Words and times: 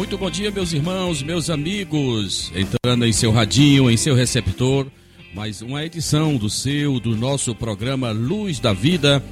Muito 0.00 0.16
bom 0.16 0.30
dia, 0.30 0.50
meus 0.50 0.72
irmãos, 0.72 1.22
meus 1.22 1.50
amigos. 1.50 2.50
Entrando 2.56 3.04
em 3.04 3.12
seu 3.12 3.30
radinho, 3.30 3.90
em 3.90 3.98
seu 3.98 4.14
receptor, 4.14 4.86
mais 5.34 5.60
uma 5.60 5.84
edição 5.84 6.38
do 6.38 6.48
seu, 6.48 6.98
do 6.98 7.14
nosso 7.14 7.54
programa 7.54 8.10
Luz 8.10 8.58
da 8.58 8.72
Vida, 8.72 9.22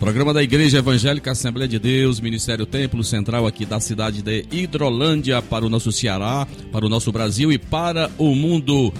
programa 0.00 0.34
da 0.34 0.42
Igreja 0.42 0.78
Evangélica 0.78 1.30
Assembleia 1.30 1.68
de 1.68 1.78
Deus, 1.78 2.18
Ministério 2.18 2.66
Templo 2.66 3.04
Central 3.04 3.46
aqui 3.46 3.64
da 3.64 3.78
cidade 3.78 4.20
de 4.20 4.44
Hidrolândia, 4.50 5.40
para 5.40 5.64
o 5.64 5.70
nosso 5.70 5.92
Ceará, 5.92 6.44
para 6.72 6.84
o 6.84 6.88
nosso 6.88 7.12
Brasil 7.12 7.52
e 7.52 7.56
para 7.56 8.10
o 8.18 8.34
mundo. 8.34 8.92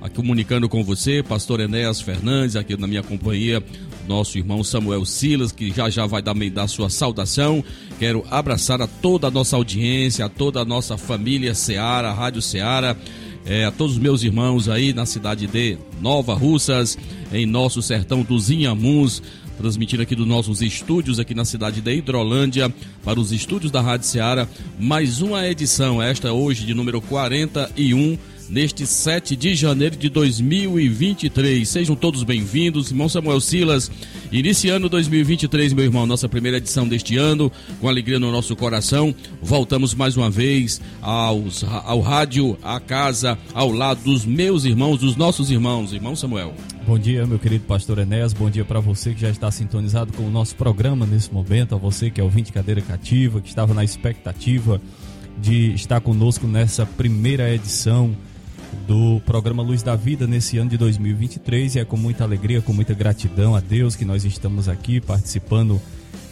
Aqui 0.00 0.14
comunicando 0.14 0.68
com 0.68 0.84
você, 0.84 1.24
pastor 1.24 1.58
Enéas 1.58 2.00
Fernandes, 2.00 2.54
aqui 2.54 2.76
na 2.76 2.86
minha 2.86 3.02
companhia, 3.02 3.60
nosso 4.08 4.38
irmão 4.38 4.64
Samuel 4.64 5.04
Silas, 5.04 5.52
que 5.52 5.70
já 5.70 5.90
já 5.90 6.06
vai 6.06 6.22
dar, 6.22 6.34
dar 6.50 6.66
sua 6.66 6.88
saudação. 6.88 7.62
Quero 7.98 8.24
abraçar 8.30 8.80
a 8.80 8.86
toda 8.86 9.28
a 9.28 9.30
nossa 9.30 9.54
audiência, 9.54 10.24
a 10.24 10.28
toda 10.28 10.60
a 10.60 10.64
nossa 10.64 10.96
família 10.96 11.54
Seara, 11.54 12.12
Rádio 12.12 12.40
Seara, 12.40 12.96
é, 13.44 13.66
a 13.66 13.70
todos 13.70 13.94
os 13.94 13.98
meus 13.98 14.22
irmãos 14.22 14.68
aí 14.68 14.92
na 14.92 15.04
cidade 15.04 15.46
de 15.46 15.76
Nova 16.00 16.34
Russas, 16.34 16.98
em 17.32 17.44
nosso 17.44 17.82
sertão 17.82 18.22
dos 18.22 18.50
Inhamuns, 18.50 19.22
transmitindo 19.58 20.02
aqui 20.02 20.14
dos 20.14 20.26
nossos 20.26 20.62
estúdios 20.62 21.18
aqui 21.18 21.34
na 21.34 21.44
cidade 21.44 21.80
de 21.80 21.94
Hidrolândia, 21.94 22.72
para 23.04 23.20
os 23.20 23.32
estúdios 23.32 23.70
da 23.70 23.80
Rádio 23.80 24.06
Seara, 24.06 24.48
mais 24.78 25.20
uma 25.20 25.46
edição, 25.46 26.00
esta 26.00 26.32
hoje 26.32 26.64
de 26.64 26.74
número 26.74 27.00
41 27.02 28.18
neste 28.48 28.86
7 28.86 29.36
de 29.36 29.54
janeiro 29.54 29.96
de 29.96 30.08
2023. 30.08 31.68
Sejam 31.68 31.94
todos 31.94 32.22
bem-vindos, 32.22 32.90
irmão 32.90 33.08
Samuel 33.08 33.40
Silas, 33.40 33.90
iniciando 34.32 34.88
2023, 34.88 35.72
meu 35.72 35.84
irmão, 35.84 36.06
nossa 36.06 36.28
primeira 36.28 36.56
edição 36.56 36.88
deste 36.88 37.16
ano, 37.16 37.52
com 37.80 37.88
alegria 37.88 38.18
no 38.18 38.32
nosso 38.32 38.56
coração. 38.56 39.14
Voltamos 39.42 39.94
mais 39.94 40.16
uma 40.16 40.30
vez 40.30 40.80
aos, 41.02 41.64
ao 41.64 42.00
rádio, 42.00 42.58
à 42.62 42.80
casa, 42.80 43.38
ao 43.52 43.70
lado 43.70 44.02
dos 44.02 44.24
meus 44.24 44.64
irmãos, 44.64 44.98
dos 44.98 45.16
nossos 45.16 45.50
irmãos. 45.50 45.92
Irmão 45.92 46.16
Samuel. 46.16 46.54
Bom 46.86 46.98
dia, 46.98 47.26
meu 47.26 47.38
querido 47.38 47.64
pastor 47.64 47.98
Enéas. 47.98 48.32
Bom 48.32 48.48
dia 48.48 48.64
para 48.64 48.80
você 48.80 49.12
que 49.12 49.20
já 49.20 49.30
está 49.30 49.50
sintonizado 49.50 50.12
com 50.12 50.22
o 50.22 50.30
nosso 50.30 50.56
programa 50.56 51.04
nesse 51.04 51.32
momento, 51.32 51.74
a 51.74 51.78
você 51.78 52.10
que 52.10 52.20
é 52.20 52.24
ouvinte 52.24 52.52
cadeira 52.52 52.80
cativa, 52.80 53.40
que 53.40 53.48
estava 53.48 53.74
na 53.74 53.84
expectativa 53.84 54.80
de 55.40 55.72
estar 55.74 56.00
conosco 56.00 56.46
nessa 56.46 56.84
primeira 56.84 57.52
edição 57.54 58.16
do 58.86 59.20
programa 59.24 59.62
Luz 59.62 59.82
da 59.82 59.96
Vida 59.96 60.26
nesse 60.26 60.58
ano 60.58 60.70
de 60.70 60.76
2023 60.76 61.76
e 61.76 61.78
é 61.78 61.84
com 61.84 61.96
muita 61.96 62.24
alegria, 62.24 62.60
com 62.60 62.72
muita 62.72 62.94
gratidão 62.94 63.54
a 63.54 63.60
Deus 63.60 63.96
que 63.96 64.04
nós 64.04 64.24
estamos 64.24 64.68
aqui 64.68 65.00
participando 65.00 65.80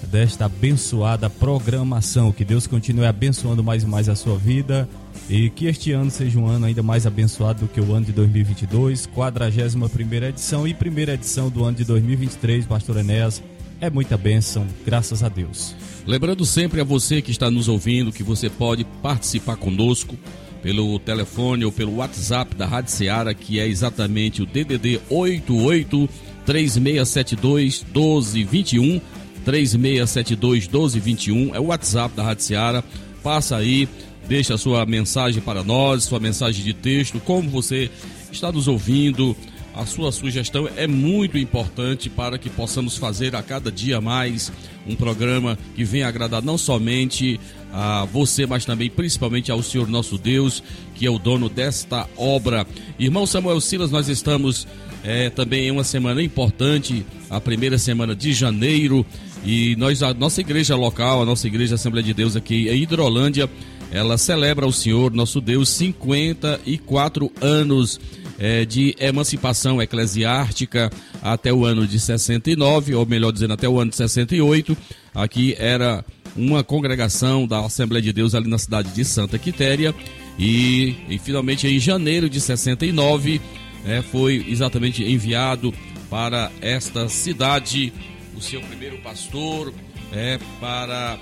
desta 0.07 0.47
abençoada 0.47 1.29
programação. 1.29 2.33
Que 2.33 2.45
Deus 2.45 2.67
continue 2.67 3.07
abençoando 3.07 3.63
mais 3.63 3.83
e 3.83 3.87
mais 3.87 4.09
a 4.09 4.15
sua 4.15 4.37
vida 4.37 4.89
e 5.29 5.51
que 5.51 5.67
este 5.67 5.93
ano 5.93 6.11
seja 6.11 6.39
um 6.39 6.47
ano 6.47 6.67
ainda 6.67 6.83
mais 6.83 7.07
abençoado 7.07 7.61
do 7.61 7.69
que 7.69 7.81
o 7.81 7.95
ano 7.95 8.07
de 8.07 8.13
2022, 8.13 9.07
41 9.07 9.89
primeira 9.89 10.29
edição 10.29 10.67
e 10.67 10.75
primeira 10.75 11.15
edição 11.15 11.49
do 11.49 11.65
ano 11.65 11.77
de 11.77 11.85
2023, 11.85 12.67
Pastor 12.67 12.99
Enéas. 12.99 13.43
É 13.81 13.91
muita 13.91 14.17
bênção, 14.17 14.67
graças 14.87 15.23
a 15.23 15.29
Deus. 15.29 15.75
Lembrando 16.07 16.47
sempre 16.47 16.81
a 16.81 16.85
você 16.85 17.21
que 17.21 17.31
está 17.31 17.51
nos 17.51 17.69
ouvindo 17.69 18.13
que 18.13 18.23
você 18.23 18.49
pode 18.49 18.85
participar 19.03 19.57
conosco 19.57 20.17
pelo 20.63 20.99
telefone 20.99 21.65
ou 21.65 21.73
pelo 21.73 21.97
WhatsApp 21.97 22.55
da 22.55 22.67
Rádio 22.67 22.91
Seara, 22.91 23.35
que 23.35 23.61
é 23.61 23.67
exatamente 23.67 24.43
o 24.43 24.47
DDD 24.47 25.01
88 25.09 26.09
3672 26.45 27.85
1221. 27.85 29.01
3672 29.45 30.65
1221 30.65 31.55
é 31.55 31.61
o 31.61 31.67
WhatsApp 31.67 32.17
da 32.17 32.23
Rádio 32.23 32.45
Seara. 32.45 32.85
Passa 33.23 33.57
aí, 33.57 33.89
deixa 34.29 34.55
a 34.55 34.59
sua 34.59 34.85
mensagem 34.87 35.41
para 35.41 35.63
nós, 35.63 36.05
sua 36.05 36.19
mensagem 36.19 36.65
de 36.65 36.73
texto, 36.73 37.21
como 37.21 37.49
você 37.49 37.91
está 38.33 38.51
nos 38.51 38.69
ouvindo. 38.69 39.37
A 39.77 39.85
sua 39.85 40.11
sugestão 40.11 40.67
é 40.75 40.87
muito 40.87 41.37
importante 41.37 42.09
para 42.09 42.39
que 42.39 42.49
possamos 42.49 42.97
fazer 42.97 43.37
a 43.37 43.43
cada 43.43 43.71
dia 43.71 44.01
mais 44.01 44.51
um 44.87 44.97
programa 44.97 45.59
que 45.75 45.85
venha 45.85 46.09
agradar 46.09 46.43
não 46.43 46.57
somente 46.57 47.39
a 47.71 48.07
você, 48.07 48.47
mas 48.47 48.65
também 48.65 48.89
principalmente 48.89 49.53
ao 49.53 49.63
Senhor 49.63 49.87
nosso 49.87 50.17
Deus, 50.17 50.63
que 50.95 51.05
é 51.05 51.11
o 51.11 51.19
dono 51.19 51.51
desta 51.51 52.09
obra. 52.17 52.67
Irmão 52.99 53.27
Samuel 53.27 53.61
Silas, 53.61 53.91
nós 53.91 54.09
estamos 54.09 54.67
é, 55.05 55.29
também 55.29 55.67
em 55.67 55.71
uma 55.71 55.85
semana 55.85 56.23
importante, 56.23 57.05
a 57.29 57.39
primeira 57.39 57.77
semana 57.77 58.17
de 58.17 58.33
janeiro, 58.33 59.05
e 59.45 59.77
nós, 59.77 60.03
a 60.03 60.15
nossa 60.15 60.41
igreja 60.41 60.75
local, 60.75 61.21
a 61.21 61.27
nossa 61.27 61.47
igreja 61.47 61.75
Assembleia 61.75 62.03
de 62.03 62.15
Deus 62.15 62.35
aqui 62.35 62.71
em 62.71 62.83
Hidrolândia, 62.83 63.47
ela 63.93 64.17
celebra 64.17 64.67
o 64.67 64.73
Senhor 64.73 65.13
nosso 65.13 65.39
Deus 65.39 65.69
54 65.69 67.31
anos 67.43 68.01
é, 68.39 68.65
de 68.65 68.95
emancipação 68.99 69.81
eclesiástica 69.81 70.91
até 71.23 71.53
o 71.53 71.65
ano 71.65 71.87
de 71.87 71.99
69, 71.99 72.95
ou 72.95 73.07
melhor 73.07 73.33
dizendo, 73.33 73.55
até 73.55 73.69
o 73.69 73.81
ano 73.81 73.91
de 73.91 73.97
68. 73.97 74.77
Aqui 75.15 75.55
era 75.59 76.05
uma 76.37 76.63
congregação 76.63 77.47
da 77.47 77.65
Assembleia 77.65 78.03
de 78.03 78.13
Deus 78.13 78.35
ali 78.35 78.49
na 78.49 78.59
cidade 78.59 78.91
de 78.91 79.05
Santa 79.05 79.39
Quitéria. 79.39 79.95
E, 80.39 80.95
e 81.09 81.19
finalmente 81.19 81.67
em 81.67 81.79
janeiro 81.79 82.29
de 82.29 82.41
69 82.41 83.41
é, 83.87 84.03
foi 84.03 84.45
exatamente 84.49 85.03
enviado 85.03 85.73
para 86.11 86.53
esta 86.61 87.09
cidade 87.09 87.93
o 88.37 88.41
seu 88.41 88.61
primeiro 88.61 88.99
pastor 88.99 89.73
é, 90.13 90.39
para 90.61 91.19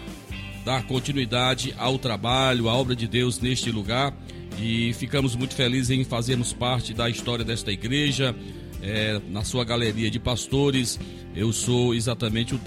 dar 0.65 0.83
continuidade 0.85 1.73
ao 1.79 1.97
trabalho, 1.97 2.69
à 2.69 2.75
obra 2.75 2.97
de 2.97 3.07
Deus 3.07 3.39
neste 3.39 3.71
lugar 3.71 4.13
e 4.59 4.93
ficamos 4.95 5.35
muito 5.35 5.55
felizes 5.55 5.91
em 5.91 6.05
fazermos 6.05 6.53
parte 6.53 6.93
da 6.93 7.09
história 7.09 7.45
desta 7.45 7.73
igreja, 7.73 8.35
é, 8.83 9.21
na 9.31 9.45
sua 9.45 9.65
galeria 9.65 10.11
de 10.11 10.19
pastores. 10.19 10.99
Eu 11.35 11.53
sou 11.53 11.95
exatamente 11.95 12.55
o 12.55 12.61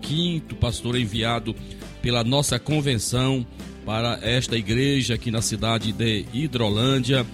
15 0.00 0.40
pastor 0.60 0.96
enviado 0.96 1.54
pela 2.00 2.22
nossa 2.22 2.58
convenção 2.58 3.46
para 3.84 4.18
esta 4.22 4.56
igreja 4.56 5.14
aqui 5.14 5.30
na 5.30 5.42
cidade 5.42 5.92
de 5.92 6.26
Hidrolândia. 6.32 7.26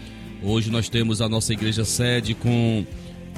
Hoje 0.42 0.70
nós 0.70 0.88
temos 0.88 1.20
a 1.20 1.28
nossa 1.28 1.52
igreja 1.52 1.84
sede 1.84 2.34
com 2.34 2.86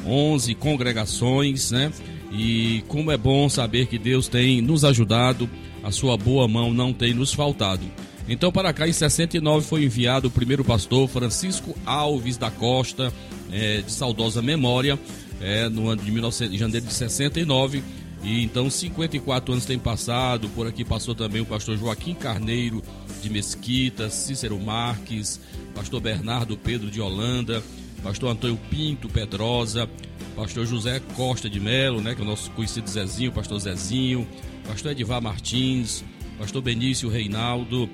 11 0.07 0.55
congregações, 0.55 1.71
né? 1.71 1.91
E 2.31 2.85
como 2.89 3.11
é 3.11 3.17
bom 3.17 3.49
saber 3.49 3.87
que 3.87 3.99
Deus 3.99 4.29
tem 4.29 4.61
nos 4.61 4.85
ajudado, 4.85 5.49
a 5.83 5.91
sua 5.91 6.17
boa 6.17 6.47
mão 6.47 6.75
não 6.75 6.93
tem 6.93 7.15
nos 7.15 7.33
faltado. 7.33 7.85
Então, 8.29 8.51
para 8.51 8.73
cá, 8.73 8.89
em 8.89 8.93
69, 8.93 9.67
foi 9.67 9.85
enviado 9.85 10.29
o 10.29 10.31
primeiro 10.31 10.65
pastor, 10.65 11.09
Francisco 11.09 11.77
Alves 11.87 12.37
da 12.37 12.51
Costa, 12.51 13.13
é, 13.53 13.83
de 13.83 13.93
saudosa 13.93 14.43
memória, 14.43 14.99
é, 15.41 15.69
no 15.69 15.89
ano 15.89 16.03
de 16.03 16.11
19, 16.11 16.57
janeiro 16.57 16.87
de 16.87 16.93
69. 16.93 17.83
E 18.23 18.43
então, 18.43 18.69
54 18.69 19.53
anos 19.53 19.65
têm 19.65 19.79
passado. 19.79 20.49
Por 20.49 20.67
aqui 20.67 20.85
passou 20.85 21.15
também 21.15 21.41
o 21.41 21.47
pastor 21.47 21.79
Joaquim 21.79 22.15
Carneiro 22.15 22.83
de 23.23 23.31
Mesquita, 23.31 24.11
Cícero 24.11 24.59
Marques, 24.59 25.41
pastor 25.75 26.01
Bernardo 26.01 26.57
Pedro 26.57 26.91
de 26.91 27.01
Holanda, 27.01 27.63
pastor 28.03 28.31
Antônio 28.31 28.59
Pinto 28.69 29.09
Pedrosa, 29.09 29.89
pastor 30.35 30.67
José 30.67 31.01
Costa 31.15 31.49
de 31.49 31.61
Melo, 31.61 32.01
né, 32.01 32.15
que 32.15 32.21
é 32.21 32.25
o 32.25 32.27
nosso 32.27 32.51
conhecido 32.53 32.91
Zezinho, 32.91 33.31
pastor 33.31 33.61
Zezinho, 33.61 34.27
pastor 34.67 34.93
Edivar 34.93 35.23
Martins, 35.23 36.05
pastor 36.39 36.63
Benício 36.63 37.09
Reinaldo, 37.09 37.89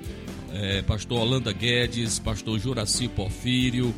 é, 0.53 0.81
pastor 0.83 1.19
Holanda 1.19 1.51
Guedes, 1.51 2.19
pastor 2.19 2.59
Juraci 2.59 3.07
Porfírio, 3.07 3.93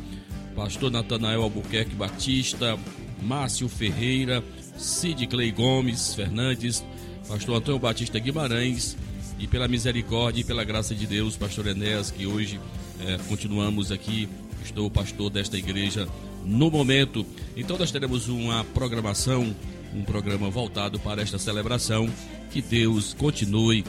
pastor 0.54 0.90
Natanael 0.90 1.42
Albuquerque 1.42 1.94
Batista, 1.94 2.78
Márcio 3.22 3.68
Ferreira, 3.68 4.42
Cid 4.76 5.26
Clay 5.26 5.52
Gomes 5.52 6.14
Fernandes, 6.14 6.82
pastor 7.28 7.56
Antônio 7.56 7.78
Batista 7.78 8.18
Guimarães, 8.18 8.96
e 9.38 9.46
pela 9.46 9.68
misericórdia 9.68 10.40
e 10.40 10.44
pela 10.44 10.64
graça 10.64 10.94
de 10.94 11.06
Deus, 11.06 11.36
pastor 11.36 11.66
Enéas, 11.66 12.10
que 12.10 12.26
hoje 12.26 12.58
é, 13.06 13.18
continuamos 13.28 13.92
aqui, 13.92 14.28
estou 14.64 14.90
pastor 14.90 15.28
desta 15.28 15.58
igreja 15.58 16.08
no 16.44 16.70
momento. 16.70 17.26
Então 17.54 17.76
nós 17.76 17.90
teremos 17.90 18.28
uma 18.28 18.64
programação, 18.64 19.54
um 19.94 20.02
programa 20.02 20.48
voltado 20.48 20.98
para 20.98 21.20
esta 21.20 21.38
celebração. 21.38 22.08
Que 22.50 22.62
Deus 22.62 23.12
continue 23.12 23.84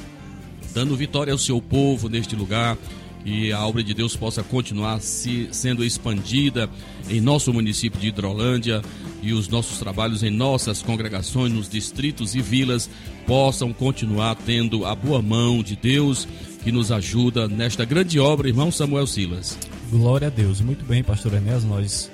dando 0.77 0.95
vitória 0.95 1.33
ao 1.33 1.39
seu 1.39 1.59
povo 1.59 2.07
neste 2.07 2.35
lugar. 2.35 2.77
Que 3.25 3.51
a 3.51 3.65
obra 3.65 3.83
de 3.83 3.95
Deus 3.95 4.15
possa 4.15 4.43
continuar 4.43 5.01
se, 5.01 5.49
sendo 5.51 5.83
expandida 5.83 6.69
em 7.09 7.19
nosso 7.19 7.51
município 7.51 7.99
de 7.99 8.09
Hidrolândia 8.09 8.83
e 9.21 9.33
os 9.33 9.49
nossos 9.49 9.79
trabalhos 9.79 10.21
em 10.21 10.29
nossas 10.29 10.83
congregações, 10.83 11.51
nos 11.51 11.67
distritos 11.67 12.35
e 12.35 12.41
vilas 12.41 12.87
possam 13.25 13.73
continuar 13.73 14.35
tendo 14.35 14.85
a 14.85 14.93
boa 14.95 15.19
mão 15.19 15.63
de 15.63 15.75
Deus 15.75 16.27
que 16.63 16.71
nos 16.71 16.91
ajuda 16.91 17.47
nesta 17.47 17.83
grande 17.83 18.19
obra, 18.19 18.47
irmão 18.47 18.71
Samuel 18.71 19.07
Silas. 19.07 19.57
Glória 19.89 20.27
a 20.27 20.31
Deus. 20.31 20.61
Muito 20.61 20.85
bem, 20.85 21.03
pastor 21.03 21.33
Enéas, 21.33 21.65
nós 21.65 22.09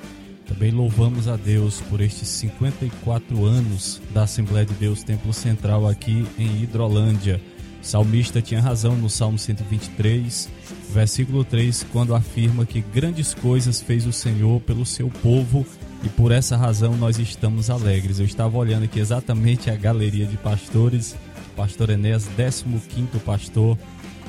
também 0.48 0.72
louvamos 0.72 1.28
a 1.28 1.36
Deus 1.36 1.82
por 1.90 2.00
estes 2.00 2.30
54 2.30 3.46
anos 3.46 4.02
da 4.14 4.24
Assembleia 4.24 4.66
de 4.66 4.74
Deus 4.76 5.04
Templo 5.04 5.34
Central 5.34 5.86
aqui 5.86 6.26
em 6.40 6.64
Hidrolândia. 6.64 7.42
O 7.84 7.86
salmista 7.86 8.42
tinha 8.42 8.62
razão 8.62 8.96
no 8.96 9.10
Salmo 9.10 9.38
123, 9.38 10.50
versículo 10.94 11.44
3, 11.44 11.86
quando 11.92 12.16
afirma 12.16 12.66
que 12.66 12.80
grandes 12.80 13.34
coisas 13.34 13.82
fez 13.82 14.08
o 14.08 14.14
Senhor 14.14 14.62
pelo 14.62 14.86
seu 14.86 15.10
povo 15.10 15.66
e 16.02 16.08
por 16.08 16.32
essa 16.32 16.56
razão 16.56 16.96
nós 16.96 17.20
estamos 17.20 17.70
alegres. 17.70 18.20
Eu 18.20 18.26
estava 18.26 18.58
olhando 18.58 18.86
aqui 18.86 19.02
exatamente 19.02 19.70
a 19.70 19.76
galeria 19.76 20.26
de 20.26 20.38
pastores, 20.38 21.14
pastor 21.58 21.90
Enéas, 21.90 22.26
15º 22.38 23.20
pastor 23.26 23.78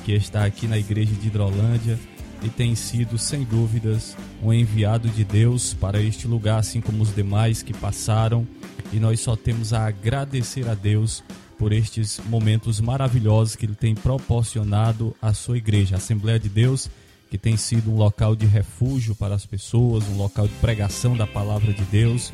que 0.05 0.13
está 0.13 0.45
aqui 0.45 0.67
na 0.67 0.77
igreja 0.77 1.15
de 1.15 1.29
Hidrolândia 1.29 1.97
e 2.43 2.49
tem 2.49 2.75
sido, 2.75 3.17
sem 3.17 3.45
dúvidas, 3.45 4.17
um 4.43 4.53
enviado 4.53 5.09
de 5.09 5.25
Deus 5.25 5.75
para 5.75 6.03
este 6.03 6.27
lugar, 6.27 6.59
assim 6.59 6.81
como 6.81 7.05
os 7.05 7.15
demais 7.15 7.63
que 7.63 7.73
passaram. 7.73 8.47
E 8.93 8.97
nós 8.97 9.21
só 9.21 9.37
temos 9.37 9.73
a 9.73 9.87
agradecer 9.87 10.69
a 10.69 10.75
Deus 10.75 11.23
por 11.59 11.73
estes 11.73 12.21
momentos 12.27 12.81
maravilhosos 12.81 13.57
que 13.57 13.67
Ele 13.67 13.75
tem 13.75 13.95
proporcionado 13.95 15.15
à 15.21 15.33
sua 15.33 15.59
igreja, 15.59 15.97
a 15.97 15.99
Assembleia 15.99 16.39
de 16.39 16.49
Deus, 16.49 16.91
que 17.31 17.39
tem 17.39 17.57
sido 17.57 17.91
um 17.91 17.97
local 17.97 18.37
de 18.37 18.47
refúgio 18.47 19.15
para 19.15 19.35
as 19.35 19.45
pessoas, 19.47 20.05
um 20.09 20.17
local 20.17 20.47
de 20.47 20.55
pregação 20.55 21.17
da 21.17 21.27
palavra 21.27 21.73
de 21.73 21.83
Deus, 21.85 22.33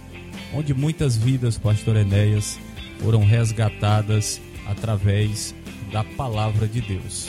onde 0.52 0.74
muitas 0.74 1.16
vidas, 1.16 1.56
Pastor 1.56 1.96
Enéas, 1.96 2.58
foram 3.00 3.24
resgatadas 3.24 4.40
através 4.66 5.54
da 5.90 6.04
palavra 6.04 6.66
de 6.66 6.80
Deus. 6.80 7.28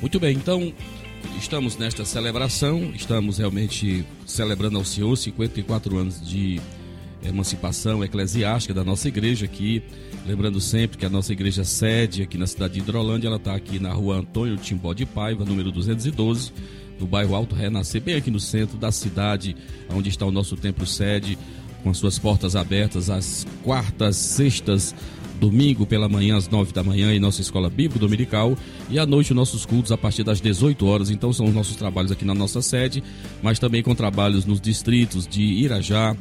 Muito 0.00 0.18
bem, 0.18 0.36
então 0.36 0.72
estamos 1.38 1.76
nesta 1.76 2.04
celebração, 2.04 2.92
estamos 2.94 3.38
realmente 3.38 4.04
celebrando 4.26 4.78
ao 4.78 4.84
Senhor 4.84 5.14
54 5.16 5.96
anos 5.96 6.26
de 6.26 6.60
emancipação 7.24 8.02
eclesiástica 8.02 8.74
da 8.74 8.84
nossa 8.84 9.08
igreja 9.08 9.44
aqui. 9.44 9.82
Lembrando 10.26 10.60
sempre 10.60 10.98
que 10.98 11.06
a 11.06 11.10
nossa 11.10 11.32
igreja 11.32 11.64
sede 11.64 12.22
aqui 12.22 12.38
na 12.38 12.46
cidade 12.46 12.74
de 12.74 12.80
Hidrolândia, 12.80 13.28
ela 13.28 13.36
está 13.36 13.54
aqui 13.54 13.78
na 13.78 13.92
rua 13.92 14.18
Antônio 14.18 14.56
Timbó 14.56 14.92
de 14.92 15.04
Paiva, 15.04 15.44
número 15.44 15.72
212, 15.72 16.52
no 16.98 17.06
bairro 17.06 17.34
Alto 17.34 17.54
Renascer, 17.54 18.00
bem 18.00 18.14
aqui 18.14 18.30
no 18.30 18.40
centro 18.40 18.78
da 18.78 18.92
cidade, 18.92 19.56
onde 19.90 20.08
está 20.08 20.24
o 20.24 20.30
nosso 20.30 20.56
templo 20.56 20.86
sede, 20.86 21.36
com 21.82 21.92
suas 21.92 22.18
portas 22.18 22.54
abertas 22.54 23.10
às 23.10 23.46
quartas, 23.64 24.16
sextas, 24.16 24.94
domingo 25.42 25.84
pela 25.84 26.08
manhã 26.08 26.36
às 26.36 26.48
9 26.48 26.72
da 26.72 26.84
manhã 26.84 27.12
em 27.12 27.18
nossa 27.18 27.40
escola 27.40 27.68
bíblica 27.68 27.98
dominical 27.98 28.56
e 28.88 28.96
à 28.96 29.04
noite 29.04 29.34
nossos 29.34 29.66
cultos 29.66 29.90
a 29.90 29.98
partir 29.98 30.22
das 30.22 30.40
18 30.40 30.86
horas. 30.86 31.10
Então 31.10 31.32
são 31.32 31.46
os 31.46 31.54
nossos 31.54 31.74
trabalhos 31.74 32.12
aqui 32.12 32.24
na 32.24 32.32
nossa 32.32 32.62
sede, 32.62 33.02
mas 33.42 33.58
também 33.58 33.82
com 33.82 33.92
trabalhos 33.92 34.44
nos 34.44 34.60
distritos 34.60 35.26
de 35.26 35.42
Irajá, 35.42 36.16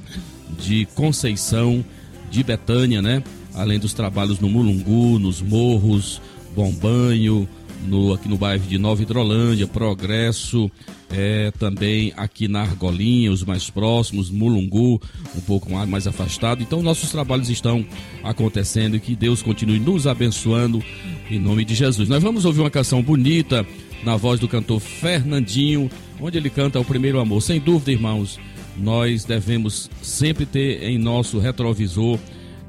de 0.59 0.85
Conceição, 0.95 1.83
de 2.29 2.43
Betânia, 2.43 3.01
né? 3.01 3.23
Além 3.53 3.79
dos 3.79 3.93
trabalhos 3.93 4.39
no 4.39 4.49
Mulungu, 4.49 5.19
nos 5.19 5.41
morros, 5.41 6.21
Bom 6.55 6.71
Banho, 6.71 7.47
no, 7.85 8.13
aqui 8.13 8.27
no 8.27 8.37
bairro 8.37 8.65
de 8.65 8.77
Nova 8.77 9.01
Hidrolândia, 9.01 9.67
Progresso, 9.67 10.71
é, 11.09 11.51
também 11.51 12.13
aqui 12.15 12.47
na 12.47 12.61
Argolinha, 12.61 13.31
os 13.31 13.43
mais 13.43 13.69
próximos, 13.69 14.29
Mulungu, 14.29 15.01
um 15.35 15.41
pouco 15.41 15.69
mais, 15.71 16.07
afastado. 16.07 16.61
Então, 16.61 16.81
nossos 16.81 17.11
trabalhos 17.11 17.49
estão 17.49 17.85
acontecendo 18.23 18.95
e 18.95 18.99
que 18.99 19.15
Deus 19.15 19.41
continue 19.41 19.79
nos 19.79 20.07
abençoando 20.07 20.81
em 21.29 21.39
nome 21.39 21.65
de 21.65 21.75
Jesus. 21.75 22.07
Nós 22.07 22.23
vamos 22.23 22.45
ouvir 22.45 22.61
uma 22.61 22.69
canção 22.69 23.01
bonita 23.01 23.65
na 24.03 24.15
voz 24.15 24.39
do 24.39 24.47
cantor 24.47 24.79
Fernandinho, 24.79 25.89
onde 26.19 26.37
ele 26.37 26.49
canta 26.49 26.79
o 26.79 26.85
primeiro 26.85 27.19
amor. 27.19 27.41
Sem 27.41 27.59
dúvida, 27.59 27.91
irmãos, 27.91 28.39
nós 28.77 29.23
devemos 29.25 29.89
sempre 30.01 30.45
ter 30.45 30.83
em 30.83 30.97
nosso 30.97 31.39
retrovisor 31.39 32.19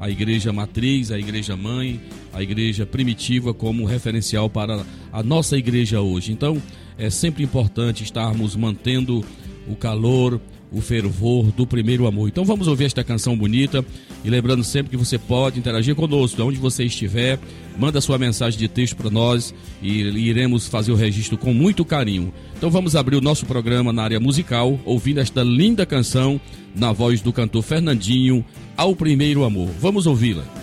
a 0.00 0.10
igreja 0.10 0.52
matriz, 0.52 1.12
a 1.12 1.18
igreja 1.18 1.56
mãe, 1.56 2.00
a 2.32 2.42
igreja 2.42 2.84
primitiva 2.84 3.54
como 3.54 3.84
referencial 3.84 4.50
para 4.50 4.84
a 5.12 5.22
nossa 5.22 5.56
igreja 5.56 6.00
hoje. 6.00 6.32
Então, 6.32 6.60
é 6.98 7.08
sempre 7.08 7.44
importante 7.44 8.02
estarmos 8.02 8.56
mantendo 8.56 9.24
o 9.66 9.76
calor, 9.76 10.40
o 10.72 10.80
fervor 10.80 11.52
do 11.52 11.66
primeiro 11.66 12.06
amor. 12.06 12.28
Então 12.28 12.44
vamos 12.44 12.66
ouvir 12.66 12.84
esta 12.84 13.04
canção 13.04 13.36
bonita 13.36 13.84
e 14.24 14.30
lembrando 14.30 14.64
sempre 14.64 14.90
que 14.90 14.96
você 14.96 15.18
pode 15.18 15.58
interagir 15.58 15.94
conosco, 15.94 16.42
onde 16.42 16.58
você 16.58 16.84
estiver, 16.84 17.38
manda 17.78 18.00
sua 18.00 18.18
mensagem 18.18 18.58
de 18.58 18.68
texto 18.68 18.96
para 18.96 19.10
nós 19.10 19.54
e 19.82 20.00
iremos 20.00 20.66
fazer 20.66 20.92
o 20.92 20.96
registro 20.96 21.36
com 21.36 21.52
muito 21.52 21.84
carinho. 21.84 22.32
Então 22.56 22.70
vamos 22.70 22.94
abrir 22.94 23.16
o 23.16 23.20
nosso 23.20 23.46
programa 23.46 23.92
na 23.92 24.02
área 24.02 24.20
musical, 24.20 24.78
ouvindo 24.84 25.20
esta 25.20 25.42
linda 25.42 25.84
canção 25.84 26.40
na 26.74 26.92
voz 26.92 27.20
do 27.20 27.32
cantor 27.32 27.62
Fernandinho, 27.62 28.44
Ao 28.76 28.94
Primeiro 28.94 29.44
Amor. 29.44 29.68
Vamos 29.80 30.06
ouvi-la. 30.06 30.61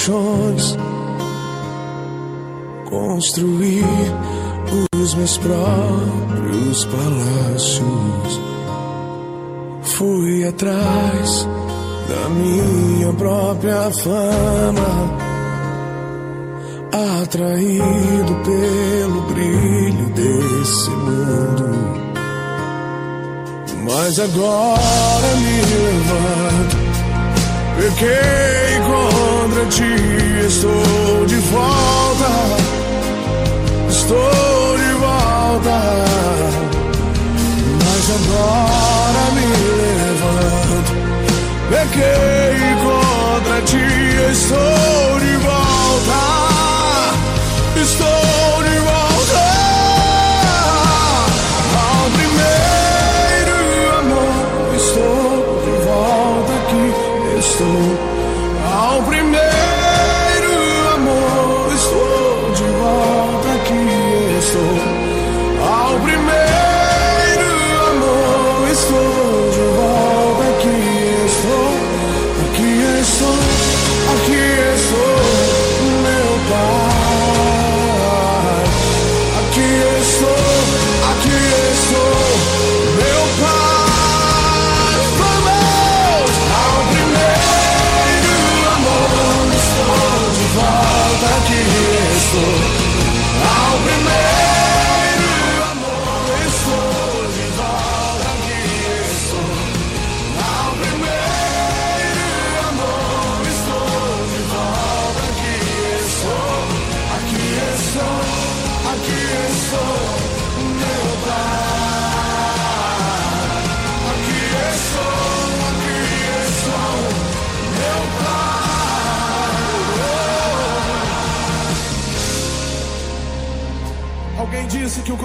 Paixões, 0.00 0.76
construir 2.88 3.84
os 5.02 5.14
meus 5.14 5.36
próprios 5.38 6.84
palácios. 6.86 8.40
Fui 9.82 10.46
atrás 10.46 11.46
da 12.08 12.28
minha 12.30 13.12
própria 13.12 13.90
fama, 13.90 15.18
atraído 17.22 18.34
pelo 18.44 19.20
brilho 19.22 20.06
desse 20.14 20.90
mundo. 20.90 21.90
Mas 23.84 24.18
agora 24.18 25.36
me 25.36 25.60
levanto, 25.74 26.76
pequei 27.76 28.69
contra 28.90 29.64
ti, 29.66 29.92
estou 30.46 31.26
de 31.26 31.36
volta, 31.36 32.30
estou 33.88 34.78
de 34.78 34.92
volta. 35.04 35.78
Mas 37.84 38.04
agora 38.18 39.22
me 39.34 39.46
levanto, 39.82 40.74
pequei 41.70 42.60
contra 42.84 43.58
ti, 43.62 43.86
estou 44.32 45.20
de 45.20 45.34
volta, 45.48 46.22
estou 47.80 48.19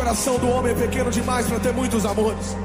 coração 0.05 0.37
do 0.37 0.49
homem 0.49 0.71
é 0.71 0.75
pequeno 0.75 1.09
demais 1.09 1.47
para 1.47 1.59
ter 1.59 1.73
muitos 1.73 2.05
amores. 2.05 2.55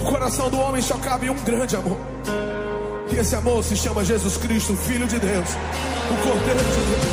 O 0.00 0.04
coração 0.04 0.50
do 0.50 0.58
homem 0.58 0.82
só 0.82 0.96
cabe 0.98 1.30
um 1.30 1.34
grande 1.44 1.76
amor. 1.76 1.96
E 3.12 3.16
esse 3.16 3.36
amor 3.36 3.62
se 3.62 3.76
chama 3.76 4.04
Jesus 4.04 4.36
Cristo, 4.36 4.76
Filho 4.76 5.06
de 5.06 5.18
Deus, 5.18 5.48
o 6.10 6.16
Cordeiro 6.26 6.58
de 6.58 6.80
Deus. 6.90 7.06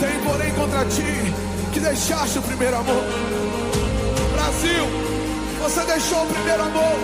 Tem, 0.00 0.20
porém, 0.22 0.52
contra 0.54 0.84
ti 0.84 1.34
que 1.72 1.80
deixaste 1.80 2.38
o 2.38 2.42
primeiro 2.42 2.76
amor. 2.76 3.04
Brasil, 4.32 4.86
você 5.60 5.84
deixou 5.86 6.22
o 6.22 6.26
primeiro 6.26 6.62
amor, 6.62 6.96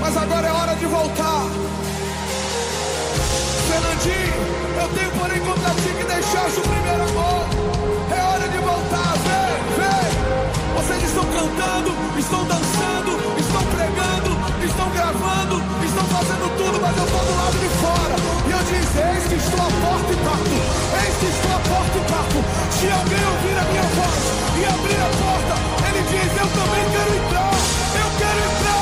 mas 0.00 0.16
agora 0.16 0.46
é 0.46 0.52
hora 0.52 0.74
de 0.74 0.86
voltar. 0.86 1.42
Fernandinho, 3.70 4.42
eu 4.82 4.88
tenho, 4.98 5.10
porém, 5.12 5.40
contra 5.40 5.70
ti 5.70 5.88
que 5.98 6.04
deixaste 6.04 6.60
o 6.60 6.62
primeiro 6.62 7.02
amor. 7.02 7.71
Cantando, 11.42 11.90
estão 12.18 12.44
dançando, 12.44 13.10
estão 13.38 13.62
pregando, 13.74 14.30
estão 14.64 14.88
gravando, 14.90 15.62
estão 15.84 16.04
fazendo 16.06 16.46
tudo, 16.56 16.80
mas 16.80 16.96
eu 16.96 17.04
estou 17.04 17.20
do 17.20 17.34
lado 17.36 17.58
de 17.58 17.68
fora. 17.82 18.16
E 18.46 18.50
eu 18.52 18.62
disse: 18.70 18.98
Eis 18.98 19.24
que 19.26 19.34
estou 19.34 19.60
à 19.60 19.70
porta 19.82 20.12
e 20.12 20.16
bato. 20.22 20.58
Eis 21.02 21.14
que 21.18 21.26
estou 21.26 21.50
à 21.50 21.60
porta 21.66 21.98
e 21.98 22.04
bato. 22.10 22.38
Se 22.70 22.86
alguém 22.90 23.24
ouvir 23.26 23.58
a 23.58 23.64
minha 23.70 23.86
voz 23.98 24.22
e 24.54 24.64
abrir 24.64 25.00
a 25.02 25.10
porta, 25.18 25.54
ele 25.88 26.02
diz: 26.10 26.30
Eu 26.38 26.48
também 26.54 26.84
quero 26.94 27.12
entrar. 27.18 27.50
Eu 27.50 28.08
quero 28.18 28.38
entrar. 28.38 28.81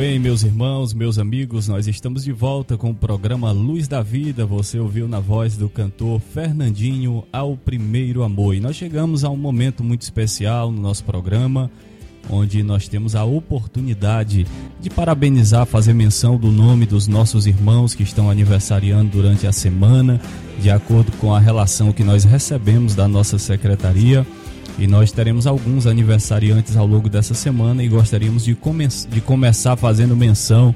Bem, 0.00 0.18
meus 0.18 0.42
irmãos, 0.42 0.94
meus 0.94 1.18
amigos, 1.18 1.68
nós 1.68 1.86
estamos 1.86 2.24
de 2.24 2.32
volta 2.32 2.74
com 2.74 2.88
o 2.88 2.94
programa 2.94 3.52
Luz 3.52 3.86
da 3.86 4.00
Vida. 4.00 4.46
Você 4.46 4.78
ouviu 4.78 5.06
na 5.06 5.20
voz 5.20 5.58
do 5.58 5.68
cantor 5.68 6.22
Fernandinho 6.32 7.22
ao 7.30 7.54
Primeiro 7.54 8.22
Amor. 8.22 8.54
E 8.54 8.60
nós 8.60 8.76
chegamos 8.76 9.24
a 9.24 9.28
um 9.28 9.36
momento 9.36 9.84
muito 9.84 10.00
especial 10.00 10.72
no 10.72 10.80
nosso 10.80 11.04
programa, 11.04 11.70
onde 12.30 12.62
nós 12.62 12.88
temos 12.88 13.14
a 13.14 13.24
oportunidade 13.24 14.46
de 14.80 14.88
parabenizar, 14.88 15.66
fazer 15.66 15.92
menção 15.92 16.38
do 16.38 16.50
nome 16.50 16.86
dos 16.86 17.06
nossos 17.06 17.46
irmãos 17.46 17.94
que 17.94 18.02
estão 18.02 18.30
aniversariando 18.30 19.10
durante 19.10 19.46
a 19.46 19.52
semana, 19.52 20.18
de 20.62 20.70
acordo 20.70 21.12
com 21.18 21.34
a 21.34 21.38
relação 21.38 21.92
que 21.92 22.02
nós 22.02 22.24
recebemos 22.24 22.94
da 22.94 23.06
nossa 23.06 23.38
secretaria. 23.38 24.26
E 24.80 24.86
nós 24.86 25.12
teremos 25.12 25.46
alguns 25.46 25.86
aniversariantes 25.86 26.74
ao 26.74 26.86
longo 26.86 27.06
dessa 27.06 27.34
semana 27.34 27.84
e 27.84 27.88
gostaríamos 27.88 28.46
de, 28.46 28.54
come 28.54 28.88
de 28.88 29.20
começar 29.20 29.76
fazendo 29.76 30.16
menção 30.16 30.74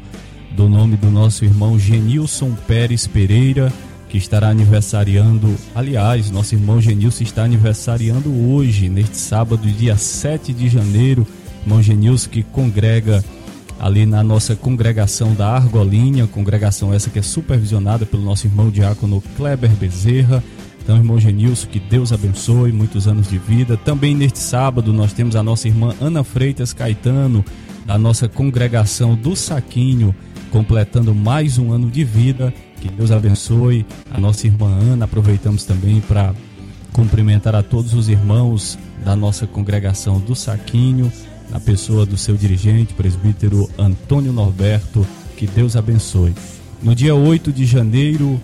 do 0.55 0.69
nome 0.69 0.95
do 0.99 1.11
nosso 1.11 1.43
irmão 1.43 1.79
Genilson 1.79 2.55
Pérez 2.69 3.07
Pereira, 3.07 3.73
que 4.11 4.19
estará 4.19 4.51
aniversariando. 4.51 5.57
Aliás, 5.75 6.31
nosso 6.31 6.55
irmão 6.55 6.83
Genilson 6.83 7.25
está 7.25 7.45
aniversariando 7.45 8.31
hoje, 8.31 8.91
neste 8.91 9.17
sábado, 9.17 9.67
dia 9.67 9.97
7 9.97 10.53
de 10.53 10.69
janeiro. 10.69 11.27
Irmão 11.63 11.83
Genilson 11.83 12.29
que 12.29 12.43
congrega 12.43 13.25
ali 13.81 14.05
na 14.05 14.23
nossa 14.23 14.55
congregação 14.55 15.33
da 15.33 15.49
Argolinha, 15.49 16.27
congregação 16.27 16.93
essa 16.93 17.09
que 17.09 17.19
é 17.19 17.23
supervisionada 17.23 18.05
pelo 18.05 18.23
nosso 18.23 18.47
irmão 18.47 18.69
diácono 18.69 19.23
Kleber 19.35 19.71
Bezerra. 19.71 20.45
Então, 20.85 20.99
irmão 20.99 21.19
Genilson, 21.19 21.67
que 21.69 21.81
Deus 21.81 22.13
abençoe, 22.13 22.71
muitos 22.71 23.09
anos 23.09 23.27
de 23.27 23.39
vida. 23.39 23.75
Também 23.75 24.15
neste 24.15 24.39
sábado 24.39 24.93
nós 24.93 25.15
temos 25.15 25.35
a 25.35 25.43
nossa 25.43 25.67
irmã 25.67 25.95
Ana 25.99 26.23
Freitas 26.23 26.75
Caetano, 26.75 27.43
da 27.87 27.97
nossa 27.97 28.29
congregação 28.29 29.15
do 29.15 29.35
Saquinho, 29.35 30.15
completando 30.51 31.15
mais 31.15 31.57
um 31.57 31.73
ano 31.73 31.91
de 31.91 32.05
vida. 32.05 32.53
Que 32.83 32.91
Deus 32.91 33.11
abençoe 33.11 33.87
a 34.13 34.21
nossa 34.21 34.47
irmã 34.47 34.67
Ana. 34.67 35.07
Aproveitamos 35.07 35.65
também 35.65 36.03
para 36.03 36.35
cumprimentar 36.93 37.55
a 37.55 37.63
todos 37.63 37.95
os 37.95 38.11
irmãos 38.11 38.79
da 39.03 39.17
nossa 39.17 39.47
congregação 39.47 40.21
do 40.21 40.35
Saquinho, 40.35 41.11
na 41.51 41.59
pessoa 41.59 42.05
do 42.05 42.19
seu 42.19 42.37
dirigente, 42.37 42.93
presbítero 42.93 43.71
Antônio 43.79 44.35
Norberto. 44.35 45.07
Que 45.35 45.47
Deus 45.47 45.77
abençoe. 45.77 46.35
No 46.83 46.95
dia 46.95 47.15
8 47.15 47.51
de 47.51 47.65
janeiro, 47.65 48.39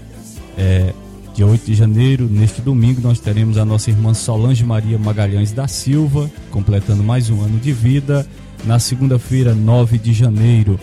é, 0.56 0.94
Dia 1.40 1.46
8 1.46 1.64
de 1.64 1.74
janeiro, 1.74 2.28
neste 2.30 2.60
domingo, 2.60 3.00
nós 3.00 3.18
teremos 3.18 3.56
a 3.56 3.64
nossa 3.64 3.88
irmã 3.88 4.12
Solange 4.12 4.62
Maria 4.62 4.98
Magalhães 4.98 5.52
da 5.52 5.66
Silva, 5.66 6.30
completando 6.50 7.02
mais 7.02 7.30
um 7.30 7.40
ano 7.40 7.58
de 7.58 7.72
vida. 7.72 8.26
Na 8.66 8.78
segunda-feira, 8.78 9.54
9 9.54 9.96
de 9.96 10.12
janeiro, 10.12 10.78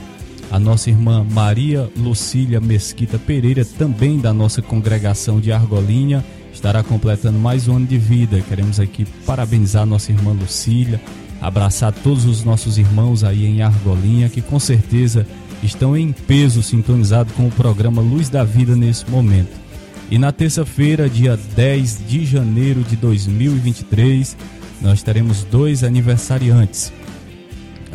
a 0.50 0.58
nossa 0.58 0.90
irmã 0.90 1.24
Maria 1.32 1.88
Lucília 1.96 2.60
Mesquita 2.60 3.20
Pereira, 3.20 3.64
também 3.64 4.18
da 4.18 4.34
nossa 4.34 4.60
congregação 4.60 5.40
de 5.40 5.52
Argolinha, 5.52 6.26
estará 6.52 6.82
completando 6.82 7.38
mais 7.38 7.68
um 7.68 7.76
ano 7.76 7.86
de 7.86 8.00
vida. 8.00 8.42
Queremos 8.42 8.80
aqui 8.80 9.06
parabenizar 9.28 9.86
nossa 9.86 10.12
irmã 10.12 10.32
Lucília, 10.32 11.00
abraçar 11.40 11.94
todos 11.94 12.26
os 12.26 12.44
nossos 12.44 12.80
irmãos 12.80 13.24
aí 13.24 13.46
em 13.46 13.62
Argolinha, 13.62 14.28
que 14.28 14.42
com 14.42 14.60
certeza 14.60 15.24
estão 15.62 15.96
em 15.96 16.12
peso 16.12 16.64
sintonizados 16.64 17.32
com 17.36 17.46
o 17.46 17.52
programa 17.52 18.02
Luz 18.02 18.28
da 18.28 18.44
Vida 18.44 18.76
nesse 18.76 19.08
momento. 19.08 19.67
E 20.10 20.18
na 20.18 20.32
terça-feira, 20.32 21.10
dia 21.10 21.38
10 21.56 22.08
de 22.08 22.26
janeiro 22.26 22.82
de 22.82 22.96
2023, 22.96 24.38
nós 24.82 25.04
teremos 25.04 25.44
dois 25.44 25.84
aniversariantes. 25.84 26.94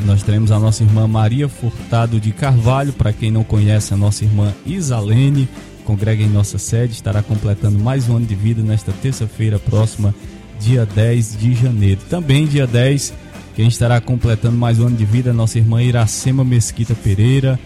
Nós 0.04 0.23
teremos 0.23 0.50
a 0.52 0.59
nossa 0.59 0.83
irmã 0.83 1.07
Maria 1.07 1.49
Furtado 1.49 2.21
de 2.21 2.31
Carvalho, 2.33 2.92
para 2.92 3.14
quem 3.14 3.31
não 3.31 3.42
conhece, 3.42 3.95
a 3.95 3.97
nossa 3.97 4.25
irmã 4.25 4.52
Isalene, 4.66 5.49
congrega 5.85 6.23
em 6.23 6.28
nossa 6.28 6.59
sede, 6.59 6.92
estará 6.92 7.23
completando 7.23 7.78
mais 7.78 8.09
um 8.11 8.16
ano 8.16 8.26
de 8.26 8.35
vida 8.35 8.62
nesta 8.62 8.92
terça-feira 8.92 9.59
próxima, 9.59 10.14
dia 10.61 10.85
10 10.85 11.38
de 11.38 11.54
janeiro. 11.54 12.00
Também 12.11 12.47
dia 12.47 12.66
10, 12.66 13.14
quem 13.54 13.69
estará 13.69 14.00
completando 14.02 14.57
mais 14.57 14.78
um 14.78 14.88
ano 14.88 14.97
de 14.97 15.04
vida, 15.07 15.31
é 15.31 15.33
a 15.33 15.35
nossa 15.35 15.59
irmã 15.59 15.83
Iracema 15.83 16.45
Mesquita 16.45 16.95
Pereira, 16.95 17.59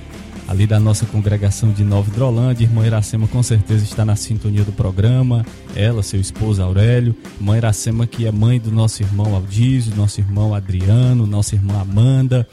ali 0.49 0.67
da 0.67 0.79
nossa 0.79 1.05
congregação 1.07 1.73
de 1.73 1.83
Nova 1.83 2.09
Hidrolândia. 2.09 2.65
Irmã 2.65 2.87
Iracema 2.87 3.27
com 3.27 3.43
certeza 3.43 3.85
está 3.85 4.05
na 4.05 4.17
sintonia 4.17 4.65
do 4.65 4.73
programa. 4.73 5.45
Ela, 5.75 6.03
seu 6.03 6.21
esposo 6.21 6.63
Aurélio. 6.63 7.15
Irmã 7.39 7.57
Iracema 7.57 8.07
que 8.07 8.27
é 8.27 8.33
mãe 8.33 8.61
do 8.61 8.71
nosso 8.71 9.03
irmão 9.03 9.35
Aldísio, 9.35 9.95
nosso 9.97 10.21
irmão 10.21 10.55
Adriano, 10.55 11.27
nossa 11.27 11.55
irmã 11.55 11.81
Amanda. 11.81 12.47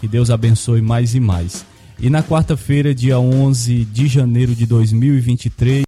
Que 0.00 0.08
Deus 0.08 0.30
abençoe 0.30 0.80
mais 0.80 1.14
e 1.14 1.20
mais. 1.20 1.64
E 1.98 2.10
na 2.10 2.22
quarta-feira, 2.22 2.94
dia 2.94 3.18
11 3.18 3.84
de 3.84 4.08
janeiro 4.08 4.54
de 4.56 4.66
2023, 4.66 5.84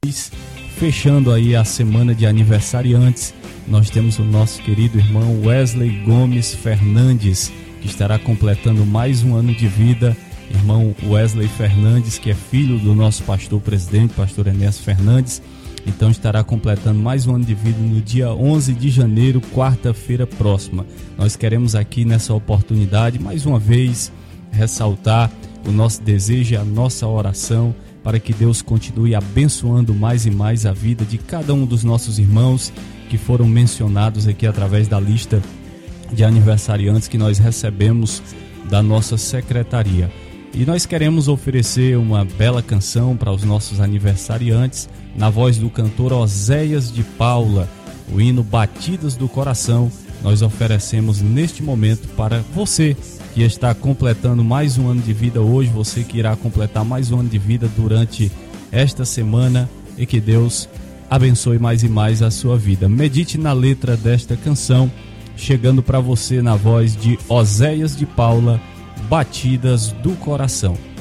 fechando 0.77 1.33
aí 1.33 1.57
a 1.57 1.65
semana 1.65 2.15
de 2.15 2.25
aniversariantes, 2.25 3.35
nós 3.67 3.91
temos 3.91 4.19
o 4.19 4.25
nosso 4.25 4.63
querido 4.63 4.99
irmão 4.99 5.43
Wesley 5.45 6.05
Gomes 6.05 6.55
Fernandes, 6.55 7.51
que 7.81 7.89
estará 7.89 8.19
completando 8.19 8.87
mais 8.87 9.25
um 9.25 9.35
ano 9.35 9.53
de 9.53 9.67
vida. 9.67 10.17
Irmão 10.51 10.95
Wesley 11.07 11.49
Fernandes, 11.49 12.19
que 12.19 12.31
é 12.31 12.35
filho 12.35 12.79
do 12.79 12.95
nosso 12.95 13.23
pastor 13.23 13.61
presidente, 13.61 14.15
pastor 14.15 14.47
Enéas 14.47 14.79
Fernandes, 14.79 15.43
então 15.87 16.11
estará 16.11 16.43
completando 16.43 16.99
mais 16.99 17.27
um 17.27 17.35
ano 17.35 17.45
de 17.45 17.55
vida 17.55 17.79
no 17.79 18.01
dia 18.01 18.33
11 18.33 18.73
de 18.73 18.89
janeiro, 18.91 19.41
quarta-feira 19.55 20.27
próxima. 20.27 20.87
Nós 21.19 21.37
queremos 21.37 21.75
aqui 21.75 22.05
nessa 22.05 22.33
oportunidade, 22.33 23.19
mais 23.19 23.45
uma 23.45 23.59
vez, 23.59 24.11
ressaltar 24.51 25.31
o 25.67 25.73
nosso 25.73 26.03
desejo 26.03 26.55
e 26.55 26.57
a 26.57 26.65
nossa 26.65 27.07
oração 27.07 27.75
para 28.03 28.19
que 28.19 28.33
Deus 28.33 28.61
continue 28.61 29.15
abençoando 29.15 29.95
mais 29.95 30.27
e 30.27 30.31
mais 30.31 30.67
a 30.67 30.73
vida 30.73 31.05
de 31.05 31.19
cada 31.19 31.55
um 31.55 31.65
dos 31.65 31.83
nossos 31.83 32.19
irmãos 32.19 32.73
que 33.09 33.17
foram 33.17 33.47
mencionados 33.47 34.27
aqui 34.27 34.47
através 34.47 34.89
da 34.89 35.01
lista 35.01 35.43
de 36.13 36.23
aniversariantes 36.23 37.09
que 37.09 37.19
nós 37.19 37.39
recebemos 37.39 38.23
da 38.69 38.83
nossa 38.83 39.17
secretaria. 39.17 40.11
E 40.57 40.65
nós 40.65 40.87
queremos 40.87 41.27
oferecer 41.27 41.99
uma 41.99 42.25
bela 42.25 42.63
canção 42.63 43.17
para 43.17 43.33
os 43.33 43.43
nossos 43.43 43.81
aniversariantes 43.81 44.89
na 45.17 45.29
voz 45.29 45.59
do 45.59 45.69
cantor 45.69 46.13
Oséias 46.13 46.93
de 46.93 47.03
Paula, 47.03 47.69
o 48.13 48.21
hino 48.21 48.45
Batidas 48.45 49.17
do 49.17 49.29
Coração. 49.29 49.91
Nós 50.23 50.43
oferecemos 50.43 51.21
neste 51.21 51.61
momento 51.61 52.07
para 52.15 52.39
você 52.55 52.97
que 53.35 53.43
está 53.43 53.75
completando 53.75 54.45
mais 54.45 54.79
um 54.79 54.87
ano 54.87 55.03
de 55.03 55.13
vida 55.13 55.41
hoje, 55.41 55.71
você 55.71 56.05
que 56.05 56.19
irá 56.19 56.37
completar 56.37 56.85
mais 56.85 57.11
um 57.11 57.19
ano 57.19 57.29
de 57.29 57.39
vida 57.39 57.69
durante 57.77 58.31
esta 58.71 59.05
semana 59.05 59.69
e 59.99 60.07
que 60.07 60.21
Deus 60.21 60.69
abençoe 61.11 61.59
mais 61.59 61.83
e 61.83 61.89
mais 61.89 62.23
a 62.23 62.31
sua 62.31 62.57
vida. 62.57 62.89
Medite 62.89 63.37
na 63.37 63.53
letra 63.53 63.97
desta 63.97 64.37
canção, 64.37 64.89
chegando 65.37 65.83
para 65.83 65.99
você 65.99 66.41
na 66.41 66.55
voz 66.55 66.97
de 66.97 67.19
Oséias 67.29 67.97
de 67.97 68.07
Paula, 68.07 68.61
Batidas 69.09 69.93
do 69.93 70.17
Coração. 70.17 70.94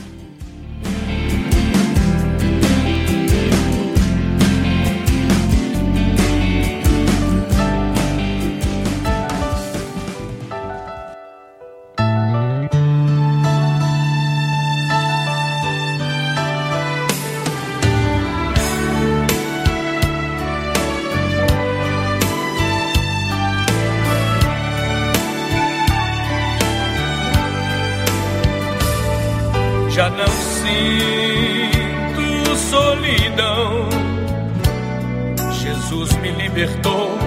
Libertou. 36.53 37.17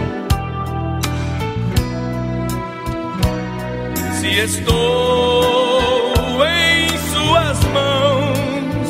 Se 4.21 4.29
estou 4.29 6.45
em 6.47 6.89
Suas 7.13 7.59
mãos, 7.73 8.89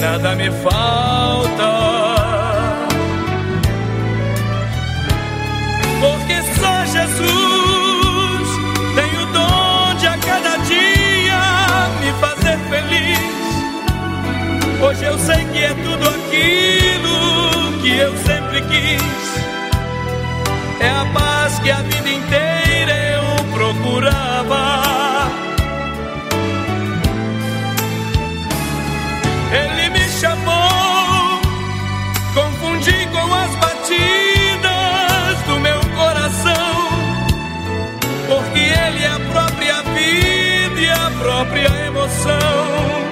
nada 0.00 0.36
me 0.36 0.48
falta. 0.50 1.72
Porque 6.00 6.42
só 6.60 6.84
Jesus 6.86 8.48
tem 8.94 9.12
o 9.22 9.26
dom 9.32 9.94
de 9.98 10.06
a 10.06 10.16
cada 10.18 10.56
dia 10.64 11.40
me 12.00 12.12
fazer 12.20 12.58
feliz. 12.70 13.18
Hoje 14.80 15.04
eu 15.04 15.18
sei 15.18 15.44
que 15.46 15.64
é 15.64 15.74
tudo 15.74 16.08
aquilo 16.08 17.42
que 17.82 17.90
eu 17.96 18.16
sempre 18.18 18.60
quis. 18.62 19.21
A 21.02 21.06
paz 21.06 21.58
que 21.58 21.68
a 21.68 21.82
vida 21.82 22.08
inteira 22.08 22.92
eu 23.16 23.24
procurava. 23.52 25.32
Ele 29.50 29.90
me 29.90 30.08
chamou, 30.08 31.40
confundi 32.34 33.08
com 33.10 33.34
as 33.34 33.50
batidas 33.56 35.42
do 35.48 35.58
meu 35.58 35.80
coração, 35.96 36.88
porque 38.28 38.60
Ele 38.60 39.02
é 39.02 39.08
a 39.08 39.18
própria 39.32 39.82
vida 39.82 40.80
e 40.80 40.88
a 40.88 41.10
própria 41.18 41.86
emoção 41.86 43.02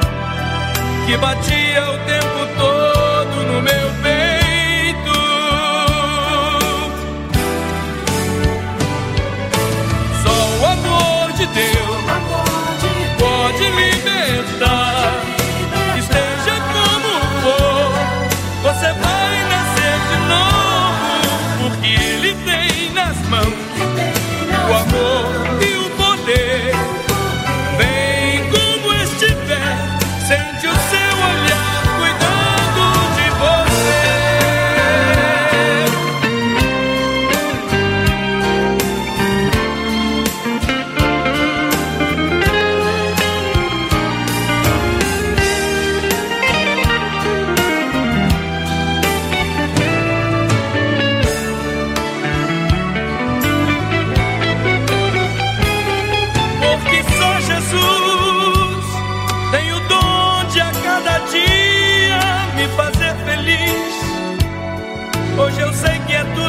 que 1.06 1.16
batia 1.16 1.90
o 1.90 1.98
tempo 2.06 2.19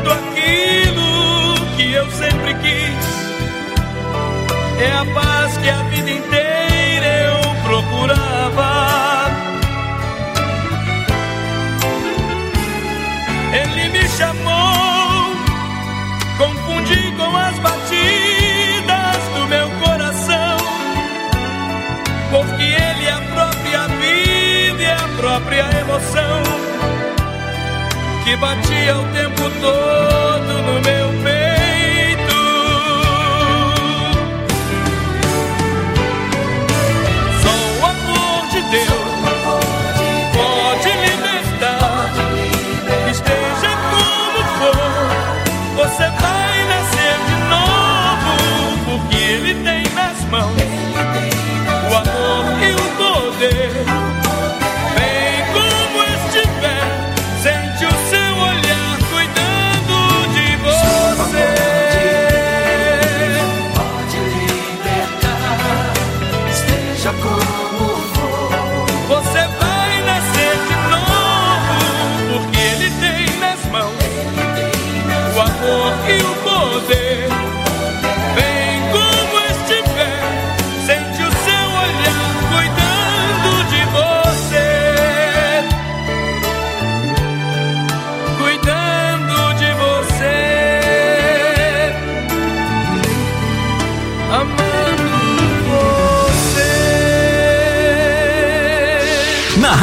tudo 0.01 0.11
aquilo 0.13 1.75
que 1.77 1.93
eu 1.93 2.09
sempre 2.11 2.53
quis. 2.55 3.05
É 4.79 4.91
a 4.91 5.05
paz 5.13 5.57
que 5.57 5.69
a 5.69 5.83
vida 5.83 6.09
inteira 6.09 7.07
eu 7.29 7.55
procurava. 7.63 9.31
Ele 13.53 13.89
me 13.89 14.07
chamou, 14.07 15.35
confundi 16.37 17.11
com 17.17 17.35
as 17.37 17.59
batidas 17.59 19.21
do 19.35 19.47
meu 19.47 19.69
coração, 19.81 20.57
porque 22.31 22.63
Ele 22.63 23.05
é 23.05 23.11
a 23.11 23.21
própria 23.21 23.87
vida 23.87 24.83
e 24.83 24.91
a 24.91 25.07
própria 25.19 25.79
emoção 25.79 26.50
que 28.31 28.37
batia 28.37 28.97
o 28.97 29.03
tempo 29.07 29.43
todo 29.59 30.61
no 30.63 30.81
meu 30.81 31.00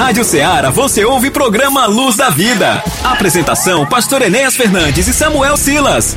Rádio 0.08 0.24
Ceará 0.24 0.70
você 0.70 1.04
ouve 1.04 1.30
programa 1.30 1.84
Luz 1.84 2.16
da 2.16 2.30
Vida. 2.30 2.82
Apresentação: 3.04 3.84
Pastor 3.84 4.22
Enéas 4.22 4.56
Fernandes 4.56 5.06
e 5.06 5.12
Samuel 5.12 5.54
Silas. 5.54 6.16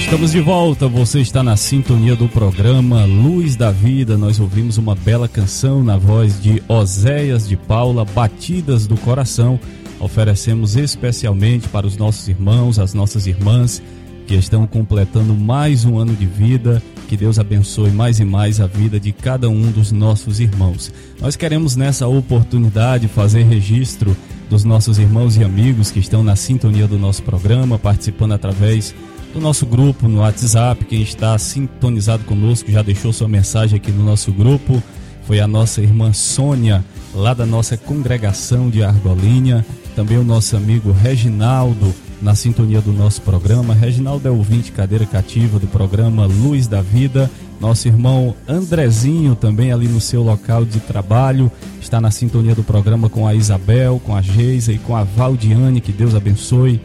Estamos 0.00 0.32
de 0.32 0.40
volta, 0.40 0.88
você 0.88 1.20
está 1.20 1.44
na 1.44 1.56
sintonia 1.56 2.16
do 2.16 2.28
programa 2.28 3.04
Luz 3.04 3.54
da 3.54 3.70
Vida. 3.70 4.18
Nós 4.18 4.40
ouvimos 4.40 4.78
uma 4.78 4.96
bela 4.96 5.28
canção 5.28 5.84
na 5.84 5.96
voz 5.96 6.42
de 6.42 6.60
Oséias 6.66 7.48
de 7.48 7.56
Paula, 7.56 8.04
Batidas 8.04 8.88
do 8.88 8.96
Coração. 8.96 9.60
Oferecemos 9.98 10.76
especialmente 10.76 11.68
para 11.68 11.86
os 11.86 11.96
nossos 11.96 12.28
irmãos, 12.28 12.78
as 12.78 12.92
nossas 12.92 13.26
irmãs 13.26 13.82
que 14.26 14.34
estão 14.34 14.66
completando 14.66 15.34
mais 15.34 15.84
um 15.84 15.98
ano 15.98 16.14
de 16.14 16.26
vida. 16.26 16.82
Que 17.08 17.16
Deus 17.16 17.38
abençoe 17.38 17.90
mais 17.90 18.18
e 18.18 18.24
mais 18.24 18.60
a 18.60 18.66
vida 18.66 18.98
de 18.98 19.12
cada 19.12 19.48
um 19.48 19.70
dos 19.70 19.92
nossos 19.92 20.40
irmãos. 20.40 20.92
Nós 21.20 21.36
queremos 21.36 21.76
nessa 21.76 22.08
oportunidade 22.08 23.06
fazer 23.06 23.44
registro 23.44 24.16
dos 24.50 24.64
nossos 24.64 24.98
irmãos 24.98 25.36
e 25.36 25.44
amigos 25.44 25.90
que 25.90 26.00
estão 26.00 26.22
na 26.22 26.34
sintonia 26.34 26.86
do 26.86 26.98
nosso 26.98 27.22
programa, 27.22 27.78
participando 27.78 28.32
através 28.32 28.94
do 29.32 29.40
nosso 29.40 29.64
grupo 29.64 30.08
no 30.08 30.18
WhatsApp. 30.18 30.84
Quem 30.84 31.02
está 31.02 31.38
sintonizado 31.38 32.24
conosco 32.24 32.70
já 32.70 32.82
deixou 32.82 33.12
sua 33.12 33.28
mensagem 33.28 33.76
aqui 33.76 33.92
no 33.92 34.04
nosso 34.04 34.32
grupo. 34.32 34.82
Foi 35.26 35.40
a 35.40 35.46
nossa 35.46 35.80
irmã 35.80 36.12
Sônia, 36.12 36.84
lá 37.14 37.34
da 37.34 37.46
nossa 37.46 37.76
congregação 37.76 38.68
de 38.68 38.82
Argolinha. 38.82 39.64
Também 39.96 40.18
o 40.18 40.22
nosso 40.22 40.54
amigo 40.54 40.92
Reginaldo, 40.92 41.94
na 42.20 42.34
sintonia 42.34 42.82
do 42.82 42.92
nosso 42.92 43.22
programa. 43.22 43.72
Reginaldo 43.72 44.28
é 44.28 44.30
ouvinte 44.30 44.70
cadeira 44.70 45.06
cativa 45.06 45.58
do 45.58 45.66
programa 45.66 46.26
Luz 46.26 46.66
da 46.66 46.82
Vida. 46.82 47.30
Nosso 47.58 47.88
irmão 47.88 48.34
Andrezinho, 48.46 49.34
também 49.34 49.72
ali 49.72 49.88
no 49.88 49.98
seu 49.98 50.22
local 50.22 50.66
de 50.66 50.80
trabalho, 50.80 51.50
está 51.80 51.98
na 51.98 52.10
sintonia 52.10 52.54
do 52.54 52.62
programa 52.62 53.08
com 53.08 53.26
a 53.26 53.34
Isabel, 53.34 53.98
com 54.04 54.14
a 54.14 54.20
Geisa 54.20 54.70
e 54.70 54.78
com 54.78 54.94
a 54.94 55.02
Valdiane. 55.02 55.80
Que 55.80 55.92
Deus 55.92 56.14
abençoe 56.14 56.78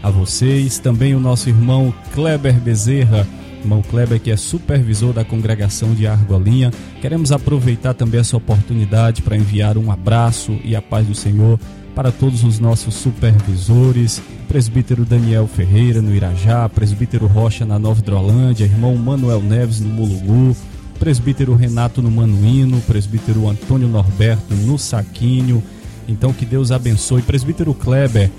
a 0.00 0.08
vocês. 0.08 0.78
Também 0.78 1.16
o 1.16 1.20
nosso 1.20 1.48
irmão 1.48 1.92
Kleber 2.14 2.60
Bezerra, 2.60 3.26
irmão 3.60 3.82
Kleber 3.82 4.20
que 4.20 4.30
é 4.30 4.36
supervisor 4.36 5.12
da 5.12 5.24
congregação 5.24 5.94
de 5.94 6.06
Argolinha. 6.06 6.70
Queremos 7.00 7.32
aproveitar 7.32 7.94
também 7.94 8.20
essa 8.20 8.36
oportunidade 8.36 9.20
para 9.20 9.36
enviar 9.36 9.76
um 9.76 9.90
abraço 9.90 10.56
e 10.62 10.76
a 10.76 10.80
paz 10.80 11.04
do 11.04 11.14
Senhor 11.14 11.58
para 11.94 12.10
todos 12.10 12.44
os 12.44 12.58
nossos 12.58 12.94
supervisores, 12.94 14.22
presbítero 14.48 15.04
Daniel 15.04 15.46
Ferreira 15.46 16.00
no 16.00 16.14
Irajá, 16.14 16.68
presbítero 16.68 17.26
Rocha 17.26 17.64
na 17.64 17.78
Nova 17.78 18.00
Hidrolândia, 18.00 18.64
irmão 18.64 18.96
Manuel 18.96 19.40
Neves 19.40 19.80
no 19.80 19.88
Mulugu, 19.88 20.56
presbítero 20.98 21.54
Renato 21.54 22.00
no 22.00 22.10
Manuíno, 22.10 22.80
presbítero 22.82 23.48
Antônio 23.48 23.88
Norberto 23.88 24.54
no 24.54 24.78
Saquinho. 24.78 25.62
Então 26.08 26.32
que 26.32 26.44
Deus 26.44 26.70
abençoe. 26.70 27.22
Presbítero 27.22 27.74
Kleber 27.74 28.30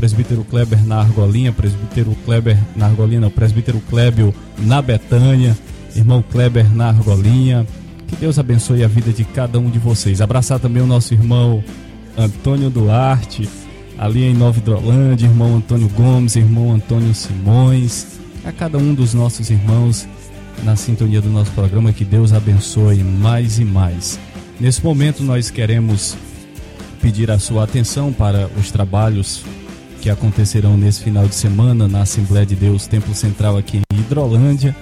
presbítero 0.00 0.42
Kleber 0.44 0.82
na 0.86 1.00
Argolinha, 1.00 1.52
presbítero 1.52 2.16
Kleber 2.24 2.56
na 2.74 2.86
Argolinha, 2.86 3.20
não, 3.20 3.30
presbítero 3.30 3.80
Klebio 3.80 4.34
na 4.58 4.80
Betânia, 4.80 5.54
irmão 5.94 6.22
Kleber 6.22 6.74
na 6.74 6.88
Argolinha. 6.88 7.66
Que 8.08 8.16
Deus 8.16 8.38
abençoe 8.38 8.82
a 8.82 8.88
vida 8.88 9.12
de 9.12 9.24
cada 9.24 9.58
um 9.58 9.68
de 9.68 9.78
vocês. 9.78 10.22
Abraçar 10.22 10.58
também 10.58 10.82
o 10.82 10.86
nosso 10.86 11.12
irmão 11.12 11.62
Antônio 12.20 12.68
Duarte, 12.68 13.48
ali 13.98 14.24
em 14.24 14.34
Nova 14.34 14.58
Hidrolândia, 14.58 15.26
irmão 15.26 15.56
Antônio 15.56 15.88
Gomes, 15.88 16.36
irmão 16.36 16.72
Antônio 16.72 17.14
Simões, 17.14 18.18
a 18.44 18.52
cada 18.52 18.78
um 18.78 18.94
dos 18.94 19.14
nossos 19.14 19.50
irmãos 19.50 20.06
na 20.62 20.76
sintonia 20.76 21.20
do 21.20 21.30
nosso 21.30 21.50
programa, 21.52 21.92
que 21.92 22.04
Deus 22.04 22.32
abençoe 22.32 23.02
mais 23.02 23.58
e 23.58 23.64
mais. 23.64 24.18
Nesse 24.58 24.84
momento 24.84 25.22
nós 25.22 25.50
queremos 25.50 26.16
pedir 27.00 27.30
a 27.30 27.38
sua 27.38 27.64
atenção 27.64 28.12
para 28.12 28.50
os 28.58 28.70
trabalhos 28.70 29.42
que 30.02 30.10
acontecerão 30.10 30.76
nesse 30.76 31.02
final 31.02 31.26
de 31.26 31.34
semana 31.34 31.88
na 31.88 32.02
Assembleia 32.02 32.44
de 32.44 32.54
Deus 32.54 32.86
Templo 32.86 33.14
Central 33.14 33.56
aqui 33.56 33.78
em 33.78 33.98
Hidrolândia. 33.98 34.76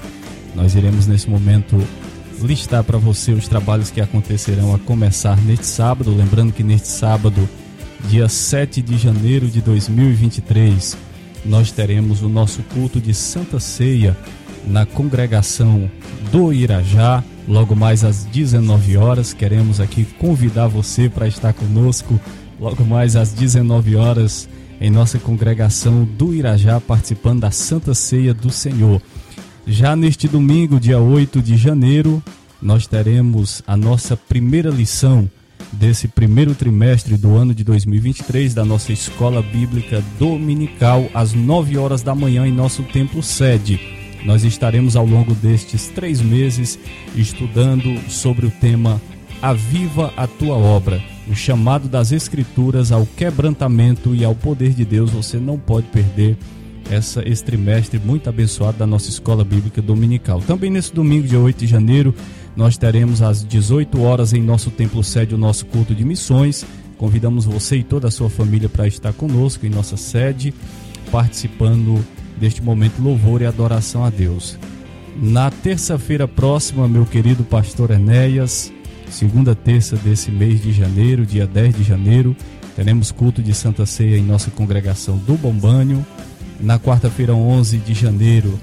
Nós 0.55 0.74
iremos 0.74 1.07
nesse 1.07 1.31
momento 1.31 1.77
listar 2.42 2.85
para 2.85 2.98
você 2.98 3.33
os 3.33 3.48
trabalhos 3.48 3.90
que 3.90 4.01
acontecerão 4.01 4.74
a 4.74 4.79
começar 4.79 5.37
neste 5.42 5.66
sábado, 5.66 6.14
lembrando 6.14 6.53
que 6.53 6.62
neste 6.62 6.88
sábado, 6.88 7.48
dia 8.09 8.29
7 8.29 8.81
de 8.81 8.96
janeiro 8.96 9.48
de 9.48 9.61
2023, 9.61 10.96
nós 11.44 11.70
teremos 11.72 12.22
o 12.22 12.29
nosso 12.29 12.62
culto 12.74 13.01
de 13.01 13.14
Santa 13.14 13.59
Ceia 13.59 14.16
na 14.66 14.85
congregação 14.85 15.90
do 16.31 16.53
Irajá, 16.53 17.22
logo 17.46 17.74
mais 17.74 18.05
às 18.05 18.24
19 18.24 18.96
horas. 18.96 19.33
Queremos 19.33 19.81
aqui 19.81 20.05
convidar 20.18 20.68
você 20.68 21.09
para 21.09 21.27
estar 21.27 21.53
conosco 21.53 22.20
logo 22.61 22.85
mais 22.85 23.16
às 23.16 23.33
19 23.33 23.96
horas 23.96 24.48
em 24.81 24.90
nossa 24.90 25.18
congregação 25.18 26.05
do 26.05 26.35
Irajá, 26.35 26.81
participando 26.81 27.40
da 27.40 27.51
Santa 27.51 27.94
Ceia 27.94 28.33
do 28.33 28.51
Senhor. 28.51 29.01
Já 29.70 29.94
neste 29.94 30.26
domingo, 30.26 30.81
dia 30.81 30.98
8 30.98 31.42
de 31.42 31.54
janeiro, 31.54 32.22
nós 32.61 32.87
teremos 32.87 33.62
a 33.66 33.76
nossa 33.76 34.16
primeira 34.16 34.70
lição 34.70 35.31
desse 35.70 36.09
primeiro 36.09 36.54
trimestre 36.54 37.18
do 37.18 37.37
ano 37.37 37.54
de 37.54 37.62
2023 37.64 38.54
da 38.54 38.64
nossa 38.64 38.94
escola 38.94 39.42
bíblica 39.42 40.02
dominical 40.18 41.11
às 41.12 41.35
9 41.35 41.76
horas 41.76 42.00
da 42.00 42.14
manhã 42.14 42.46
em 42.46 42.52
nosso 42.52 42.83
templo 42.83 43.22
sede. 43.22 43.78
Nós 44.24 44.42
estaremos 44.42 44.96
ao 44.96 45.04
longo 45.04 45.35
destes 45.35 45.88
três 45.88 46.22
meses 46.22 46.78
estudando 47.14 47.94
sobre 48.09 48.46
o 48.46 48.50
tema 48.50 48.98
Aviva 49.42 50.14
a 50.16 50.26
tua 50.26 50.57
obra 50.57 51.00
o 51.28 51.35
chamado 51.35 51.88
das 51.88 52.11
Escrituras 52.11 52.90
ao 52.90 53.07
quebrantamento 53.07 54.14
e 54.14 54.24
ao 54.24 54.35
poder 54.35 54.70
de 54.70 54.85
Deus. 54.85 55.11
Você 55.11 55.37
não 55.37 55.59
pode 55.59 55.88
perder 55.88 56.37
essa, 56.90 57.27
esse 57.29 57.44
trimestre 57.44 57.98
muito 57.98 58.29
abençoado 58.29 58.79
da 58.79 58.87
nossa 58.87 59.09
escola 59.11 59.44
bíblica 59.44 59.81
dominical. 59.83 60.40
Também 60.40 60.70
nesse 60.70 60.92
domingo, 60.92 61.27
dia 61.27 61.38
8 61.38 61.59
de 61.59 61.66
janeiro, 61.66 62.14
nós 62.57 62.77
teremos 62.77 63.22
às 63.22 63.44
18 63.44 64.01
horas 64.03 64.33
em 64.33 64.42
nosso 64.42 64.70
templo 64.70 65.03
sede 65.05 65.35
o 65.35 65.38
nosso 65.38 65.66
culto 65.66 65.94
de 65.94 66.05
missões. 66.05 66.64
Convidamos 66.96 67.44
você 67.44 67.77
e 67.77 67.85
toda 67.85 68.09
a 68.09 68.11
sua 68.11 68.29
família 68.29 68.68
para 68.68 68.87
estar 68.87 69.12
conosco 69.12 69.64
em 69.64 69.70
nossa 69.70 69.96
sede, 69.96 70.53
participando 71.12 72.05
deste 72.38 72.62
momento 72.62 73.01
louvor 73.01 73.42
e 73.42 73.46
adoração 73.46 74.05
a 74.05 74.11
Deus. 74.11 74.59
Na 75.20 75.51
terça-feira 75.51 76.29
próxima, 76.29 76.88
meu 76.88 77.05
querido 77.05 77.44
pastor 77.44 77.90
Enéas, 77.90 78.72
segunda 79.11 79.55
terça 79.55 79.96
desse 79.96 80.31
mês 80.31 80.62
de 80.62 80.72
janeiro, 80.72 81.27
dia 81.27 81.46
10 81.46 81.77
de 81.77 81.83
janeiro, 81.83 82.37
teremos 82.77 83.11
culto 83.11 83.42
de 83.42 83.53
Santa 83.53 83.85
Ceia 83.85 84.16
em 84.16 84.22
nossa 84.22 84.51
congregação 84.51 85.16
do 85.18 85.35
Bombânio. 85.35 86.07
Na 86.60 86.78
quarta-feira, 86.78 87.34
11 87.34 87.78
de 87.78 87.94
janeiro, 87.94 88.58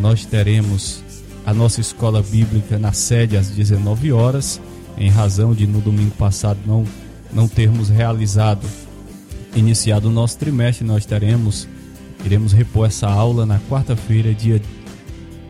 nós 0.00 0.24
teremos 0.24 1.02
a 1.46 1.54
nossa 1.54 1.80
escola 1.80 2.22
bíblica 2.22 2.78
na 2.78 2.92
sede 2.92 3.36
às 3.36 3.48
19 3.48 4.12
horas, 4.12 4.60
em 4.98 5.08
razão 5.08 5.54
de 5.54 5.66
no 5.66 5.80
domingo 5.80 6.14
passado 6.16 6.58
não 6.66 6.84
não 7.32 7.46
termos 7.46 7.90
realizado 7.90 8.66
iniciado 9.54 10.08
o 10.08 10.10
nosso 10.10 10.38
trimestre, 10.38 10.86
nós 10.86 11.04
teremos 11.04 11.68
iremos 12.24 12.52
repor 12.52 12.86
essa 12.86 13.08
aula 13.08 13.46
na 13.46 13.58
quarta-feira, 13.60 14.34
dia 14.34 14.60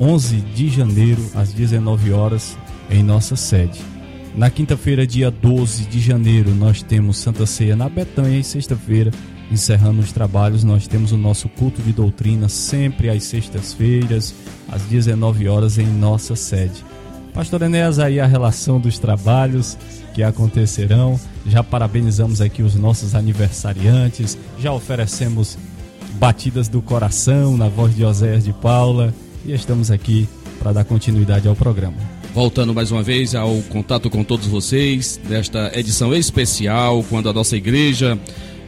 11 0.00 0.36
de 0.36 0.68
janeiro, 0.68 1.24
às 1.34 1.52
19 1.52 2.12
horas, 2.12 2.56
em 2.90 3.02
nossa 3.02 3.34
sede. 3.36 3.80
Na 4.36 4.50
quinta-feira, 4.50 5.06
dia 5.06 5.30
12 5.30 5.84
de 5.84 5.98
janeiro, 5.98 6.54
nós 6.54 6.82
temos 6.82 7.18
Santa 7.18 7.46
Ceia 7.46 7.74
na 7.74 7.88
Betânia 7.88 8.38
e 8.38 8.44
sexta-feira, 8.44 9.10
encerrando 9.50 10.00
os 10.00 10.12
trabalhos, 10.12 10.64
nós 10.64 10.86
temos 10.86 11.12
o 11.12 11.16
nosso 11.16 11.48
culto 11.48 11.82
de 11.82 11.92
doutrina 11.92 12.48
sempre 12.48 13.08
às 13.08 13.24
sextas-feiras, 13.24 14.34
às 14.68 14.82
19 14.82 15.48
horas 15.48 15.78
em 15.78 15.86
nossa 15.86 16.36
sede. 16.36 16.84
Pastor 17.32 17.62
Enéas, 17.62 17.98
aí 17.98 18.18
a 18.18 18.26
relação 18.26 18.80
dos 18.80 18.98
trabalhos 18.98 19.78
que 20.14 20.22
acontecerão. 20.22 21.18
Já 21.46 21.62
parabenizamos 21.62 22.40
aqui 22.40 22.62
os 22.62 22.74
nossos 22.74 23.14
aniversariantes, 23.14 24.36
já 24.58 24.72
oferecemos 24.72 25.56
batidas 26.14 26.68
do 26.68 26.82
coração 26.82 27.56
na 27.56 27.68
voz 27.68 27.94
de 27.94 28.04
Oséias 28.04 28.44
de 28.44 28.52
Paula 28.52 29.14
e 29.46 29.52
estamos 29.52 29.90
aqui 29.90 30.28
para 30.58 30.72
dar 30.72 30.84
continuidade 30.84 31.46
ao 31.46 31.54
programa. 31.54 31.96
Voltando 32.34 32.74
mais 32.74 32.90
uma 32.90 33.02
vez 33.02 33.34
ao 33.34 33.54
contato 33.68 34.10
com 34.10 34.24
todos 34.24 34.46
vocês 34.46 35.18
desta 35.28 35.70
edição 35.78 36.14
especial, 36.14 37.04
quando 37.08 37.28
a 37.28 37.32
nossa 37.32 37.56
igreja 37.56 38.18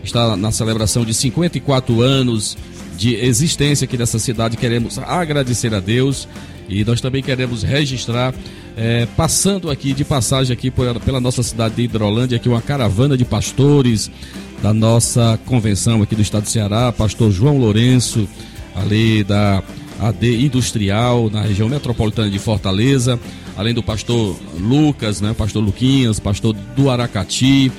está 0.03 0.37
na 0.37 0.51
celebração 0.51 1.05
de 1.05 1.15
54 1.15 2.01
anos 2.01 2.57
de 2.97 3.15
existência 3.15 3.85
aqui 3.85 3.97
nessa 3.97 4.19
cidade. 4.19 4.57
Queremos 4.57 4.99
agradecer 4.99 5.75
a 5.75 5.81
Deus 5.81 6.29
E 6.69 6.85
nós 6.85 7.01
também 7.01 7.21
queremos 7.21 7.65
registrar, 7.65 8.33
é, 8.77 9.05
passando 9.17 9.71
aqui 9.71 9.93
de 9.93 10.05
passagem 10.05 10.53
aqui 10.53 10.71
por, 10.71 11.01
pela 11.01 11.21
nossa 11.21 11.43
cidade 11.43 11.75
de 11.75 11.83
Hidrolândia, 11.83 12.37
aqui 12.37 12.49
uma 12.49 12.63
caravana 12.63 13.17
de 13.17 13.25
pastores 13.25 14.09
da 14.63 14.73
nossa 14.73 15.37
convenção 15.47 16.01
aqui 16.01 16.15
do 16.15 16.23
estado 16.23 16.45
do 16.45 16.49
Ceará, 16.49 16.93
pastor 16.93 17.33
João 17.33 17.59
Lourenço, 17.59 18.29
ali 18.77 19.25
da 19.25 19.65
AD 19.99 20.45
Industrial, 20.45 21.29
na 21.29 21.43
região 21.43 21.69
metropolitana 21.69 22.31
de 22.31 22.39
Fortaleza, 22.39 23.19
além 23.57 23.75
do 23.75 23.83
pastor 23.83 24.37
Lucas, 24.59 25.21
né, 25.21 25.35
pastor 25.37 25.65
Luquinhas, 25.65 26.21
pastor 26.21 26.55
do 26.77 26.89
Aracati, 26.89 27.73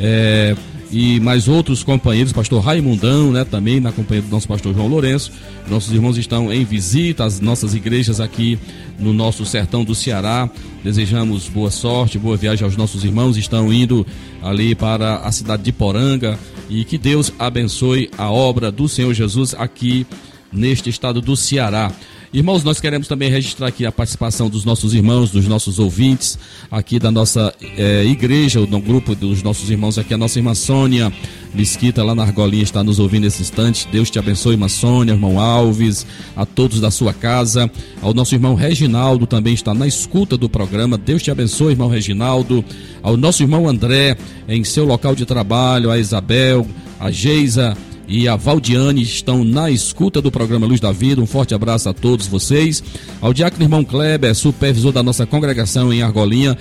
é, 0.00 0.56
e 0.90 1.20
mais 1.20 1.48
outros 1.48 1.82
companheiros, 1.82 2.32
pastor 2.32 2.62
Raimundão, 2.62 3.30
né, 3.30 3.44
também 3.44 3.78
na 3.78 3.92
companhia 3.92 4.22
do 4.22 4.30
nosso 4.30 4.48
pastor 4.48 4.74
João 4.74 4.88
Lourenço. 4.88 5.30
Nossos 5.68 5.92
irmãos 5.92 6.16
estão 6.16 6.52
em 6.52 6.64
visita 6.64 7.24
às 7.24 7.40
nossas 7.40 7.74
igrejas 7.74 8.20
aqui 8.20 8.58
no 8.98 9.12
nosso 9.12 9.44
sertão 9.44 9.84
do 9.84 9.94
Ceará. 9.94 10.48
Desejamos 10.82 11.48
boa 11.48 11.70
sorte, 11.70 12.18
boa 12.18 12.36
viagem 12.36 12.64
aos 12.64 12.76
nossos 12.76 13.04
irmãos. 13.04 13.36
Estão 13.36 13.72
indo 13.72 14.06
ali 14.42 14.74
para 14.74 15.16
a 15.16 15.30
cidade 15.30 15.62
de 15.62 15.72
Poranga 15.72 16.38
e 16.70 16.84
que 16.84 16.96
Deus 16.96 17.32
abençoe 17.38 18.10
a 18.16 18.30
obra 18.30 18.72
do 18.72 18.88
Senhor 18.88 19.12
Jesus 19.12 19.54
aqui 19.58 20.06
neste 20.50 20.88
estado 20.88 21.20
do 21.20 21.36
Ceará. 21.36 21.92
Irmãos, 22.30 22.62
nós 22.62 22.78
queremos 22.78 23.08
também 23.08 23.30
registrar 23.30 23.68
aqui 23.68 23.86
a 23.86 23.92
participação 23.92 24.50
dos 24.50 24.62
nossos 24.62 24.92
irmãos, 24.92 25.30
dos 25.30 25.48
nossos 25.48 25.78
ouvintes, 25.78 26.38
aqui 26.70 26.98
da 26.98 27.10
nossa 27.10 27.54
é, 27.62 28.04
igreja, 28.04 28.60
no 28.60 28.80
grupo 28.80 29.14
dos 29.14 29.42
nossos 29.42 29.70
irmãos 29.70 29.96
aqui, 29.96 30.12
a 30.12 30.18
nossa 30.18 30.38
irmã 30.38 30.54
Sônia 30.54 31.10
Mesquita, 31.54 32.04
lá 32.04 32.14
na 32.14 32.24
Argolinha, 32.24 32.62
está 32.62 32.84
nos 32.84 32.98
ouvindo 32.98 33.24
nesse 33.24 33.40
instante. 33.40 33.88
Deus 33.90 34.10
te 34.10 34.18
abençoe, 34.18 34.52
irmã 34.52 34.68
Sônia, 34.68 35.12
irmão 35.12 35.40
Alves, 35.40 36.06
a 36.36 36.44
todos 36.44 36.80
da 36.80 36.90
sua 36.90 37.14
casa. 37.14 37.70
Ao 38.02 38.12
nosso 38.12 38.34
irmão 38.34 38.54
Reginaldo 38.54 39.26
também 39.26 39.54
está 39.54 39.72
na 39.72 39.86
escuta 39.86 40.36
do 40.36 40.50
programa. 40.50 40.98
Deus 40.98 41.22
te 41.22 41.30
abençoe, 41.30 41.72
irmão 41.72 41.88
Reginaldo. 41.88 42.62
Ao 43.02 43.16
nosso 43.16 43.42
irmão 43.42 43.66
André, 43.66 44.18
em 44.46 44.62
seu 44.64 44.84
local 44.84 45.14
de 45.14 45.24
trabalho, 45.24 45.90
a 45.90 45.98
Isabel, 45.98 46.66
a 47.00 47.10
Geisa, 47.10 47.74
e 48.08 48.26
a 48.26 48.36
Valdiane 48.36 49.02
estão 49.02 49.44
na 49.44 49.70
escuta 49.70 50.22
do 50.22 50.32
programa 50.32 50.66
Luz 50.66 50.80
da 50.80 50.90
Vida. 50.90 51.20
Um 51.20 51.26
forte 51.26 51.54
abraço 51.54 51.90
a 51.90 51.92
todos 51.92 52.26
vocês. 52.26 52.82
Ao 53.20 53.34
diácono 53.34 53.62
irmão 53.62 53.84
Kleber, 53.84 54.34
supervisor 54.34 54.92
da 54.92 55.02
nossa 55.02 55.26
congregação 55.26 55.92
em 55.92 56.02
Argolinha. 56.02 56.56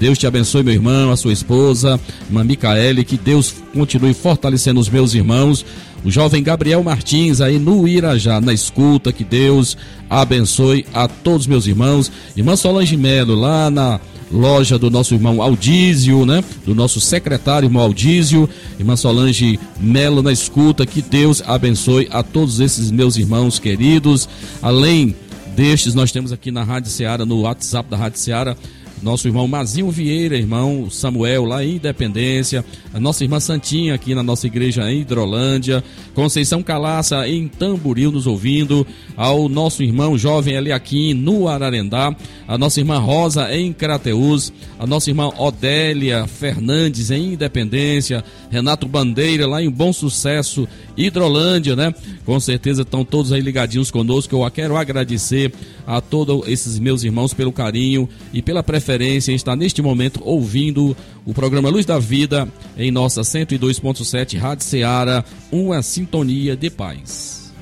Deus 0.00 0.18
te 0.18 0.26
abençoe, 0.26 0.62
meu 0.62 0.74
irmão, 0.74 1.10
a 1.10 1.16
sua 1.16 1.32
esposa, 1.32 1.98
irmã 2.28 2.44
Micaele, 2.44 3.04
que 3.04 3.16
Deus 3.16 3.54
continue 3.72 4.14
fortalecendo 4.14 4.78
os 4.78 4.88
meus 4.88 5.14
irmãos. 5.14 5.64
O 6.04 6.10
jovem 6.10 6.42
Gabriel 6.42 6.82
Martins 6.82 7.40
aí 7.40 7.58
no 7.58 7.86
Irajá, 7.86 8.40
na 8.40 8.52
escuta, 8.52 9.12
que 9.12 9.24
Deus 9.24 9.76
abençoe 10.08 10.84
a 10.94 11.08
todos 11.08 11.46
meus 11.46 11.66
irmãos. 11.66 12.10
Irmã 12.36 12.54
Solange 12.54 12.96
Melo, 12.96 13.34
lá 13.34 13.70
na 13.70 14.00
loja 14.30 14.78
do 14.78 14.90
nosso 14.90 15.14
irmão 15.14 15.40
Aldísio, 15.40 16.24
né? 16.26 16.42
Do 16.64 16.74
nosso 16.74 17.00
secretário, 17.00 17.66
irmão 17.66 17.82
Aldísio, 17.82 18.48
irmã 18.78 18.96
Solange 18.96 19.58
Melo 19.80 20.22
na 20.22 20.32
escuta. 20.32 20.86
Que 20.86 21.02
Deus 21.02 21.42
abençoe 21.46 22.08
a 22.10 22.22
todos 22.22 22.60
esses 22.60 22.90
meus 22.90 23.16
irmãos 23.16 23.58
queridos. 23.58 24.28
Além 24.62 25.14
destes, 25.56 25.94
nós 25.94 26.12
temos 26.12 26.30
aqui 26.30 26.50
na 26.50 26.62
Rádio 26.62 26.90
Seara, 26.90 27.26
no 27.26 27.40
WhatsApp 27.40 27.90
da 27.90 27.96
Rádio 27.96 28.20
Seara, 28.20 28.56
nosso 29.02 29.28
irmão 29.28 29.46
Mazinho 29.46 29.90
Vieira, 29.90 30.36
irmão 30.36 30.90
Samuel 30.90 31.44
lá 31.44 31.64
em 31.64 31.76
Independência, 31.76 32.64
a 32.92 32.98
nossa 32.98 33.22
irmã 33.22 33.38
Santinha 33.38 33.94
aqui 33.94 34.14
na 34.14 34.22
nossa 34.22 34.46
igreja 34.46 34.90
em 34.90 35.02
Hidrolândia, 35.02 35.84
Conceição 36.14 36.62
Calaça 36.62 37.28
em 37.28 37.46
Tamboril 37.46 38.10
nos 38.10 38.26
ouvindo, 38.26 38.86
ao 39.16 39.48
nosso 39.48 39.82
irmão 39.82 40.18
jovem 40.18 40.54
Eliakim 40.54 41.14
no 41.14 41.46
Ararendá, 41.46 42.14
a 42.46 42.58
nossa 42.58 42.80
irmã 42.80 42.98
Rosa 42.98 43.54
em 43.54 43.72
Crateus, 43.72 44.52
a 44.78 44.86
nossa 44.86 45.10
irmã 45.10 45.28
Odélia 45.38 46.26
Fernandes 46.26 47.10
em 47.10 47.34
Independência, 47.34 48.24
Renato 48.50 48.88
Bandeira 48.88 49.46
lá 49.46 49.62
em 49.62 49.70
Bom 49.70 49.92
Sucesso, 49.92 50.66
Hidrolândia, 50.96 51.76
né? 51.76 51.94
Com 52.24 52.40
certeza 52.40 52.82
estão 52.82 53.04
todos 53.04 53.32
aí 53.32 53.40
ligadinhos 53.40 53.90
conosco. 53.90 54.34
Eu 54.34 54.50
quero 54.50 54.76
agradecer 54.76 55.52
a 55.86 56.00
todos 56.00 56.48
esses 56.48 56.78
meus 56.78 57.04
irmãos 57.04 57.32
pelo 57.32 57.52
carinho 57.52 58.08
e 58.32 58.42
pela 58.42 58.62
preferência 58.62 58.87
estar 59.34 59.56
neste 59.56 59.82
momento 59.82 60.20
ouvindo 60.24 60.96
o 61.24 61.34
programa 61.34 61.68
Luz 61.68 61.84
da 61.84 61.98
Vida 61.98 62.48
em 62.76 62.90
nossa 62.90 63.20
102.7 63.20 64.38
Rádio 64.38 64.64
Ceará, 64.64 65.24
uma 65.52 65.82
sintonia 65.82 66.56
de 66.56 66.70
paz. 66.70 67.52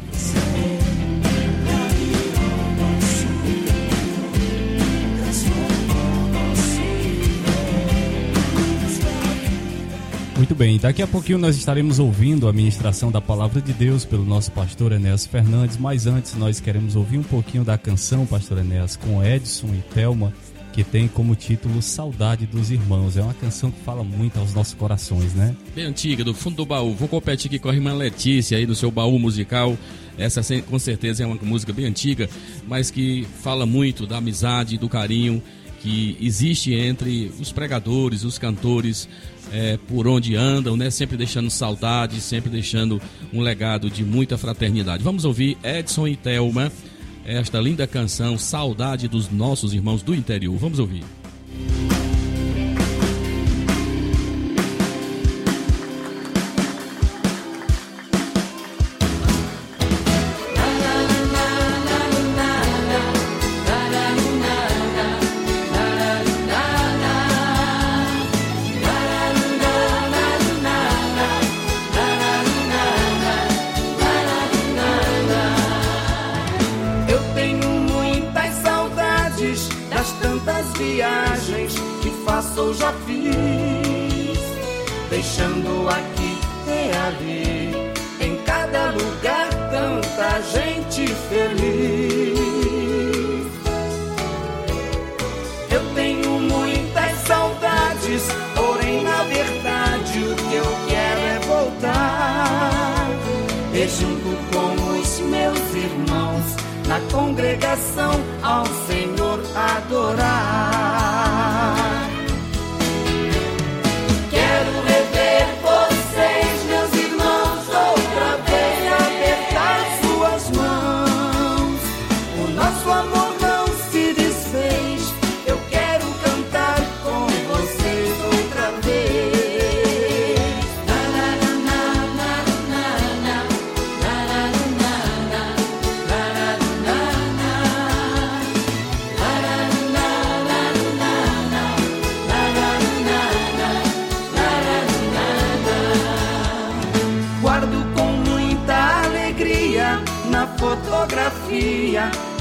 Muito 10.37 10.55
bem, 10.55 10.79
daqui 10.79 11.01
a 11.01 11.07
pouquinho 11.07 11.39
nós 11.39 11.57
estaremos 11.57 11.99
ouvindo 11.99 12.47
a 12.47 12.53
ministração 12.53 13.11
da 13.11 13.23
palavra 13.23 13.61
de 13.61 13.73
Deus 13.73 14.05
pelo 14.05 14.23
nosso 14.23 14.53
pastor 14.53 14.93
Enéas 14.93 15.27
Fernandes, 15.27 15.79
mas 15.79 16.07
antes 16.07 16.35
nós 16.35 16.61
queremos 16.61 16.95
ouvir 16.95 17.17
um 17.17 17.23
pouquinho 17.23 17.65
da 17.65 17.79
canção, 17.79 18.27
pastor 18.27 18.59
Enéas, 18.59 18.97
com 18.97 19.25
Edson 19.25 19.69
e 19.69 19.95
Thelma, 19.95 20.33
que 20.77 20.85
tem 20.85 21.09
como 21.09 21.35
título 21.35 21.81
Saudade 21.81 22.45
dos 22.45 22.71
Irmãos. 22.71 23.17
É 23.17 23.23
uma 23.23 23.33
canção 23.33 23.71
que 23.71 23.81
fala 23.81 24.05
muito 24.05 24.39
aos 24.39 24.53
nossos 24.53 24.75
corações, 24.75 25.33
né? 25.33 25.57
Bem 25.75 25.87
antiga, 25.87 26.23
do 26.23 26.35
fundo 26.35 26.57
do 26.57 26.67
baú. 26.67 26.93
Vou 26.93 27.09
competir 27.09 27.49
aqui 27.49 27.59
com 27.59 27.71
a 27.71 27.75
irmã 27.75 27.95
Letícia 27.95 28.59
aí 28.59 28.67
do 28.67 28.75
seu 28.75 28.91
baú 28.91 29.19
musical. 29.19 29.75
Essa 30.19 30.43
com 30.61 30.79
certeza 30.79 31.23
é 31.23 31.27
uma 31.27 31.39
música 31.41 31.73
bem 31.73 31.87
antiga, 31.87 32.29
mas 32.69 32.91
que 32.91 33.27
fala 33.43 33.65
muito 33.65 34.07
da 34.07 34.19
amizade, 34.19 34.77
do 34.77 34.87
carinho 34.87 35.43
que 35.81 36.15
existe 36.21 36.75
entre 36.75 37.33
os 37.41 37.51
pregadores, 37.51 38.23
os 38.23 38.39
cantores, 38.39 39.09
é, 39.51 39.79
por 39.89 40.07
onde 40.07 40.37
andam, 40.37 40.77
né? 40.77 40.91
Sempre 40.91 41.17
deixando 41.17 41.49
saudade, 41.49 42.21
sempre 42.21 42.51
deixando 42.51 43.01
um 43.33 43.41
legado 43.41 43.89
de 43.89 44.05
muita 44.05 44.37
fraternidade. 44.37 45.03
Vamos 45.03 45.25
ouvir 45.25 45.57
Edson 45.65 46.07
e 46.07 46.17
Thelma, 46.17 46.71
esta 47.27 47.61
linda 47.61 47.87
canção 47.87 48.39
Saudade 48.39 49.09
dos 49.09 49.29
nossos 49.31 49.75
irmãos 49.75 50.03
do 50.03 50.15
interior. 50.15 50.57
Vamos 50.57 50.79
ouvir. 50.79 51.05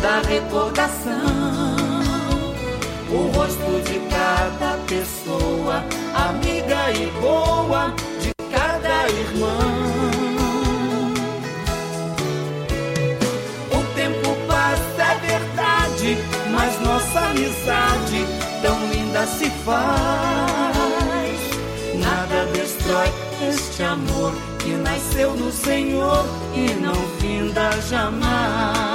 Da 0.02 0.22
recordação. 0.28 1.76
O 3.10 3.32
rosto 3.36 3.82
de 3.86 4.00
cada 4.10 4.78
pessoa, 4.88 5.84
amiga 6.14 6.92
e 6.92 7.08
boa 7.22 7.94
de 8.20 8.34
cada 8.52 9.10
irmão. 9.10 10.06
O 13.72 13.96
tempo 13.96 14.36
passa, 14.48 15.04
é 15.04 15.16
verdade, 15.28 16.18
mas 16.52 16.80
nossa 16.82 17.20
amizade 17.30 18.26
tão 18.62 18.78
linda 18.88 19.26
se 19.28 19.50
faz. 19.64 20.76
Nada 21.96 22.46
destrói 22.54 23.10
este 23.50 23.84
amor 23.84 24.34
que 24.60 24.72
nasceu 24.72 25.36
no 25.36 25.52
Senhor 25.52 26.26
e 26.56 26.74
não 26.74 26.96
finda 27.20 27.70
jamais. 27.82 28.95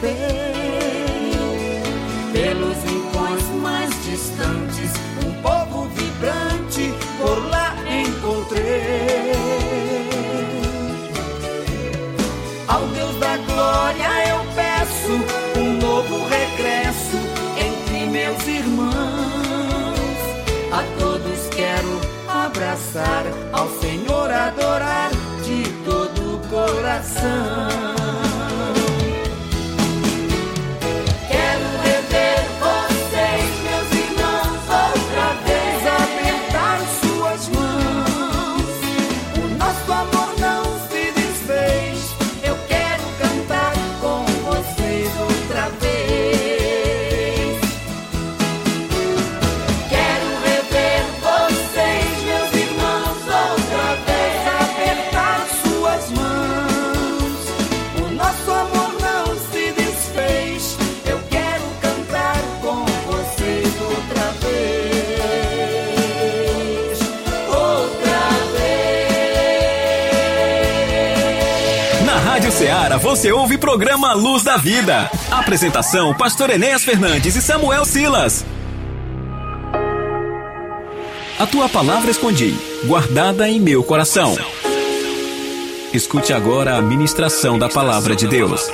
Participei. 0.00 1.82
Pelos 2.32 2.76
rincões 2.84 3.42
mais 3.62 3.90
distantes, 4.04 4.90
um 5.24 5.32
povo 5.42 5.88
vibrante 5.88 6.92
por 7.18 7.48
lá 7.50 7.74
encontrei. 7.88 9.32
Ao 12.68 12.86
Deus 12.88 13.16
da 13.16 13.36
glória 13.38 14.28
eu 14.28 14.44
peço 14.54 15.58
um 15.58 15.72
novo 15.78 16.26
regresso 16.28 17.16
entre 17.58 18.06
meus 18.06 18.46
irmãos. 18.46 18.94
A 20.72 20.82
todos 20.98 21.48
quero 21.54 22.00
abraçar, 22.28 23.24
ao 23.52 23.68
Senhor 23.80 24.30
adorar 24.30 25.10
de 25.42 25.64
todo 25.84 26.34
o 26.34 26.48
coração. 26.48 27.95
Você 73.06 73.30
ouve 73.30 73.56
programa 73.56 74.14
Luz 74.14 74.42
da 74.42 74.56
Vida. 74.56 75.08
Apresentação: 75.30 76.12
Pastor 76.12 76.50
Enéas 76.50 76.82
Fernandes 76.82 77.36
e 77.36 77.40
Samuel 77.40 77.84
Silas. 77.84 78.44
A 81.38 81.46
tua 81.46 81.68
palavra 81.68 82.10
escondi, 82.10 82.56
guardada 82.84 83.48
em 83.48 83.60
meu 83.60 83.84
coração. 83.84 84.36
Escute 85.92 86.32
agora 86.32 86.74
a 86.74 86.82
ministração 86.82 87.56
da 87.56 87.68
palavra 87.68 88.16
de 88.16 88.26
Deus. 88.26 88.68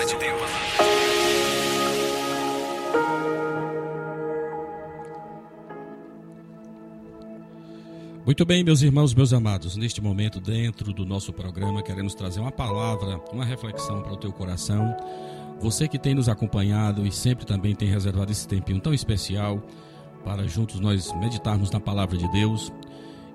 Muito 8.32 8.46
bem, 8.46 8.64
meus 8.64 8.80
irmãos, 8.80 9.12
meus 9.12 9.34
amados, 9.34 9.76
neste 9.76 10.00
momento, 10.00 10.40
dentro 10.40 10.90
do 10.94 11.04
nosso 11.04 11.34
programa, 11.34 11.82
queremos 11.82 12.14
trazer 12.14 12.40
uma 12.40 12.50
palavra, 12.50 13.20
uma 13.30 13.44
reflexão 13.44 14.00
para 14.00 14.14
o 14.14 14.16
teu 14.16 14.32
coração. 14.32 14.96
Você 15.60 15.86
que 15.86 15.98
tem 15.98 16.14
nos 16.14 16.30
acompanhado 16.30 17.06
e 17.06 17.12
sempre 17.12 17.44
também 17.44 17.74
tem 17.74 17.90
reservado 17.90 18.32
esse 18.32 18.48
tempinho 18.48 18.80
tão 18.80 18.94
especial 18.94 19.62
para 20.24 20.48
juntos 20.48 20.80
nós 20.80 21.12
meditarmos 21.20 21.70
na 21.70 21.78
palavra 21.78 22.16
de 22.16 22.26
Deus. 22.32 22.72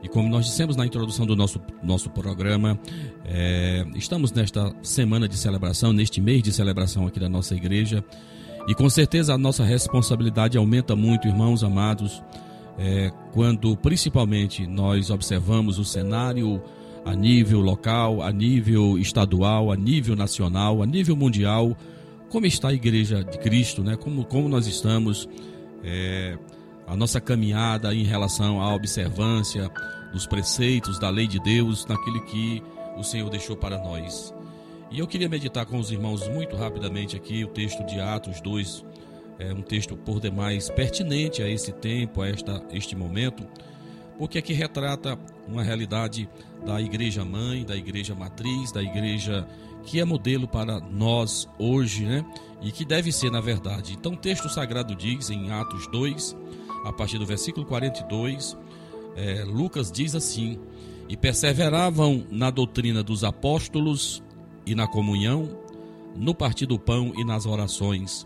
E 0.01 0.10
como 0.10 0.27
nós 0.27 0.47
dissemos 0.47 0.75
na 0.75 0.83
introdução 0.83 1.27
do 1.27 1.36
nosso, 1.36 1.62
nosso 1.83 2.10
programa, 2.10 2.79
é, 3.23 3.86
estamos 3.93 4.31
nesta 4.31 4.75
semana 4.81 5.27
de 5.27 5.38
celebração, 5.38 5.93
neste 5.93 6.19
mês 6.19 6.41
de 6.41 6.51
celebração 6.51 7.05
aqui 7.05 7.19
da 7.19 7.29
nossa 7.29 7.53
igreja. 7.53 8.03
E 8.67 8.73
com 8.73 8.89
certeza 8.89 9.36
a 9.36 9.38
nossa 9.38 9.63
responsabilidade 9.63 10.57
aumenta 10.57 10.95
muito, 10.95 11.27
irmãos 11.27 11.63
amados, 11.63 12.19
é, 12.78 13.12
quando 13.32 13.76
principalmente 13.76 14.67
nós 14.67 15.10
observamos 15.10 15.80
o 15.80 15.86
cenário 15.86 16.62
a 17.04 17.15
nível 17.15 17.60
local, 17.60 18.21
a 18.21 18.32
nível 18.32 18.98
estadual, 18.98 19.71
a 19.71 19.75
nível 19.75 20.15
nacional, 20.15 20.84
a 20.84 20.86
nível 20.86 21.15
mundial, 21.15 21.75
como 22.30 22.46
está 22.46 22.69
a 22.69 22.73
igreja 22.73 23.23
de 23.23 23.38
Cristo, 23.38 23.82
né? 23.82 23.96
como, 23.96 24.25
como 24.25 24.50
nós 24.50 24.67
estamos, 24.67 25.28
é, 25.84 26.38
a 26.86 26.96
nossa 26.96 27.21
caminhada 27.21 27.94
em 27.94 28.04
relação 28.04 28.62
à 28.62 28.73
observância 28.75 29.71
dos 30.12 30.28
preceitos 30.28 31.00
da 31.00 31.10
lei 31.10 31.28
de 31.28 31.40
Deus, 31.40 31.86
naquele 31.86 32.19
que 32.21 32.62
o 32.98 33.04
Senhor 33.04 33.30
deixou 33.30 33.56
para 33.56 33.78
nós. 33.78 34.34
E 34.92 35.00
eu 35.00 35.08
queria 35.08 35.30
meditar 35.30 35.65
com 35.65 35.80
os 35.80 35.92
irmãos 35.92 36.28
muito 36.30 36.56
rapidamente 36.56 37.15
aqui 37.15 37.44
o 37.44 37.48
texto 37.48 37.86
de 37.86 38.00
Atos 38.00 38.42
2, 38.42 38.86
é 39.40 39.54
um 39.54 39.62
texto 39.62 39.96
por 39.96 40.19
demais 40.19 40.69
pertinente 40.69 41.42
a 41.42 41.50
esse 41.50 41.71
tempo, 41.71 42.21
a 42.21 42.29
esta, 42.29 42.63
este 42.71 42.96
momento, 42.96 43.46
porque 44.17 44.38
aqui 44.38 44.54
retrata 44.54 45.17
uma 45.48 45.63
realidade 45.63 46.27
da 46.65 46.81
igreja 46.81 47.23
mãe, 47.23 47.63
da 47.63 47.75
igreja 47.75 48.15
matriz, 48.15 48.71
da 48.71 48.81
igreja 48.81 49.48
que 49.85 50.00
é 50.00 50.06
modelo 50.06 50.48
para 50.48 50.79
nós 50.79 51.48
hoje, 51.58 52.06
né? 52.06 52.25
E 52.62 52.71
que 52.71 52.83
deve 52.83 53.12
ser 53.12 53.31
na 53.31 53.40
verdade. 53.40 53.94
Então, 53.94 54.13
o 54.13 54.17
texto 54.17 54.50
sagrado 54.50 54.96
diz 54.96 55.29
em 55.29 55.52
Atos 55.52 55.88
2, 55.88 56.35
a 56.83 56.92
partir 56.92 57.17
do 57.19 57.25
versículo 57.25 57.65
42, 57.65 58.58
é, 59.15 59.44
Lucas 59.46 59.92
diz 59.92 60.15
assim: 60.15 60.60
E 61.08 61.15
perseveravam 61.15 62.25
na 62.29 62.50
doutrina 62.50 63.04
dos 63.04 63.23
apóstolos 63.23 64.23
e 64.65 64.75
na 64.75 64.88
comunhão, 64.88 65.50
no 66.15 66.33
partir 66.33 66.65
do 66.65 66.79
pão 66.79 67.13
e 67.15 67.23
nas 67.23 67.46
orações. 67.46 68.25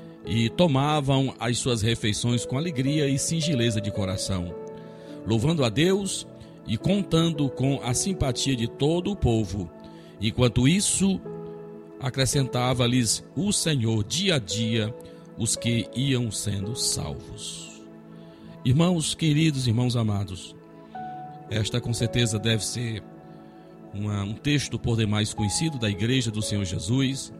e 0.25 0.49
tomavam 0.49 1.33
as 1.39 1.57
suas 1.57 1.81
refeições 1.81 2.45
com 2.45 2.57
alegria 2.57 3.07
e 3.07 3.17
singeleza 3.17 3.81
de 3.81 3.91
coração, 3.91 4.53
louvando 5.25 5.63
a 5.63 5.69
Deus 5.69 6.27
e 6.67 6.77
contando 6.77 7.49
com 7.49 7.81
a 7.83 7.93
simpatia 7.93 8.55
de 8.55 8.67
todo 8.67 9.11
o 9.11 9.15
povo. 9.15 9.69
Enquanto 10.19 10.67
isso, 10.67 11.19
acrescentava-lhes 11.99 13.23
o 13.35 13.51
Senhor 13.51 14.03
dia 14.03 14.35
a 14.35 14.39
dia 14.39 14.93
os 15.37 15.55
que 15.55 15.87
iam 15.95 16.31
sendo 16.31 16.75
salvos. 16.75 17.81
Irmãos 18.63 19.15
queridos, 19.15 19.65
irmãos 19.65 19.95
amados, 19.95 20.55
esta 21.49 21.81
com 21.81 21.93
certeza 21.93 22.37
deve 22.37 22.63
ser 22.63 23.03
uma, 23.93 24.23
um 24.23 24.33
texto 24.33 24.77
por 24.77 24.95
demais 24.95 25.33
conhecido 25.33 25.79
da 25.79 25.89
Igreja 25.89 26.31
do 26.31 26.41
Senhor 26.41 26.63
Jesus, 26.63 27.33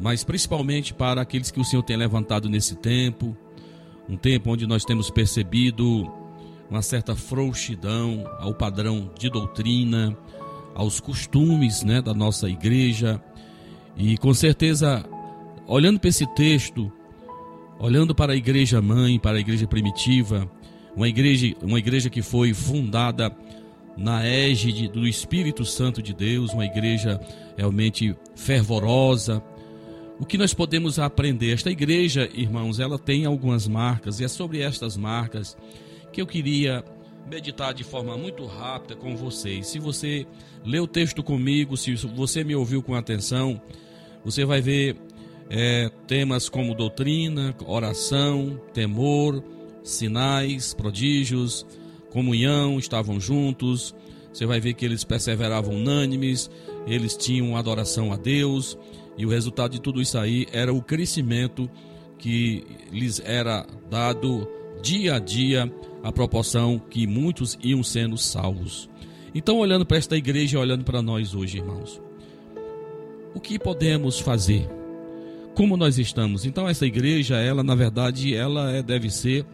mas 0.00 0.24
principalmente 0.24 0.94
para 0.94 1.20
aqueles 1.20 1.50
que 1.50 1.60
o 1.60 1.64
Senhor 1.64 1.82
tem 1.82 1.96
levantado 1.96 2.48
nesse 2.48 2.76
tempo, 2.76 3.36
um 4.08 4.16
tempo 4.16 4.50
onde 4.50 4.66
nós 4.66 4.84
temos 4.84 5.10
percebido 5.10 6.10
uma 6.70 6.82
certa 6.82 7.16
frouxidão 7.16 8.24
ao 8.38 8.54
padrão 8.54 9.10
de 9.18 9.30
doutrina, 9.30 10.16
aos 10.74 11.00
costumes 11.00 11.82
né, 11.82 12.00
da 12.00 12.14
nossa 12.14 12.48
igreja. 12.48 13.22
E 13.96 14.16
com 14.18 14.32
certeza, 14.32 15.04
olhando 15.66 15.98
para 15.98 16.08
esse 16.08 16.26
texto, 16.34 16.92
olhando 17.78 18.14
para 18.14 18.32
a 18.32 18.36
igreja 18.36 18.80
mãe, 18.80 19.18
para 19.18 19.38
a 19.38 19.40
igreja 19.40 19.66
primitiva, 19.66 20.50
uma 20.94 21.08
igreja, 21.08 21.54
uma 21.62 21.78
igreja 21.78 22.10
que 22.10 22.22
foi 22.22 22.52
fundada 22.52 23.34
na 23.96 24.24
égide 24.24 24.88
do 24.88 25.06
Espírito 25.06 25.64
Santo 25.64 26.00
de 26.02 26.14
Deus, 26.14 26.52
uma 26.52 26.64
igreja 26.64 27.20
realmente 27.56 28.16
fervorosa. 28.36 29.42
O 30.20 30.26
que 30.26 30.36
nós 30.36 30.52
podemos 30.52 30.98
aprender? 30.98 31.52
Esta 31.52 31.70
igreja, 31.70 32.28
irmãos, 32.34 32.80
ela 32.80 32.98
tem 32.98 33.24
algumas 33.24 33.68
marcas, 33.68 34.18
e 34.18 34.24
é 34.24 34.28
sobre 34.28 34.60
estas 34.60 34.96
marcas 34.96 35.56
que 36.12 36.20
eu 36.20 36.26
queria 36.26 36.84
meditar 37.30 37.72
de 37.72 37.84
forma 37.84 38.16
muito 38.16 38.44
rápida 38.44 38.96
com 38.96 39.16
vocês. 39.16 39.68
Se 39.68 39.78
você 39.78 40.26
lê 40.64 40.80
o 40.80 40.88
texto 40.88 41.22
comigo, 41.22 41.76
se 41.76 41.94
você 41.94 42.42
me 42.42 42.56
ouviu 42.56 42.82
com 42.82 42.94
atenção, 42.94 43.62
você 44.24 44.44
vai 44.44 44.60
ver 44.60 44.96
é, 45.48 45.88
temas 46.08 46.48
como 46.48 46.74
doutrina, 46.74 47.54
oração, 47.64 48.60
temor, 48.74 49.42
sinais, 49.84 50.74
prodígios, 50.74 51.64
comunhão, 52.10 52.76
estavam 52.76 53.20
juntos. 53.20 53.94
Você 54.32 54.46
vai 54.46 54.60
ver 54.60 54.74
que 54.74 54.84
eles 54.84 55.04
perseveravam 55.04 55.74
unânimes, 55.74 56.50
eles 56.88 57.16
tinham 57.16 57.56
adoração 57.56 58.12
a 58.12 58.16
Deus, 58.16 58.76
e 59.18 59.26
o 59.26 59.28
resultado 59.28 59.72
de 59.72 59.80
tudo 59.80 60.00
isso 60.00 60.16
aí 60.16 60.46
era 60.52 60.72
o 60.72 60.80
crescimento 60.80 61.68
que 62.16 62.64
lhes 62.90 63.20
era 63.24 63.66
dado 63.90 64.48
dia 64.80 65.16
a 65.16 65.18
dia 65.18 65.70
a 66.02 66.12
proporção 66.12 66.78
que 66.78 67.06
muitos 67.06 67.58
iam 67.62 67.82
sendo 67.82 68.16
salvos. 68.16 68.88
Então, 69.34 69.58
olhando 69.58 69.84
para 69.84 69.98
esta 69.98 70.16
igreja, 70.16 70.58
olhando 70.58 70.84
para 70.84 71.02
nós 71.02 71.34
hoje, 71.34 71.58
irmãos, 71.58 72.00
o 73.34 73.40
que 73.40 73.58
podemos 73.58 74.18
fazer? 74.18 74.68
Como 75.54 75.76
nós 75.76 75.98
estamos? 75.98 76.46
Então, 76.46 76.68
essa 76.68 76.86
igreja, 76.86 77.36
ela 77.36 77.62
na 77.62 77.74
verdade, 77.74 78.34
ela 78.34 78.70
é, 78.72 78.82
deve 78.82 79.10
ser 79.10 79.44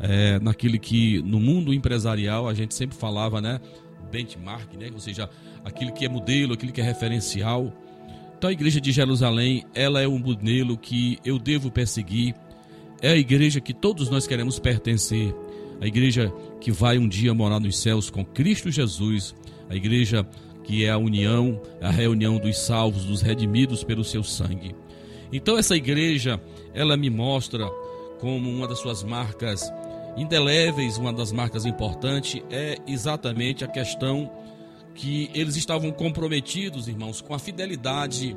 é, 0.00 0.38
naquele 0.40 0.78
que 0.78 1.22
no 1.22 1.38
mundo 1.38 1.72
empresarial 1.72 2.48
a 2.48 2.54
gente 2.54 2.74
sempre 2.74 2.96
falava, 2.96 3.40
né? 3.40 3.60
Benchmark, 4.10 4.74
né? 4.74 4.90
Ou 4.92 5.00
seja, 5.00 5.28
aquele 5.64 5.92
que 5.92 6.04
é 6.04 6.08
modelo, 6.08 6.54
aquele 6.54 6.72
que 6.72 6.80
é 6.80 6.84
referencial. 6.84 7.72
Então, 8.36 8.50
a 8.50 8.52
igreja 8.52 8.80
de 8.80 8.92
Jerusalém, 8.92 9.64
ela 9.74 10.00
é 10.00 10.08
um 10.08 10.18
modelo 10.18 10.76
que 10.76 11.18
eu 11.24 11.38
devo 11.38 11.70
perseguir. 11.70 12.34
É 13.00 13.10
a 13.10 13.16
igreja 13.16 13.60
que 13.60 13.72
todos 13.72 14.08
nós 14.08 14.26
queremos 14.26 14.58
pertencer 14.58 15.34
a 15.80 15.86
igreja 15.86 16.32
que 16.60 16.70
vai 16.70 16.98
um 16.98 17.08
dia 17.08 17.34
morar 17.34 17.60
nos 17.60 17.78
céus 17.78 18.08
com 18.10 18.24
Cristo 18.24 18.70
Jesus, 18.70 19.34
a 19.68 19.74
igreja 19.74 20.26
que 20.62 20.84
é 20.84 20.90
a 20.90 20.96
união, 20.96 21.60
a 21.80 21.90
reunião 21.90 22.38
dos 22.38 22.58
salvos, 22.58 23.04
dos 23.04 23.20
redimidos 23.20 23.84
pelo 23.84 24.02
seu 24.02 24.22
sangue. 24.22 24.74
Então 25.32 25.58
essa 25.58 25.76
igreja, 25.76 26.40
ela 26.72 26.96
me 26.96 27.10
mostra 27.10 27.68
como 28.18 28.48
uma 28.48 28.66
das 28.66 28.78
suas 28.78 29.02
marcas 29.02 29.70
indeléveis, 30.16 30.96
uma 30.96 31.12
das 31.12 31.32
marcas 31.32 31.66
importantes 31.66 32.40
é 32.50 32.78
exatamente 32.86 33.64
a 33.64 33.68
questão 33.68 34.30
que 34.94 35.30
eles 35.34 35.56
estavam 35.56 35.90
comprometidos, 35.90 36.88
irmãos, 36.88 37.20
com 37.20 37.34
a 37.34 37.38
fidelidade 37.38 38.36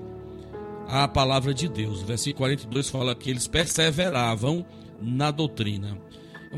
à 0.88 1.08
palavra 1.08 1.54
de 1.54 1.68
Deus. 1.68 2.02
O 2.02 2.06
versículo 2.06 2.40
42 2.40 2.90
fala 2.90 3.16
que 3.16 3.30
eles 3.30 3.48
perseveravam 3.48 4.66
na 5.02 5.32
doutrina. 5.32 5.98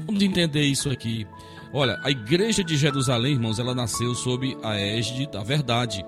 Vamos 0.06 0.22
entender 0.24 0.64
isso 0.64 0.89
aqui. 0.89 1.28
Olha, 1.74 2.00
a 2.04 2.10
igreja 2.10 2.64
de 2.64 2.78
Jerusalém, 2.78 3.34
irmãos, 3.34 3.60
ela 3.60 3.76
nasceu 3.76 4.16
sob 4.16 4.58
a 4.64 4.76
égide 4.76 5.28
da 5.28 5.43
verdade. 5.43 6.04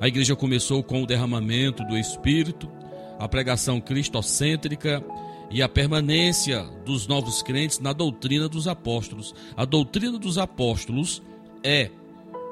A 0.00 0.08
igreja 0.08 0.36
começou 0.36 0.82
com 0.82 1.02
o 1.02 1.06
derramamento 1.06 1.84
do 1.84 1.96
Espírito, 1.96 2.70
a 3.18 3.28
pregação 3.28 3.80
cristocêntrica 3.80 5.02
e 5.50 5.62
a 5.62 5.68
permanência 5.68 6.62
dos 6.84 7.06
novos 7.06 7.42
crentes 7.42 7.78
na 7.78 7.92
doutrina 7.92 8.48
dos 8.48 8.68
apóstolos. 8.68 9.34
A 9.56 9.64
doutrina 9.64 10.18
dos 10.18 10.38
apóstolos 10.38 11.22
é 11.62 11.90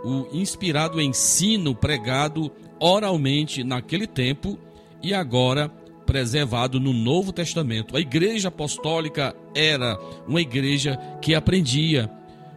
o 0.06 0.28
inspirado 0.32 1.00
ensino 1.00 1.74
pregado 1.74 2.52
oralmente 2.78 3.64
naquele 3.64 4.06
tempo 4.06 4.56
e 5.02 5.12
agora 5.12 5.68
preservado 6.06 6.78
no 6.78 6.92
Novo 6.92 7.32
Testamento. 7.32 7.96
A 7.96 8.00
igreja 8.00 8.46
apostólica 8.46 9.34
era 9.52 9.98
uma 10.28 10.40
igreja 10.40 10.96
que 11.20 11.34
aprendia. 11.34 12.08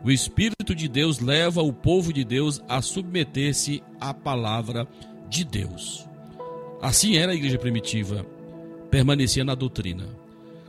O 0.06 0.12
Espírito 0.12 0.76
de 0.76 0.88
Deus 0.88 1.20
leva 1.20 1.64
o 1.64 1.74
povo 1.74 2.14
de 2.14 2.24
Deus 2.24 2.62
a 2.70 2.84
submeter-se 2.84 3.82
à 4.00 4.14
palavra 4.14 4.88
de 5.28 5.44
Deus. 5.44 6.08
Assim 6.80 7.18
era 7.18 7.32
a 7.32 7.36
igreja 7.36 7.58
primitiva, 7.58 8.24
permanecia 8.92 9.44
na 9.44 9.56
doutrina. 9.56 10.06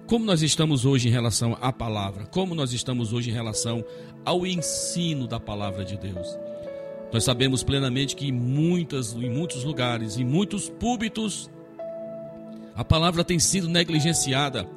Como 0.07 0.25
nós 0.25 0.41
estamos 0.41 0.87
hoje 0.87 1.09
em 1.09 1.13
relação 1.13 1.59
à 1.61 1.71
palavra? 1.71 2.25
Como 2.25 2.55
nós 2.55 2.73
estamos 2.73 3.13
hoje 3.13 3.29
em 3.29 3.35
relação 3.35 3.85
ao 4.25 4.47
ensino 4.47 5.27
da 5.29 5.39
palavra 5.39 5.85
de 5.85 5.99
Deus? 5.99 6.27
Nós 7.13 7.25
sabemos 7.25 7.63
plenamente 7.63 8.15
que 8.15 8.29
em, 8.29 8.33
muitas, 8.33 9.13
em 9.15 9.31
muitos 9.31 9.65
lugares, 9.65 10.17
em 10.17 10.25
muitos 10.25 10.69
púlpitos, 10.69 11.51
a 12.75 12.85
palavra 12.85 13.25
tem 13.25 13.39
sido 13.39 13.69
negligenciada. 13.69 14.69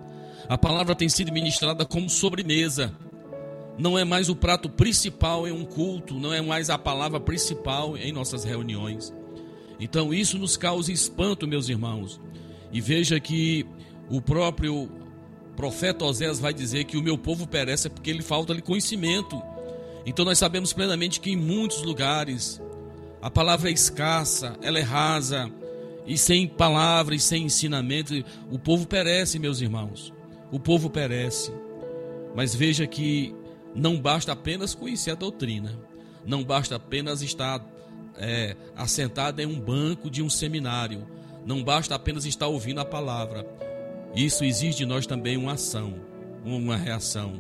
A 0.50 0.58
palavra 0.58 0.96
tem 0.96 1.08
sido 1.08 1.32
ministrada 1.32 1.86
como 1.86 2.10
sobremesa. 2.10 2.94
Não 3.78 3.98
é 3.98 4.04
mais 4.04 4.30
o 4.30 4.36
prato 4.36 4.70
principal 4.70 5.48
em 5.48 5.52
um 5.52 5.66
culto, 5.66 6.20
não 6.20 6.34
é 6.34 6.42
mais 6.42 6.70
a 6.70 6.78
palavra 6.78 7.20
principal 7.20 7.96
em 7.98 8.12
nossas 8.12 8.44
reuniões. 8.44 9.14
Então 9.80 10.14
isso 10.14 10.38
nos 10.38 10.58
causa 10.58 10.92
espanto, 10.92 11.48
meus 11.48 11.70
irmãos. 11.70 12.20
E 12.72 12.82
veja 12.82 13.20
que 13.20 13.66
o 14.10 14.22
próprio 14.22 14.90
profeta 15.56 16.06
Osés 16.06 16.40
vai 16.40 16.54
dizer 16.54 16.84
que 16.86 16.98
o 16.98 17.04
meu 17.04 17.18
povo 17.18 17.48
perece 17.48 17.90
porque 17.90 18.10
ele 18.10 18.22
falta-lhe 18.22 18.62
conhecimento. 18.62 19.42
Então 20.06 20.26
nós 20.26 20.38
sabemos 20.38 20.74
plenamente 20.74 21.20
que 21.20 21.32
em 21.32 21.38
muitos 21.38 21.82
lugares 21.82 22.62
a 23.22 23.30
palavra 23.30 23.70
é 23.70 23.74
escassa, 23.74 24.58
ela 24.62 24.78
é 24.78 24.82
rasa, 24.82 25.50
e 26.06 26.18
sem 26.18 26.48
palavras, 26.48 27.24
sem 27.24 27.46
ensinamento, 27.46 28.14
o 28.52 28.60
povo 28.60 28.86
perece, 28.86 29.40
meus 29.40 29.62
irmãos. 29.62 30.14
O 30.52 30.60
povo 30.60 30.90
perece. 30.90 31.52
Mas 32.36 32.54
veja 32.54 32.86
que 32.86 33.34
não 33.74 34.00
basta 34.00 34.32
apenas 34.32 34.76
conhecer 34.76 35.12
a 35.12 35.16
doutrina, 35.16 35.80
não 36.26 36.44
basta 36.44 36.76
apenas 36.76 37.22
estar 37.22 37.66
é, 38.18 38.56
assentado 38.76 39.42
em 39.42 39.46
um 39.46 39.60
banco 39.60 40.10
de 40.10 40.22
um 40.22 40.30
seminário, 40.30 41.08
não 41.46 41.64
basta 41.64 41.96
apenas 41.96 42.26
estar 42.26 42.48
ouvindo 42.48 42.80
a 42.80 42.86
palavra. 42.86 43.48
Isso 44.16 44.44
exige 44.44 44.80
de 44.80 44.86
nós 44.86 45.08
também 45.08 45.38
uma 45.38 45.54
ação, 45.54 45.96
uma 46.46 46.76
reação, 46.76 47.34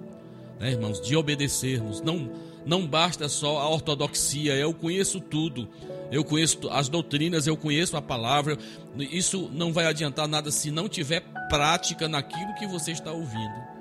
né, 0.59 0.71
irmãos, 0.71 0.99
de 1.01 1.15
obedecermos. 1.15 2.01
Não, 2.01 2.31
não 2.65 2.87
basta 2.87 3.27
só 3.27 3.59
a 3.59 3.69
ortodoxia, 3.69 4.53
eu 4.55 4.73
conheço 4.73 5.19
tudo, 5.19 5.67
eu 6.11 6.23
conheço 6.23 6.69
as 6.69 6.89
doutrinas, 6.89 7.47
eu 7.47 7.57
conheço 7.57 7.97
a 7.97 8.01
palavra. 8.01 8.57
Isso 8.97 9.49
não 9.53 9.73
vai 9.73 9.85
adiantar 9.85 10.27
nada 10.27 10.51
se 10.51 10.71
não 10.71 10.87
tiver 10.87 11.21
prática 11.49 12.07
naquilo 12.07 12.53
que 12.55 12.67
você 12.67 12.91
está 12.91 13.11
ouvindo. 13.11 13.73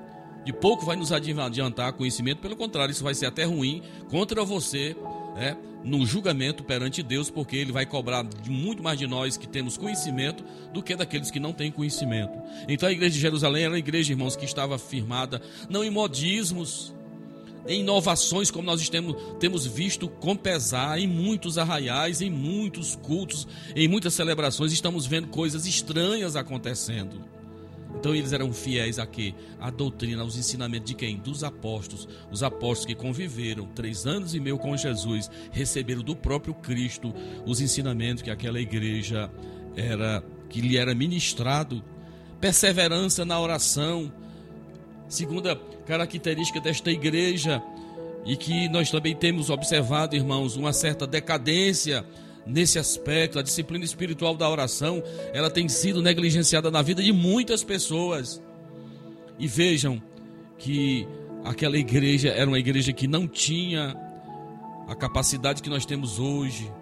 De 0.44 0.52
pouco 0.52 0.84
vai 0.84 0.96
nos 0.96 1.12
adiantar 1.12 1.92
conhecimento, 1.92 2.40
pelo 2.40 2.56
contrário, 2.56 2.90
isso 2.90 3.04
vai 3.04 3.14
ser 3.14 3.26
até 3.26 3.44
ruim 3.44 3.80
contra 4.10 4.44
você, 4.44 4.96
né, 5.36 5.56
no 5.84 6.04
julgamento 6.04 6.64
perante 6.64 7.00
Deus, 7.00 7.30
porque 7.30 7.56
Ele 7.56 7.70
vai 7.70 7.86
cobrar 7.86 8.26
muito 8.48 8.82
mais 8.82 8.98
de 8.98 9.06
nós 9.06 9.36
que 9.36 9.46
temos 9.46 9.76
conhecimento 9.76 10.44
do 10.72 10.82
que 10.82 10.96
daqueles 10.96 11.30
que 11.30 11.38
não 11.38 11.52
têm 11.52 11.70
conhecimento. 11.70 12.32
Então 12.68 12.88
a 12.88 12.92
igreja 12.92 13.14
de 13.14 13.20
Jerusalém 13.20 13.64
era 13.64 13.72
uma 13.72 13.78
igreja, 13.78 14.12
irmãos, 14.12 14.34
que 14.34 14.44
estava 14.44 14.78
firmada 14.78 15.40
não 15.70 15.84
em 15.84 15.90
modismos, 15.90 16.92
inovações 17.68 18.50
como 18.50 18.66
nós 18.66 18.88
temos, 18.88 19.16
temos 19.38 19.66
visto 19.66 20.08
com 20.08 20.36
pesar 20.36 20.98
em 20.98 21.06
muitos 21.06 21.58
arraiais, 21.58 22.20
em 22.20 22.30
muitos 22.30 22.96
cultos, 22.96 23.46
em 23.74 23.88
muitas 23.88 24.14
celebrações, 24.14 24.72
estamos 24.72 25.06
vendo 25.06 25.28
coisas 25.28 25.66
estranhas 25.66 26.36
acontecendo. 26.36 27.24
Então 27.98 28.14
eles 28.14 28.32
eram 28.32 28.52
fiéis 28.52 28.98
a 28.98 29.06
quê? 29.06 29.34
A 29.60 29.70
doutrina, 29.70 30.22
aos 30.22 30.36
ensinamentos 30.36 30.88
de 30.88 30.94
quem? 30.94 31.18
Dos 31.18 31.44
apóstolos. 31.44 32.08
Os 32.30 32.42
apóstolos 32.42 32.86
que 32.86 32.94
conviveram 32.94 33.66
três 33.66 34.06
anos 34.06 34.34
e 34.34 34.40
meio 34.40 34.58
com 34.58 34.76
Jesus, 34.76 35.30
receberam 35.52 36.02
do 36.02 36.16
próprio 36.16 36.54
Cristo 36.54 37.14
os 37.46 37.60
ensinamentos 37.60 38.22
que 38.22 38.30
aquela 38.30 38.60
igreja 38.60 39.30
era, 39.76 40.24
que 40.48 40.60
lhe 40.60 40.76
era 40.76 40.94
ministrado 40.94 41.84
perseverança 42.40 43.24
na 43.24 43.38
oração. 43.38 44.12
Segunda 45.12 45.54
característica 45.84 46.58
desta 46.58 46.90
igreja, 46.90 47.62
e 48.24 48.34
que 48.34 48.66
nós 48.70 48.90
também 48.90 49.14
temos 49.14 49.50
observado, 49.50 50.16
irmãos, 50.16 50.56
uma 50.56 50.72
certa 50.72 51.06
decadência 51.06 52.02
nesse 52.46 52.78
aspecto. 52.78 53.38
A 53.38 53.42
disciplina 53.42 53.84
espiritual 53.84 54.34
da 54.34 54.48
oração, 54.48 55.02
ela 55.34 55.50
tem 55.50 55.68
sido 55.68 56.00
negligenciada 56.00 56.70
na 56.70 56.80
vida 56.80 57.02
de 57.02 57.12
muitas 57.12 57.62
pessoas. 57.62 58.42
E 59.38 59.46
vejam 59.46 60.02
que 60.56 61.06
aquela 61.44 61.76
igreja 61.76 62.30
era 62.30 62.48
uma 62.48 62.58
igreja 62.58 62.90
que 62.90 63.06
não 63.06 63.28
tinha 63.28 63.94
a 64.88 64.94
capacidade 64.94 65.62
que 65.62 65.68
nós 65.68 65.84
temos 65.84 66.18
hoje 66.18 66.72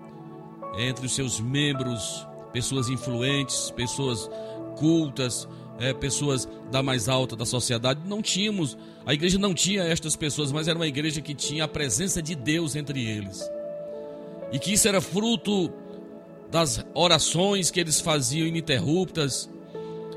entre 0.79 1.05
os 1.05 1.17
seus 1.17 1.41
membros, 1.41 2.25
pessoas 2.53 2.89
influentes, 2.89 3.73
pessoas 3.73 4.31
cultas, 4.77 5.49
é, 5.81 5.95
pessoas 5.95 6.47
da 6.71 6.83
mais 6.83 7.09
alta 7.09 7.35
da 7.35 7.47
sociedade. 7.47 8.01
Não 8.07 8.21
tínhamos, 8.21 8.77
a 9.05 9.15
igreja 9.15 9.39
não 9.39 9.55
tinha 9.55 9.83
estas 9.83 10.15
pessoas, 10.15 10.53
mas 10.53 10.69
era 10.69 10.79
uma 10.79 10.87
igreja 10.87 11.21
que 11.21 11.35
tinha 11.35 11.65
a 11.65 11.69
presença 11.69 12.23
de 12.23 12.35
Deus 12.35 12.77
entre 12.77 13.05
eles. 13.05 13.43
E 14.53 14.59
que 14.59 14.73
isso 14.73 14.87
era 14.87 15.01
fruto 15.01 15.73
das 16.51 16.85
orações 16.95 17.71
que 17.71 17.81
eles 17.81 18.01
faziam 18.01 18.47
ininterruptas. 18.47 19.49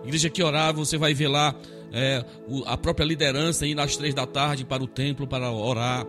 Igreja 0.03 0.29
que 0.29 0.43
orava, 0.43 0.79
você 0.79 0.97
vai 0.97 1.13
ver 1.13 1.29
lá 1.29 1.55
é, 1.93 2.25
a 2.65 2.75
própria 2.75 3.05
liderança 3.05 3.65
indo 3.65 3.79
às 3.79 3.95
três 3.95 4.13
da 4.13 4.25
tarde 4.25 4.65
para 4.65 4.83
o 4.83 4.87
templo 4.87 5.25
para 5.25 5.49
orar. 5.51 6.05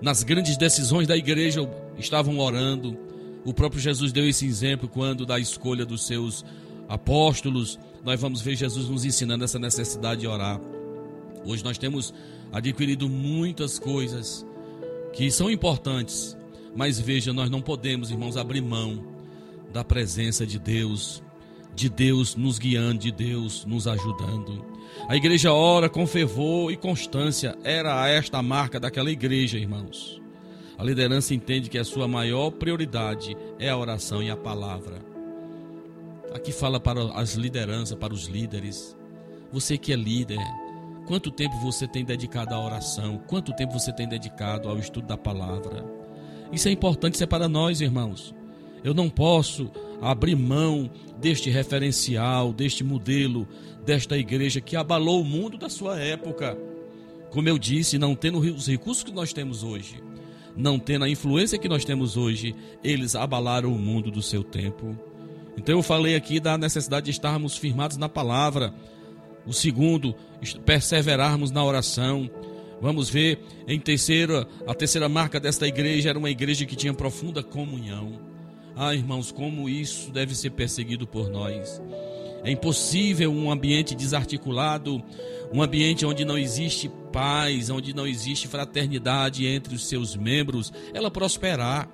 Nas 0.00 0.22
grandes 0.22 0.56
decisões 0.56 1.08
da 1.08 1.16
igreja 1.16 1.68
estavam 1.98 2.38
orando. 2.38 2.96
O 3.44 3.52
próprio 3.52 3.80
Jesus 3.80 4.12
deu 4.12 4.28
esse 4.28 4.46
exemplo 4.46 4.88
quando 4.88 5.26
da 5.26 5.38
escolha 5.38 5.84
dos 5.84 6.06
seus 6.06 6.44
apóstolos. 6.88 7.78
Nós 8.04 8.20
vamos 8.20 8.42
ver 8.42 8.54
Jesus 8.54 8.86
nos 8.88 9.04
ensinando 9.04 9.44
essa 9.44 9.58
necessidade 9.58 10.20
de 10.20 10.26
orar. 10.26 10.60
Hoje 11.44 11.64
nós 11.64 11.78
temos 11.78 12.12
adquirido 12.52 13.08
muitas 13.08 13.78
coisas 13.78 14.46
que 15.14 15.30
são 15.30 15.50
importantes, 15.50 16.36
mas 16.76 17.00
veja, 17.00 17.32
nós 17.32 17.48
não 17.48 17.62
podemos, 17.62 18.10
irmãos, 18.10 18.36
abrir 18.36 18.60
mão 18.60 19.02
da 19.72 19.82
presença 19.82 20.46
de 20.46 20.58
Deus, 20.58 21.22
de 21.74 21.88
Deus 21.88 22.36
nos 22.36 22.58
guiando, 22.58 22.98
de 22.98 23.10
Deus 23.10 23.64
nos 23.64 23.88
ajudando. 23.88 24.64
A 25.08 25.16
igreja 25.16 25.52
ora 25.52 25.88
com 25.88 26.06
fervor 26.06 26.70
e 26.70 26.76
constância. 26.76 27.56
Era 27.64 28.06
esta 28.08 28.38
a 28.38 28.42
marca 28.42 28.78
daquela 28.78 29.10
igreja, 29.10 29.58
irmãos. 29.58 30.20
A 30.76 30.84
liderança 30.84 31.34
entende 31.34 31.70
que 31.70 31.78
a 31.78 31.84
sua 31.84 32.06
maior 32.06 32.50
prioridade 32.50 33.36
é 33.58 33.70
a 33.70 33.76
oração 33.76 34.22
e 34.22 34.30
a 34.30 34.36
palavra. 34.36 35.13
Aqui 36.34 36.50
fala 36.50 36.80
para 36.80 37.00
as 37.12 37.34
lideranças, 37.34 37.96
para 37.96 38.12
os 38.12 38.26
líderes. 38.26 38.96
Você 39.52 39.78
que 39.78 39.92
é 39.92 39.96
líder, 39.96 40.40
quanto 41.06 41.30
tempo 41.30 41.56
você 41.60 41.86
tem 41.86 42.04
dedicado 42.04 42.52
à 42.52 42.60
oração? 42.60 43.22
Quanto 43.28 43.54
tempo 43.54 43.72
você 43.72 43.92
tem 43.92 44.08
dedicado 44.08 44.68
ao 44.68 44.76
estudo 44.76 45.06
da 45.06 45.16
palavra? 45.16 45.84
Isso 46.50 46.66
é 46.66 46.72
importante, 46.72 47.14
isso 47.14 47.22
é 47.22 47.26
para 47.26 47.48
nós, 47.48 47.80
irmãos. 47.80 48.34
Eu 48.82 48.92
não 48.92 49.08
posso 49.08 49.70
abrir 50.02 50.34
mão 50.34 50.90
deste 51.20 51.50
referencial, 51.50 52.52
deste 52.52 52.82
modelo, 52.82 53.46
desta 53.84 54.18
igreja 54.18 54.60
que 54.60 54.74
abalou 54.74 55.20
o 55.20 55.24
mundo 55.24 55.56
da 55.56 55.68
sua 55.68 56.00
época. 56.00 56.58
Como 57.30 57.48
eu 57.48 57.56
disse, 57.58 57.96
não 57.96 58.16
tendo 58.16 58.40
os 58.40 58.66
recursos 58.66 59.04
que 59.04 59.12
nós 59.12 59.32
temos 59.32 59.62
hoje, 59.62 60.02
não 60.56 60.80
tendo 60.80 61.04
a 61.04 61.08
influência 61.08 61.58
que 61.58 61.68
nós 61.68 61.84
temos 61.84 62.16
hoje, 62.16 62.56
eles 62.82 63.14
abalaram 63.14 63.72
o 63.72 63.78
mundo 63.78 64.10
do 64.10 64.20
seu 64.20 64.42
tempo. 64.42 64.98
Então 65.56 65.76
eu 65.76 65.82
falei 65.82 66.14
aqui 66.14 66.40
da 66.40 66.58
necessidade 66.58 67.06
de 67.06 67.10
estarmos 67.10 67.56
firmados 67.56 67.96
na 67.96 68.08
palavra. 68.08 68.74
O 69.46 69.52
segundo, 69.52 70.14
perseverarmos 70.64 71.50
na 71.50 71.64
oração. 71.64 72.30
Vamos 72.80 73.08
ver 73.08 73.38
em 73.66 73.78
terceira, 73.78 74.46
a 74.66 74.74
terceira 74.74 75.08
marca 75.08 75.38
desta 75.38 75.66
igreja 75.66 76.10
era 76.10 76.18
uma 76.18 76.30
igreja 76.30 76.66
que 76.66 76.76
tinha 76.76 76.92
profunda 76.92 77.42
comunhão. 77.42 78.20
Ah, 78.76 78.94
irmãos, 78.94 79.30
como 79.30 79.68
isso 79.68 80.10
deve 80.10 80.34
ser 80.34 80.50
perseguido 80.50 81.06
por 81.06 81.30
nós. 81.30 81.80
É 82.42 82.50
impossível 82.50 83.32
um 83.32 83.50
ambiente 83.50 83.94
desarticulado, 83.94 85.02
um 85.52 85.62
ambiente 85.62 86.04
onde 86.04 86.24
não 86.24 86.36
existe 86.36 86.90
paz, 87.12 87.70
onde 87.70 87.94
não 87.94 88.06
existe 88.06 88.48
fraternidade 88.48 89.46
entre 89.46 89.74
os 89.74 89.86
seus 89.86 90.16
membros, 90.16 90.72
ela 90.92 91.10
prosperar. 91.10 91.88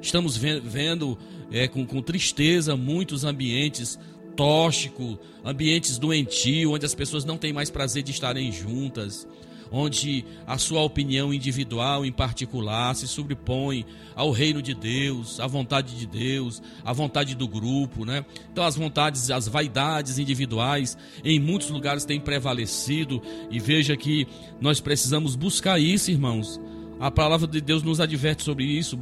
Estamos 0.00 0.36
vendo 0.36 1.18
é, 1.50 1.68
com, 1.68 1.86
com 1.86 2.00
tristeza 2.02 2.76
muitos 2.76 3.24
ambientes 3.24 3.98
tóxicos, 4.36 5.18
ambientes 5.44 5.98
doentios, 5.98 6.72
onde 6.72 6.86
as 6.86 6.94
pessoas 6.94 7.24
não 7.24 7.36
têm 7.36 7.52
mais 7.52 7.70
prazer 7.70 8.02
de 8.02 8.10
estarem 8.10 8.50
juntas 8.50 9.26
onde 9.70 10.24
a 10.46 10.58
sua 10.58 10.82
opinião 10.82 11.32
individual 11.32 12.04
em 12.04 12.10
particular 12.10 12.94
se 12.94 13.06
sobrepõe 13.06 13.86
ao 14.14 14.30
reino 14.30 14.60
de 14.60 14.74
Deus, 14.74 15.38
à 15.38 15.46
vontade 15.46 15.96
de 15.96 16.06
Deus, 16.06 16.60
à 16.84 16.92
vontade 16.92 17.34
do 17.34 17.46
grupo, 17.46 18.04
né? 18.04 18.24
Então 18.52 18.64
as 18.64 18.76
vontades, 18.76 19.30
as 19.30 19.46
vaidades 19.46 20.18
individuais 20.18 20.96
em 21.24 21.38
muitos 21.38 21.70
lugares 21.70 22.04
têm 22.04 22.18
prevalecido 22.18 23.22
e 23.50 23.60
veja 23.60 23.96
que 23.96 24.26
nós 24.60 24.80
precisamos 24.80 25.36
buscar 25.36 25.78
isso, 25.78 26.10
irmãos. 26.10 26.60
A 27.00 27.10
palavra 27.10 27.48
de 27.48 27.60
Deus 27.62 27.82
nos 27.82 27.98
adverte 27.98 28.42
sobre 28.42 28.64
isso, 28.64 28.98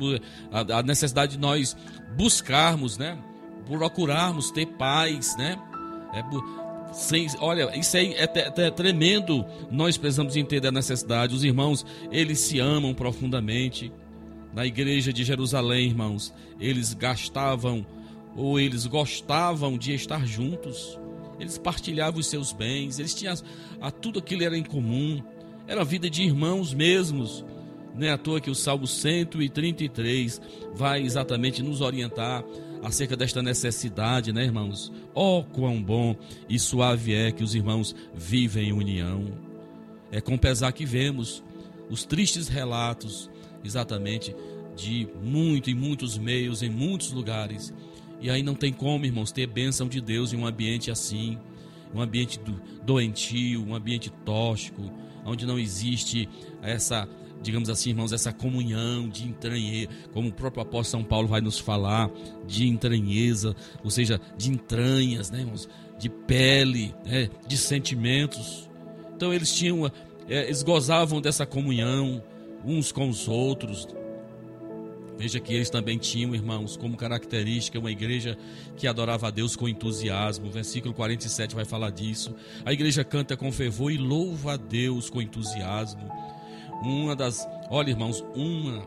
a 0.53 0.82
necessidade 0.84 1.32
de 1.32 1.38
nós 1.38 1.76
buscarmos, 2.16 2.96
né? 2.96 3.18
Procurarmos 3.66 4.53
ter 4.53 4.66
paz, 4.66 5.36
né? 5.36 5.59
É, 6.14 6.22
sem, 6.92 7.26
olha, 7.40 7.76
isso 7.76 7.96
aí 7.96 8.14
é, 8.14 8.24
é, 8.24 8.66
é, 8.66 8.70
tremendo. 8.70 9.44
Nós 9.70 9.96
precisamos 9.96 10.36
entender 10.36 10.68
a 10.68 10.72
necessidade. 10.72 11.34
Os 11.34 11.44
irmãos, 11.44 11.84
eles 12.11 12.38
se 12.40 12.61
amam 12.61 12.94
profundamente. 12.94 13.92
Na 14.55 14.64
igreja 14.64 15.12
de 15.12 15.24
Jerusalém, 15.24 15.88
irmãos, 15.88 16.32
eles 16.59 16.94
gastavam 16.94 17.86
ou 18.34 18.59
eles 18.59 18.86
gostavam 18.86 19.76
de 19.76 19.92
estar 19.92 20.24
juntos. 20.26 20.99
Eles 21.38 21.59
partilhavam 21.59 22.20
os 22.20 22.26
seus 22.26 22.53
bens, 22.53 22.99
eles 22.99 23.14
tinham 23.14 23.34
a, 23.80 23.88
a 23.88 23.90
tudo 23.90 24.18
aquilo 24.18 24.44
era 24.44 24.57
em 24.57 24.64
comum. 24.64 25.22
Era 25.66 25.82
a 25.82 25.84
vida 25.84 26.09
de 26.09 26.22
irmãos 26.22 26.72
mesmos. 26.72 27.44
Não 27.99 28.07
é 28.07 28.11
à 28.11 28.16
toa 28.16 28.40
que 28.40 28.49
o 28.49 28.55
Salmo 28.55 28.86
133 28.86 30.40
vai 30.72 31.03
exatamente 31.03 31.64
nos 31.64 31.80
orientar 31.80 32.44
acerca 32.80 33.16
desta 33.16 33.42
necessidade, 33.42 34.32
né, 34.32 34.44
irmãos? 34.44 34.92
Oh, 35.12 35.42
quão 35.42 35.82
bom 35.82 36.14
e 36.49 36.61
suave 36.61 37.12
é 37.12 37.32
que 37.32 37.42
os 37.42 37.57
irmãos 37.57 37.96
vivem 38.14 38.68
em 38.68 38.72
união. 38.72 39.26
É 40.12 40.20
com 40.20 40.38
pesar 40.38 40.70
que 40.70 40.86
vemos 40.86 41.42
os 41.90 42.05
tristes 42.05 42.46
relatos, 42.46 43.28
exatamente, 43.64 44.32
de 44.76 45.09
muito 45.20 45.68
e 45.68 45.74
muitos 45.74 46.16
meios, 46.16 46.62
em 46.62 46.70
muitos 46.70 47.11
lugares. 47.11 47.74
E 48.20 48.30
aí 48.30 48.44
não 48.44 48.55
tem 48.55 48.72
como, 48.72 49.07
irmãos, 49.07 49.32
ter 49.32 49.49
bênção 49.49 49.88
de 49.88 50.01
Deus 50.01 50.32
em 50.32 50.36
um 50.36 50.46
ambiente 50.46 50.88
assim, 50.88 51.36
um 51.92 52.01
ambiente 52.01 52.38
doentio, 52.84 53.66
um 53.66 53.74
ambiente 53.74 54.09
tóxico, 54.24 54.88
onde 55.24 55.44
não 55.44 55.59
existe 55.59 56.28
essa 56.62 57.09
digamos 57.43 57.68
assim, 57.70 57.91
irmãos, 57.91 58.12
essa 58.12 58.32
comunhão 58.32 59.09
de 59.09 59.24
entranheza, 59.24 59.89
como 60.12 60.28
o 60.28 60.32
próprio 60.32 60.62
apóstolo 60.62 61.03
São 61.03 61.05
Paulo 61.05 61.28
vai 61.28 61.41
nos 61.41 61.59
falar, 61.59 62.11
de 62.47 62.66
entranheza, 62.66 63.55
ou 63.82 63.91
seja, 63.91 64.20
de 64.36 64.51
entranhas, 64.51 65.30
né, 65.30 65.41
irmãos, 65.41 65.68
de 65.99 66.09
pele, 66.09 66.95
né, 67.05 67.28
de 67.47 67.57
sentimentos. 67.57 68.68
Então 69.14 69.32
eles 69.32 69.55
tinham, 69.55 69.86
é, 70.28 70.45
eles 70.45 70.62
gozavam 70.62 71.20
dessa 71.20 71.47
comunhão 71.47 72.22
uns 72.64 72.93
com 72.93 73.09
os 73.09 73.28
outros. 73.28 73.86
Veja 75.16 75.41
que 75.41 75.53
eles 75.53 75.68
também 75.68 75.99
tinham, 75.99 76.32
irmãos, 76.32 76.76
como 76.76 76.97
característica 76.97 77.76
uma 77.76 77.91
igreja 77.91 78.39
que 78.76 78.86
adorava 78.86 79.26
a 79.26 79.30
Deus 79.30 79.57
com 79.57 79.68
entusiasmo. 79.68 80.47
O 80.47 80.51
versículo 80.51 80.95
47 80.95 81.57
vai 81.57 81.64
falar 81.64 81.91
disso. 81.91 82.36
A 82.64 82.72
igreja 82.72 83.03
canta 83.03 83.36
com 83.36 83.51
fervor 83.51 83.91
e 83.91 83.99
louva 83.99 84.53
a 84.53 84.57
Deus 84.57 85.11
com 85.11 85.20
entusiasmo 85.20 86.09
uma 86.83 87.14
das, 87.14 87.47
olha 87.70 87.91
irmãos, 87.91 88.24
uma 88.35 88.87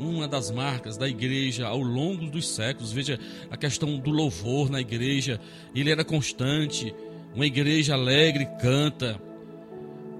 uma 0.00 0.26
das 0.26 0.50
marcas 0.50 0.96
da 0.96 1.06
igreja 1.06 1.66
ao 1.66 1.78
longo 1.78 2.26
dos 2.30 2.48
séculos. 2.48 2.90
Veja 2.90 3.20
a 3.50 3.56
questão 3.56 3.98
do 3.98 4.10
louvor 4.10 4.70
na 4.70 4.80
igreja, 4.80 5.38
ele 5.74 5.90
era 5.90 6.04
constante. 6.04 6.94
Uma 7.34 7.46
igreja 7.46 7.94
alegre 7.94 8.46
canta. 8.60 9.20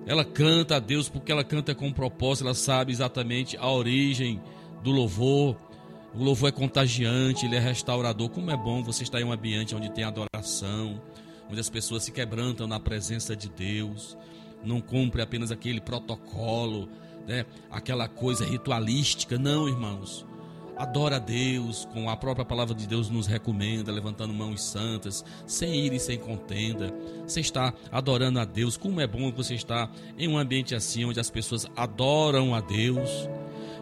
Ela 0.07 0.25
canta 0.25 0.77
a 0.77 0.79
Deus 0.79 1.09
porque 1.09 1.33
ela 1.33 1.43
canta 1.43 1.75
com 1.75 1.91
propósito, 1.93 2.45
ela 2.45 2.55
sabe 2.55 2.93
exatamente 2.93 3.57
a 3.57 3.71
origem 3.71 4.41
do 4.83 4.91
louvor. 4.91 5.57
O 6.15 6.23
louvor 6.23 6.49
é 6.49 6.53
contagiante, 6.53 7.47
ele 7.47 7.57
é 7.57 7.61
restaurador. 7.61 8.29
Como 8.29 8.51
é 8.51 8.57
bom 8.57 8.83
você 8.83 9.03
estar 9.03 9.21
em 9.21 9.25
um 9.25 9.33
ambiente 9.33 9.75
onde 9.75 9.91
tem 9.91 10.05
adoração, 10.05 11.01
onde 11.49 11.61
as 11.61 11.71
pessoas 11.71 12.03
se 12.03 12.13
quebrantam 12.13 12.67
na 12.67 12.81
presença 12.81 13.35
de 13.35 13.49
Deus 13.49 14.17
não 14.65 14.81
cumpre 14.81 15.23
apenas 15.23 15.51
aquele 15.51 15.81
protocolo, 15.81 16.89
né? 17.27 17.45
aquela 17.71 18.09
coisa 18.09 18.45
ritualística. 18.45 19.39
Não, 19.39 19.69
irmãos. 19.69 20.27
adora 20.77 21.17
a 21.17 21.19
Deus, 21.19 21.87
com 21.93 22.09
a 22.09 22.17
própria 22.17 22.45
palavra 22.45 22.75
de 22.75 22.87
Deus 22.87 23.11
nos 23.11 23.27
recomenda, 23.27 23.93
levantando 23.93 24.33
mãos 24.33 24.63
santas, 24.63 25.23
sem 25.47 25.85
ira 25.85 25.97
e 25.97 26.01
sem 26.01 26.19
contenda. 26.19 26.91
Você 27.27 27.41
está 27.41 27.75
adorando 27.93 28.41
a 28.41 28.45
Deus. 28.47 28.79
Como 28.79 29.01
é 29.01 29.07
bom 29.07 29.31
você 29.31 29.55
estar 29.55 29.91
em 30.19 30.27
um 30.27 30.39
ambiente 30.39 30.75
assim, 30.75 31.05
onde 31.05 31.21
as 31.21 31.31
pessoas 31.31 31.67
adoram 31.77 32.55
a 32.55 32.61
Deus. 32.61 33.29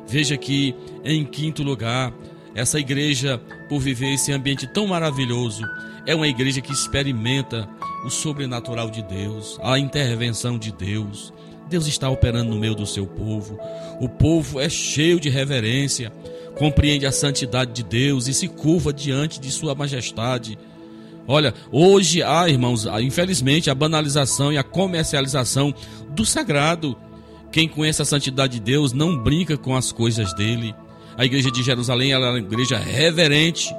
Veja 0.09 0.37
que, 0.37 0.75
em 1.05 1.25
quinto 1.25 1.63
lugar, 1.63 2.13
essa 2.59 2.79
igreja, 2.79 3.41
por 3.69 3.79
viver 3.79 4.15
esse 4.15 4.33
ambiente 4.33 4.67
tão 4.67 4.87
maravilhoso, 4.87 5.63
é 6.05 6.15
uma 6.15 6.27
igreja 6.27 6.61
que 6.61 6.73
experimenta 6.73 7.69
o 8.05 8.11
sobrenatural 8.11 8.91
de 8.91 9.03
Deus, 9.03 9.59
a 9.63 9.79
intervenção 9.79 10.59
de 10.59 10.73
Deus. 10.73 11.33
Deus 11.69 11.87
está 11.87 12.09
operando 12.09 12.51
no 12.51 12.59
meio 12.59 12.75
do 12.75 12.87
seu 12.87 13.07
povo. 13.07 13.59
O 14.01 14.09
povo 14.09 14.59
é 14.59 14.69
cheio 14.69 15.21
de 15.21 15.29
reverência, 15.29 16.13
compreende 16.57 17.07
a 17.07 17.13
santidade 17.13 17.73
de 17.73 17.83
Deus 17.85 18.27
e 18.27 18.35
se 18.35 18.49
curva 18.49 18.93
diante 18.93 19.39
de 19.39 19.51
Sua 19.51 19.75
majestade. 19.75 20.59
Olha, 21.29 21.55
hoje 21.71 22.23
há, 22.23 22.49
irmãos, 22.49 22.87
infelizmente, 23.01 23.71
a 23.71 23.75
banalização 23.75 24.53
e 24.53 24.59
a 24.59 24.65
comercialização 24.65 25.73
do 26.11 26.25
sagrado. 26.25 26.97
Quem 27.53 27.69
conhece 27.69 28.03
a 28.03 28.05
santidade 28.05 28.55
de 28.55 28.61
Deus 28.61 28.93
não 28.93 29.17
brinca 29.17 29.57
com 29.57 29.77
as 29.77 29.93
coisas 29.93 30.33
dele. 30.35 30.75
A 31.19 31.25
igreja 31.25 31.51
de 31.51 31.65
Jerusalém 31.65 32.13
era 32.13 32.31
uma 32.31 32.39
igreja 32.39 32.79
reverente 32.79 33.75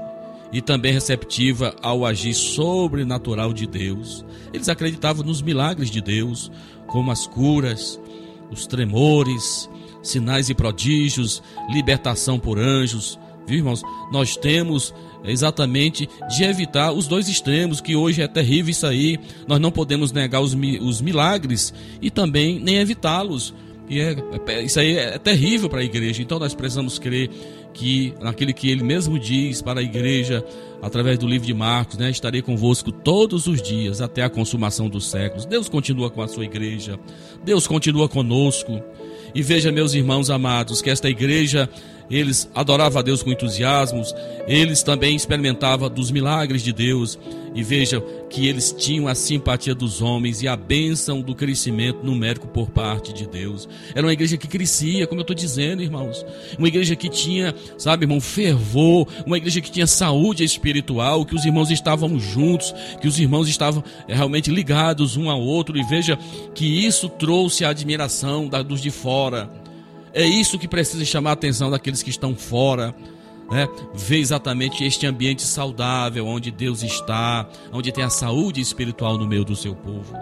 e 0.52 0.62
também 0.62 0.92
receptiva 0.92 1.74
ao 1.82 2.06
agir 2.06 2.34
sobrenatural 2.34 3.54
de 3.54 3.66
Deus. 3.66 4.26
Eles 4.54 4.68
acreditavam 4.68 5.26
nos 5.26 5.42
milagres 5.42 5.90
de 5.90 6.02
Deus, 6.02 6.52
como 6.86 7.12
as 7.12 7.26
curas, 7.26 7.98
os 8.52 8.68
tremores, 8.68 9.70
sinais 10.04 10.50
e 10.50 10.54
prodígios, 10.54 11.42
libertação 11.72 12.38
por 12.38 12.60
anjos. 12.60 13.18
Viu, 13.48 13.60
irmãos? 13.60 13.84
Nós 14.12 14.36
temos 14.36 14.94
exatamente 15.24 16.10
de 16.30 16.44
evitar 16.44 16.92
os 16.92 17.08
dois 17.08 17.30
extremos, 17.30 17.80
que 17.80 17.96
hoje 17.96 18.22
é 18.22 18.28
terrível 18.28 18.72
isso 18.72 18.86
aí. 18.86 19.18
Nós 19.48 19.62
não 19.62 19.72
podemos 19.72 20.12
negar 20.12 20.42
os, 20.42 20.58
os 20.82 21.00
milagres 21.00 21.74
e 22.02 22.12
também 22.12 22.60
nem 22.60 22.80
evitá-los. 22.80 23.54
E 23.90 24.00
é, 24.00 24.16
é, 24.48 24.62
isso 24.62 24.80
aí 24.80 24.98
é 24.98 25.18
terrível 25.18 25.68
para 25.68 25.80
a 25.80 25.84
igreja. 25.84 26.22
Então 26.22 26.38
nós 26.38 26.54
precisamos 26.54 27.00
crer 27.00 27.30
que 27.74 28.14
naquele 28.22 28.54
que 28.54 28.70
ele 28.70 28.84
mesmo 28.84 29.18
diz 29.18 29.62
para 29.62 29.80
a 29.80 29.84
igreja, 29.84 30.46
através 30.82 31.18
do 31.18 31.28
livro 31.28 31.48
de 31.48 31.54
Marcos, 31.54 31.98
né, 31.98 32.10
estarei 32.10 32.42
convosco 32.42 32.92
todos 32.92 33.48
os 33.48 33.62
dias 33.62 34.00
até 34.00 34.24
a 34.24 34.30
consumação 34.30 34.88
dos 34.88 35.10
séculos. 35.10 35.46
Deus 35.46 35.68
continua 35.68 36.12
com 36.12 36.22
a 36.22 36.28
sua 36.28 36.46
igreja. 36.46 37.00
Deus 37.44 37.66
continua 37.66 38.08
conosco. 38.08 38.80
E 39.34 39.42
veja, 39.42 39.72
meus 39.72 39.94
irmãos 39.94 40.30
amados, 40.30 40.82
que 40.82 40.90
esta 40.90 41.10
igreja 41.10 41.68
eles 42.10 42.50
adoravam 42.56 43.00
a 43.00 43.04
Deus 43.04 43.22
com 43.22 43.32
entusiasmo, 43.32 44.04
eles 44.48 44.82
também 44.82 45.16
experimentavam 45.16 45.90
dos 45.90 46.12
milagres 46.12 46.62
de 46.62 46.74
Deus. 46.74 47.20
E 47.56 47.64
veja 47.64 48.00
que 48.30 48.48
eles 48.48 48.72
tinham 48.72 49.08
a 49.08 49.16
simpatia 49.16 49.74
dos 49.74 50.02
homens 50.02 50.42
e 50.42 50.48
a 50.48 50.56
bênção 50.56 51.20
do 51.20 51.34
crescimento 51.34 52.06
numérico 52.06 52.48
por 52.48 52.70
parte 52.70 53.12
de 53.12 53.28
Deus. 53.28 53.68
Era 53.94 54.06
uma 54.06 54.14
igreja 54.14 54.38
que 54.38 54.48
crescia, 54.48 55.08
como 55.08 55.22
eu 55.22 55.24
estou 55.24 55.36
dizendo, 55.36 55.82
irmãos. 55.82 56.24
Uma 56.58 56.68
igreja 56.68 56.96
que 56.96 57.10
tinha, 57.10 57.56
sabe, 57.78 58.06
irmão, 58.06 58.22
fervor. 58.22 59.08
Uma 59.26 59.38
igreja 59.38 59.62
que 59.62 59.72
tinha 59.72 59.88
saúde 59.88 60.44
espiritual, 60.44 61.26
que 61.26 61.36
os 61.36 61.44
irmãos 61.44 61.72
estavam 61.72 62.20
juntos, 62.20 62.74
que 63.02 63.08
os 63.08 63.20
irmãos 63.20 63.50
estavam 63.50 63.84
eh, 64.08 64.14
realmente 64.14 64.52
ligados 64.52 65.18
um 65.18 65.30
ao 65.30 65.42
outro. 65.42 65.78
E 65.78 65.84
veja 65.84 66.18
que 66.54 66.86
isso 66.86 67.10
trouxe 67.10 67.66
a 67.66 67.70
admiração 67.70 68.48
dos 68.48 68.82
de 68.82 68.92
fora. 68.92 69.50
É 70.14 70.26
isso 70.26 70.58
que 70.58 70.68
precisa 70.68 71.04
chamar 71.06 71.32
a 71.32 71.34
atenção 71.34 71.70
daqueles 71.70 72.02
que 72.02 72.10
estão 72.10 72.36
fora. 72.36 72.96
Né? 73.52 73.68
Ver 73.94 74.18
exatamente 74.18 74.84
este 74.84 75.08
ambiente 75.08 75.42
saudável, 75.42 76.28
onde 76.28 76.52
Deus 76.52 76.84
está, 76.84 77.48
onde 77.72 77.92
tem 77.92 78.04
a 78.04 78.10
saúde 78.10 78.62
espiritual 78.62 79.18
no 79.18 79.28
meio 79.28 79.44
do 79.44 79.56
seu 79.56 79.76
povo. 79.76 80.16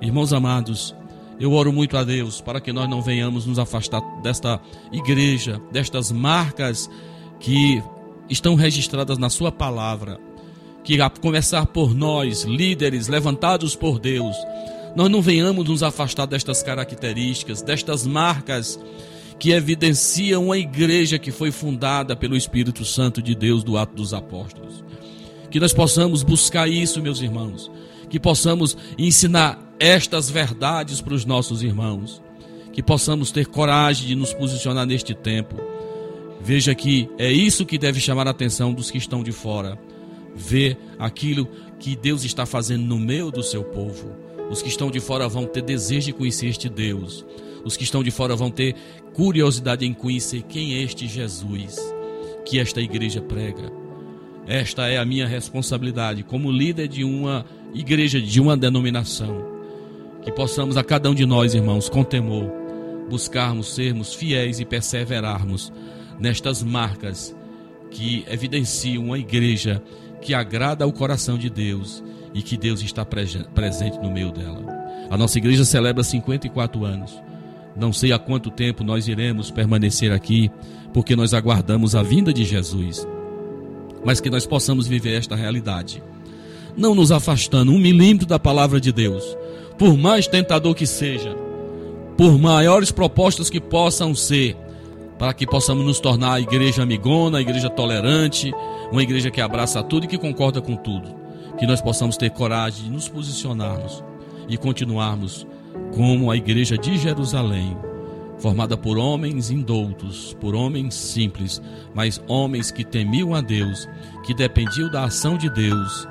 Irmãos 0.00 0.32
amados, 0.32 0.94
eu 1.38 1.52
oro 1.52 1.72
muito 1.72 1.96
a 1.96 2.04
Deus 2.04 2.40
para 2.40 2.60
que 2.60 2.72
nós 2.72 2.88
não 2.88 3.02
venhamos 3.02 3.46
nos 3.46 3.58
afastar 3.58 4.00
desta 4.22 4.60
igreja, 4.92 5.60
destas 5.72 6.12
marcas 6.12 6.88
que 7.40 7.82
estão 8.28 8.54
registradas 8.54 9.18
na 9.18 9.28
Sua 9.28 9.50
palavra. 9.50 10.20
Que 10.84 11.00
a 11.00 11.08
começar 11.08 11.66
por 11.66 11.94
nós, 11.94 12.42
líderes 12.42 13.08
levantados 13.08 13.74
por 13.74 13.98
Deus, 13.98 14.36
nós 14.94 15.10
não 15.10 15.20
venhamos 15.20 15.68
nos 15.68 15.82
afastar 15.82 16.26
destas 16.26 16.62
características, 16.62 17.62
destas 17.62 18.06
marcas 18.06 18.78
que 19.38 19.50
evidenciam 19.50 20.46
uma 20.46 20.56
igreja 20.56 21.18
que 21.18 21.32
foi 21.32 21.50
fundada 21.50 22.14
pelo 22.14 22.36
Espírito 22.36 22.84
Santo 22.84 23.20
de 23.20 23.34
Deus 23.34 23.64
do 23.64 23.76
ato 23.76 23.94
dos 23.94 24.14
apóstolos. 24.14 24.84
Que 25.50 25.58
nós 25.58 25.72
possamos 25.72 26.22
buscar 26.22 26.68
isso, 26.68 27.02
meus 27.02 27.20
irmãos, 27.20 27.70
que 28.08 28.20
possamos 28.20 28.76
ensinar 28.96 29.60
estas 29.80 30.30
verdades 30.30 31.00
para 31.00 31.14
os 31.14 31.24
nossos 31.24 31.62
irmãos, 31.62 32.22
que 32.72 32.82
possamos 32.82 33.32
ter 33.32 33.46
coragem 33.46 34.06
de 34.06 34.14
nos 34.14 34.32
posicionar 34.32 34.86
neste 34.86 35.14
tempo. 35.14 35.56
Veja 36.40 36.74
que 36.74 37.08
é 37.18 37.32
isso 37.32 37.66
que 37.66 37.78
deve 37.78 37.98
chamar 37.98 38.28
a 38.28 38.30
atenção 38.30 38.72
dos 38.72 38.90
que 38.90 38.98
estão 38.98 39.22
de 39.22 39.32
fora. 39.32 39.78
Ver 40.34 40.76
aquilo 40.98 41.48
que 41.78 41.96
Deus 41.96 42.24
está 42.24 42.46
fazendo 42.46 42.84
no 42.84 42.98
meio 42.98 43.30
do 43.30 43.42
seu 43.42 43.64
povo 43.64 44.23
os 44.50 44.62
que 44.62 44.68
estão 44.68 44.90
de 44.90 45.00
fora 45.00 45.28
vão 45.28 45.46
ter 45.46 45.62
desejo 45.62 46.06
de 46.06 46.12
conhecer 46.12 46.46
este 46.46 46.68
Deus. 46.68 47.24
Os 47.64 47.76
que 47.76 47.84
estão 47.84 48.02
de 48.02 48.10
fora 48.10 48.36
vão 48.36 48.50
ter 48.50 48.74
curiosidade 49.14 49.86
em 49.86 49.94
conhecer 49.94 50.42
quem 50.42 50.74
é 50.74 50.82
este 50.82 51.06
Jesus 51.06 51.76
que 52.44 52.58
esta 52.58 52.80
igreja 52.80 53.22
prega. 53.22 53.72
Esta 54.46 54.88
é 54.88 54.98
a 54.98 55.04
minha 55.04 55.26
responsabilidade 55.26 56.22
como 56.22 56.50
líder 56.50 56.88
de 56.88 57.02
uma 57.02 57.46
igreja, 57.72 58.20
de 58.20 58.40
uma 58.40 58.56
denominação. 58.56 59.52
Que 60.22 60.30
possamos 60.30 60.76
a 60.76 60.84
cada 60.84 61.10
um 61.10 61.14
de 61.14 61.24
nós, 61.24 61.54
irmãos, 61.54 61.88
com 61.88 62.04
temor, 62.04 62.50
buscarmos 63.08 63.74
sermos 63.74 64.14
fiéis 64.14 64.60
e 64.60 64.64
perseverarmos 64.64 65.72
nestas 66.18 66.62
marcas 66.62 67.34
que 67.90 68.24
evidenciam 68.28 69.04
uma 69.04 69.18
igreja 69.18 69.82
que 70.20 70.34
agrada 70.34 70.84
ao 70.84 70.92
coração 70.92 71.38
de 71.38 71.48
Deus 71.48 72.02
e 72.34 72.42
que 72.42 72.56
Deus 72.56 72.82
está 72.82 73.06
presente 73.06 73.98
no 73.98 74.10
meio 74.10 74.32
dela. 74.32 74.60
A 75.08 75.16
nossa 75.16 75.38
igreja 75.38 75.64
celebra 75.64 76.02
54 76.02 76.84
anos. 76.84 77.22
Não 77.76 77.92
sei 77.92 78.12
há 78.12 78.18
quanto 78.18 78.50
tempo 78.50 78.82
nós 78.82 79.06
iremos 79.06 79.50
permanecer 79.50 80.12
aqui, 80.12 80.50
porque 80.92 81.14
nós 81.14 81.32
aguardamos 81.32 81.94
a 81.94 82.02
vinda 82.02 82.32
de 82.32 82.44
Jesus. 82.44 83.06
Mas 84.04 84.20
que 84.20 84.28
nós 84.28 84.44
possamos 84.44 84.86
viver 84.86 85.16
esta 85.16 85.36
realidade, 85.36 86.02
não 86.76 86.94
nos 86.94 87.12
afastando 87.12 87.72
um 87.72 87.78
milímetro 87.78 88.26
da 88.26 88.38
palavra 88.38 88.80
de 88.80 88.92
Deus, 88.92 89.24
por 89.78 89.96
mais 89.96 90.26
tentador 90.26 90.74
que 90.74 90.86
seja, 90.86 91.34
por 92.16 92.38
maiores 92.38 92.90
propostas 92.90 93.48
que 93.48 93.60
possam 93.60 94.14
ser, 94.14 94.56
para 95.18 95.32
que 95.32 95.46
possamos 95.46 95.84
nos 95.86 96.00
tornar 96.00 96.34
a 96.34 96.40
igreja 96.40 96.82
amigona, 96.82 97.38
a 97.38 97.40
igreja 97.40 97.70
tolerante, 97.70 98.52
uma 98.90 99.02
igreja 99.02 99.30
que 99.30 99.40
abraça 99.40 99.82
tudo 99.82 100.04
e 100.04 100.08
que 100.08 100.18
concorda 100.18 100.60
com 100.60 100.76
tudo 100.76 101.23
que 101.58 101.66
nós 101.66 101.80
possamos 101.80 102.16
ter 102.16 102.30
coragem 102.30 102.84
de 102.84 102.90
nos 102.90 103.08
posicionarmos 103.08 104.02
e 104.48 104.56
continuarmos 104.56 105.46
como 105.94 106.30
a 106.30 106.36
igreja 106.36 106.76
de 106.76 106.98
Jerusalém, 106.98 107.76
formada 108.38 108.76
por 108.76 108.98
homens 108.98 109.50
indoutos, 109.50 110.36
por 110.40 110.54
homens 110.54 110.94
simples, 110.94 111.62
mas 111.94 112.20
homens 112.26 112.70
que 112.70 112.84
temiam 112.84 113.34
a 113.34 113.40
Deus, 113.40 113.88
que 114.24 114.34
dependiam 114.34 114.90
da 114.90 115.04
ação 115.04 115.36
de 115.36 115.48
Deus 115.48 116.06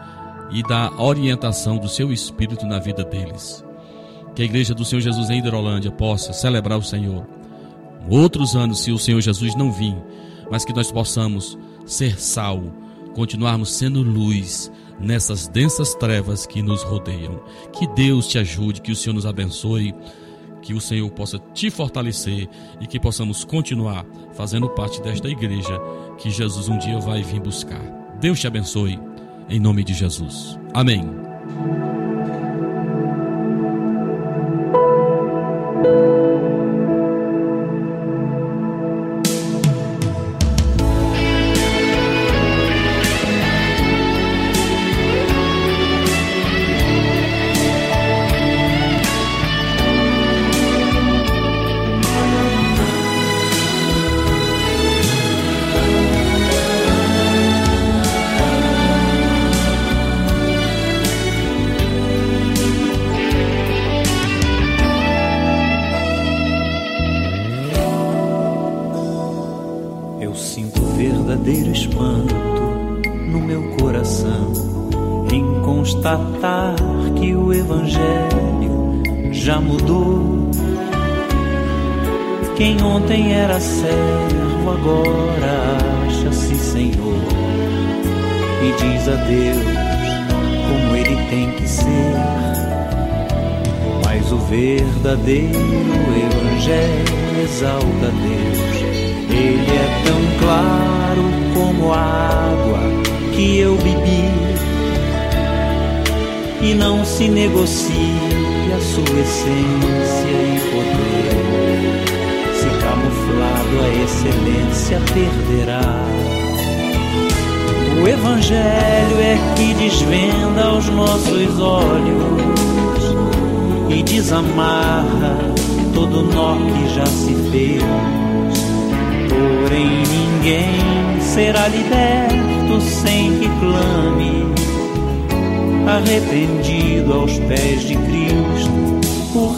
e 0.51 0.63
da 0.63 0.91
orientação 0.97 1.77
do 1.77 1.89
seu 1.89 2.11
espírito 2.11 2.65
na 2.65 2.79
vida 2.79 3.03
deles. 3.03 3.63
Que 4.35 4.41
a 4.41 4.45
igreja 4.45 4.73
do 4.73 4.85
Senhor 4.85 5.01
Jesus 5.01 5.29
em 5.29 5.39
Hidrolândia 5.39 5.91
possa 5.91 6.33
celebrar 6.33 6.77
o 6.77 6.83
Senhor. 6.83 7.27
Outros 8.09 8.55
anos, 8.55 8.83
se 8.83 8.91
o 8.91 8.99
Senhor 8.99 9.21
Jesus 9.21 9.55
não 9.55 9.71
vir, 9.71 9.95
mas 10.49 10.65
que 10.65 10.73
nós 10.73 10.91
possamos 10.91 11.57
ser 11.85 12.19
sal, 12.19 12.61
continuarmos 13.15 13.71
sendo 13.73 14.01
luz, 14.01 14.71
nessas 14.99 15.47
densas 15.47 15.93
trevas 15.95 16.45
que 16.45 16.61
nos 16.61 16.83
rodeiam. 16.83 17.41
Que 17.71 17.87
Deus 17.87 18.27
te 18.27 18.37
ajude, 18.37 18.81
que 18.81 18.91
o 18.91 18.95
Senhor 18.95 19.13
nos 19.13 19.25
abençoe, 19.25 19.93
que 20.61 20.73
o 20.73 20.81
Senhor 20.81 21.09
possa 21.11 21.37
te 21.53 21.69
fortalecer 21.69 22.47
e 22.79 22.87
que 22.87 22.99
possamos 22.99 23.43
continuar 23.43 24.05
fazendo 24.33 24.69
parte 24.69 25.01
desta 25.01 25.27
igreja 25.27 25.79
que 26.17 26.29
Jesus 26.29 26.69
um 26.69 26.77
dia 26.77 26.99
vai 26.99 27.21
vir 27.21 27.41
buscar. 27.41 27.81
Deus 28.19 28.39
te 28.39 28.47
abençoe, 28.47 28.99
em 29.49 29.59
nome 29.59 29.83
de 29.83 29.93
Jesus. 29.93 30.57
Amém. 30.73 31.03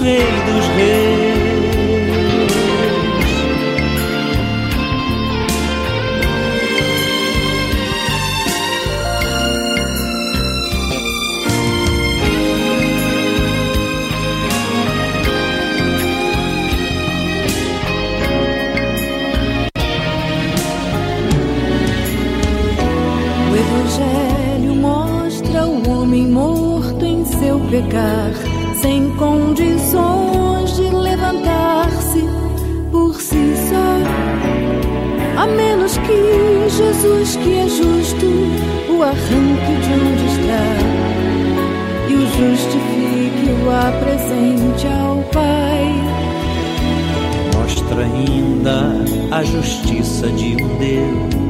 Rei 0.05 0.19
dos 0.19 0.67
Reis. 0.75 1.14
Apresente 43.70 44.88
ao 44.88 45.22
Pai. 45.32 45.93
mostra 47.55 48.03
ainda 48.03 49.36
a 49.36 49.43
justiça 49.43 50.28
de 50.30 50.55
um 50.63 50.78
Deus 50.78 51.45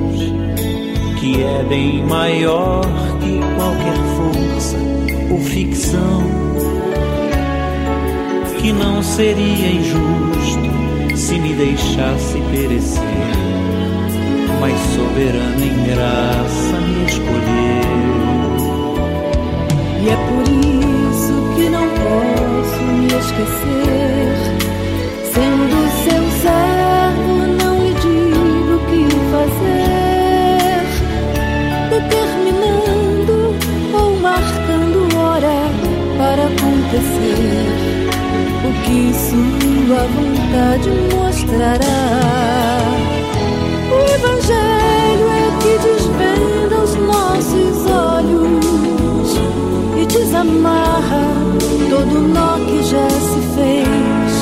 que 1.20 1.44
é 1.44 1.64
bem 1.68 2.06
maior 2.06 2.82
que 3.20 3.40
qualquer 3.56 3.98
força 4.16 4.78
ou 5.32 5.40
ficção, 5.40 6.24
que 8.60 8.72
não 8.72 9.02
seria 9.02 9.72
injusto 9.72 11.16
se 11.16 11.40
me 11.40 11.54
deixasse 11.54 12.40
perecer, 12.52 13.02
mas 14.62 14.80
soberano 14.94 15.64
em 15.64 15.84
graça 15.88 16.80
me 16.82 17.06
escolheu. 17.06 17.56
E 20.04 20.10
é 20.10 20.16
por 20.16 20.70
isso 20.70 20.75
me 22.96 23.08
esquecer. 23.08 24.36
Sendo 25.34 25.78
seu 26.04 26.24
servo, 26.42 27.34
não 27.60 27.74
lhe 27.84 27.94
digo 27.96 28.76
o 28.76 28.80
que 28.90 29.04
fazer. 29.32 30.84
Determinando 31.90 33.38
ou 33.94 34.10
marcando 34.20 35.00
hora 35.18 35.60
para 36.18 36.44
acontecer. 36.48 37.66
O 38.64 38.72
que 38.84 39.00
sua 39.14 40.02
vontade 40.16 40.90
mostrará. 41.14 42.02
O 43.92 43.98
Evangelho 44.16 45.28
é 45.30 45.46
que 45.62 45.74
desvenda 45.88 46.76
os 46.84 46.94
nossos 46.96 47.76
olhos 47.92 49.30
e 50.02 50.06
desamarra 50.06 51.26
todo 51.90 52.20
nó 52.20 52.45
que 52.45 52.45
já 52.96 53.10
se 53.10 53.42
fez. 53.56 54.34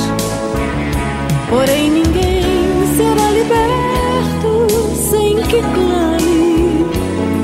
Porém, 1.50 1.90
ninguém 1.90 2.42
será 2.96 3.30
liberto 3.30 4.94
sem 5.10 5.36
que 5.42 5.60
clame, 5.74 6.86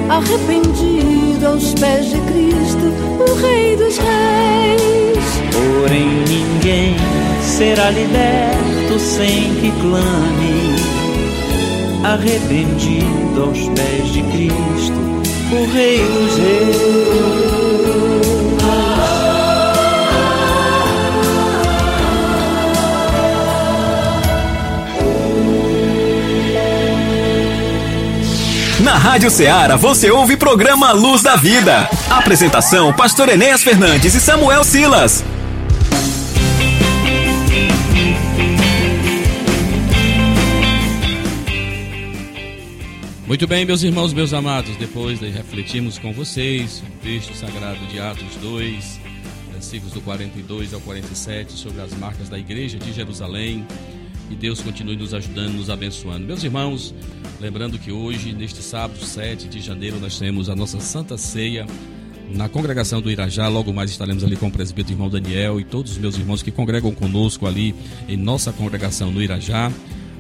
arrependido 0.09 1.47
aos 1.47 1.75
pés 1.75 2.07
de 2.11 2.21
Cristo, 2.21 2.87
o 3.19 3.35
Rei 3.41 3.77
dos 3.77 3.99
Reis. 3.99 5.25
Porém, 5.81 6.09
ninguém 6.29 6.97
será 7.43 7.91
liberto 7.91 8.99
sem 8.99 9.55
que 9.57 9.73
clame, 9.81 10.77
arrependido 12.05 13.43
aos 13.43 13.59
pés 13.71 14.13
de 14.13 14.23
Cristo, 14.23 15.01
o 15.53 15.73
Rei 15.73 15.99
dos 15.99 16.37
Reis. 16.39 17.70
Rádio 29.01 29.31
Ceará 29.31 29.77
você 29.77 30.11
ouve 30.11 30.37
programa 30.37 30.93
Luz 30.93 31.23
da 31.23 31.35
Vida. 31.35 31.89
Apresentação: 32.11 32.93
Pastor 32.93 33.31
Enéas 33.31 33.63
Fernandes 33.63 34.15
e 34.15 34.21
Samuel 34.21 34.63
Silas. 34.63 35.25
Muito 43.27 43.47
bem, 43.47 43.65
meus 43.65 43.83
irmãos, 43.83 44.13
meus 44.13 44.35
amados, 44.35 44.77
depois 44.77 45.19
de 45.19 45.31
refletirmos 45.31 45.99
com 45.99 46.13
vocês 46.13 46.83
o 46.87 47.03
texto 47.03 47.35
sagrado 47.35 47.79
de 47.87 47.99
Atos 47.99 48.37
2, 48.43 49.01
versículos 49.51 49.95
do 49.95 50.03
42 50.03 50.75
ao 50.75 50.81
47, 50.83 51.53
sobre 51.55 51.81
as 51.81 51.95
marcas 51.95 52.29
da 52.29 52.39
igreja 52.39 52.79
de 52.79 52.93
Jerusalém, 52.93 53.67
e 54.31 54.37
Deus 54.37 54.61
continue 54.61 54.97
nos 54.97 55.13
ajudando, 55.13 55.55
nos 55.55 55.69
abençoando. 55.69 56.25
Meus 56.25 56.43
irmãos, 56.45 56.95
lembrando 57.41 57.79
que 57.79 57.91
hoje, 57.91 58.33
neste 58.33 58.63
sábado 58.63 59.05
7 59.05 59.49
de 59.49 59.61
janeiro, 59.61 59.99
nós 59.99 60.19
temos 60.19 60.49
a 60.49 60.55
nossa 60.55 60.79
Santa 60.79 61.19
Ceia 61.19 61.67
na 62.33 62.49
congregação 62.49 63.01
do 63.01 63.11
Irajá. 63.11 63.49
Logo 63.49 63.73
mais 63.73 63.91
estaremos 63.91 64.23
ali 64.23 64.37
com 64.37 64.47
o 64.47 64.53
presbítero 64.53 64.95
irmão 64.95 65.11
Daniel 65.11 65.61
e 65.61 65.65
todos 65.65 65.93
os 65.93 65.99
meus 65.99 66.17
irmãos 66.17 66.43
que 66.43 66.51
congregam 66.51 66.93
conosco 66.93 67.47
ali 67.47 67.75
em 68.09 68.17
nossa 68.17 68.53
congregação 68.53 69.11
no 69.11 69.21
Irajá. 69.21 69.71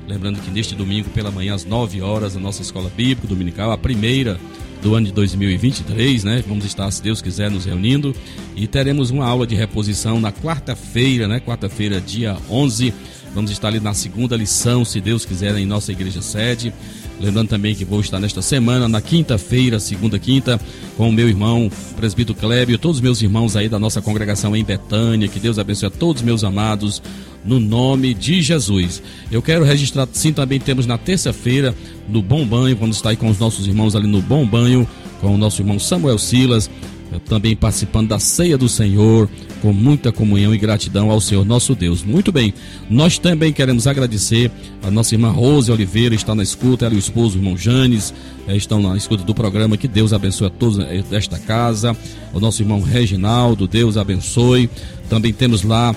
Lembrando 0.08 0.40
que 0.40 0.50
neste 0.50 0.74
domingo, 0.74 1.08
pela 1.10 1.30
manhã, 1.30 1.54
às 1.54 1.64
9 1.64 2.02
horas, 2.02 2.36
a 2.36 2.40
nossa 2.40 2.62
escola 2.62 2.90
bíblica 2.90 3.28
dominical, 3.28 3.70
a 3.70 3.78
primeira 3.78 4.40
do 4.82 4.94
ano 4.94 5.06
de 5.06 5.12
2023, 5.12 6.24
né? 6.24 6.42
Vamos 6.48 6.64
estar, 6.64 6.90
se 6.90 7.02
Deus 7.02 7.20
quiser, 7.20 7.50
nos 7.50 7.64
reunindo 7.64 8.14
e 8.56 8.66
teremos 8.66 9.10
uma 9.10 9.26
aula 9.26 9.46
de 9.46 9.54
reposição 9.54 10.20
na 10.20 10.32
quarta-feira, 10.32 11.28
né? 11.28 11.38
Quarta-feira, 11.38 12.00
dia 12.00 12.36
11. 12.50 12.92
Vamos 13.34 13.50
estar 13.50 13.68
ali 13.68 13.78
na 13.78 13.94
segunda 13.94 14.36
lição, 14.36 14.84
se 14.84 15.00
Deus 15.00 15.24
quiser, 15.24 15.56
em 15.56 15.66
nossa 15.66 15.92
igreja 15.92 16.20
sede. 16.20 16.72
Lembrando 17.20 17.48
também 17.48 17.74
que 17.74 17.84
vou 17.84 18.00
estar 18.00 18.18
nesta 18.18 18.40
semana, 18.40 18.88
na 18.88 19.00
quinta-feira, 19.00 19.78
segunda 19.78 20.18
quinta, 20.18 20.58
com 20.96 21.08
o 21.08 21.12
meu 21.12 21.28
irmão, 21.28 21.70
presbítero 21.96 22.36
Clébio, 22.36 22.78
todos 22.78 22.96
os 22.96 23.02
meus 23.02 23.20
irmãos 23.20 23.56
aí 23.56 23.68
da 23.68 23.78
nossa 23.78 24.00
congregação 24.00 24.56
em 24.56 24.64
Betânia. 24.64 25.28
Que 25.28 25.38
Deus 25.38 25.58
abençoe 25.58 25.88
a 25.88 25.90
todos 25.90 26.22
os 26.22 26.26
meus 26.26 26.42
amados, 26.42 27.02
no 27.44 27.60
nome 27.60 28.14
de 28.14 28.40
Jesus. 28.40 29.02
Eu 29.30 29.42
quero 29.42 29.64
registrar, 29.64 30.08
sim, 30.12 30.32
também 30.32 30.58
temos 30.58 30.86
na 30.86 30.98
terça-feira, 30.98 31.74
no 32.08 32.22
Bom 32.22 32.44
Banho, 32.46 32.76
vamos 32.76 32.96
estar 32.96 33.10
aí 33.10 33.16
com 33.16 33.28
os 33.28 33.38
nossos 33.38 33.66
irmãos 33.66 33.94
ali 33.94 34.06
no 34.06 34.22
Bom 34.22 34.46
Banho, 34.46 34.88
com 35.20 35.34
o 35.34 35.38
nosso 35.38 35.60
irmão 35.60 35.78
Samuel 35.78 36.18
Silas, 36.18 36.70
também 37.18 37.56
participando 37.56 38.08
da 38.08 38.18
ceia 38.18 38.56
do 38.56 38.68
Senhor, 38.68 39.28
com 39.60 39.72
muita 39.72 40.12
comunhão 40.12 40.54
e 40.54 40.58
gratidão 40.58 41.10
ao 41.10 41.20
Senhor 41.20 41.44
nosso 41.44 41.74
Deus. 41.74 42.02
Muito 42.02 42.30
bem, 42.30 42.54
nós 42.88 43.18
também 43.18 43.52
queremos 43.52 43.86
agradecer 43.86 44.50
a 44.82 44.90
nossa 44.90 45.14
irmã 45.14 45.30
Rose 45.30 45.70
Oliveira, 45.70 46.14
está 46.14 46.34
na 46.34 46.42
escuta, 46.42 46.86
ela 46.86 46.94
e 46.94 46.96
o 46.96 47.00
esposo, 47.00 47.36
o 47.36 47.40
irmão 47.40 47.56
Janes, 47.56 48.14
eh, 48.46 48.56
estão 48.56 48.80
na 48.80 48.96
escuta 48.96 49.24
do 49.24 49.34
programa. 49.34 49.76
Que 49.76 49.88
Deus 49.88 50.12
abençoe 50.12 50.46
a 50.46 50.50
todos 50.50 50.78
eh, 50.78 51.02
desta 51.10 51.38
casa. 51.38 51.96
O 52.32 52.40
nosso 52.40 52.62
irmão 52.62 52.80
Reginaldo, 52.80 53.66
Deus 53.66 53.96
abençoe. 53.96 54.70
Também 55.08 55.32
temos 55.32 55.62
lá, 55.62 55.94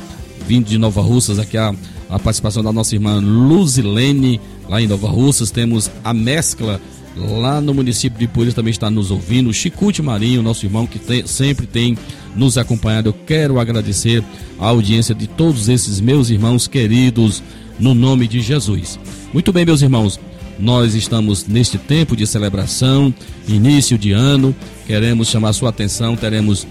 vindo 0.48 0.68
de 0.68 0.78
Nova 0.78 1.02
Russas, 1.02 1.40
aqui 1.40 1.58
a, 1.58 1.74
a 2.10 2.20
participação 2.20 2.64
da 2.64 2.72
nossa 2.72 2.96
irmã 2.96 3.20
Luzilene, 3.20 4.42
lá 4.68 4.82
em 4.82 4.88
Nova 4.88 5.08
Russas. 5.08 5.52
Temos 5.52 5.90
a 6.04 6.14
mescla 6.14 6.82
lá 7.16 7.62
no 7.62 7.74
município 7.74 8.20
de 8.20 8.28
Poeiras 8.28 8.54
também 8.54 8.72
está 8.72 8.90
nos 8.90 9.12
ouvindo. 9.12 9.54
Chicute 9.54 10.02
Marinho, 10.02 10.42
nosso 10.42 10.66
irmão 10.66 10.88
que 10.88 11.00
tem, 11.00 11.26
sempre 11.28 11.68
tem 11.68 11.98
nos 12.36 12.58
acompanhado. 12.58 13.10
Eu 13.10 13.14
quero 13.14 13.60
agradecer 13.60 14.24
a 14.60 14.68
audiência 14.68 15.14
de 15.14 15.28
todos 15.28 15.70
esses 15.70 16.00
meus 16.00 16.30
irmãos 16.30 16.68
queridos, 16.68 17.44
no 17.80 17.94
nome 17.94 18.28
de 18.28 18.42
Jesus. 18.42 19.00
Muito 19.34 19.52
bem, 19.52 19.66
meus 19.66 19.82
irmãos, 19.82 20.20
nós 20.60 20.94
estamos 20.96 21.48
neste 21.48 21.78
tempo 21.78 22.16
de 22.16 22.26
celebração, 22.28 23.14
início 23.48 23.98
de 23.98 24.12
ano. 24.12 24.56
Queremos 24.86 25.28
chamar 25.28 25.54
sua 25.54 25.70
atenção, 25.70 26.16
teremos 26.16 26.68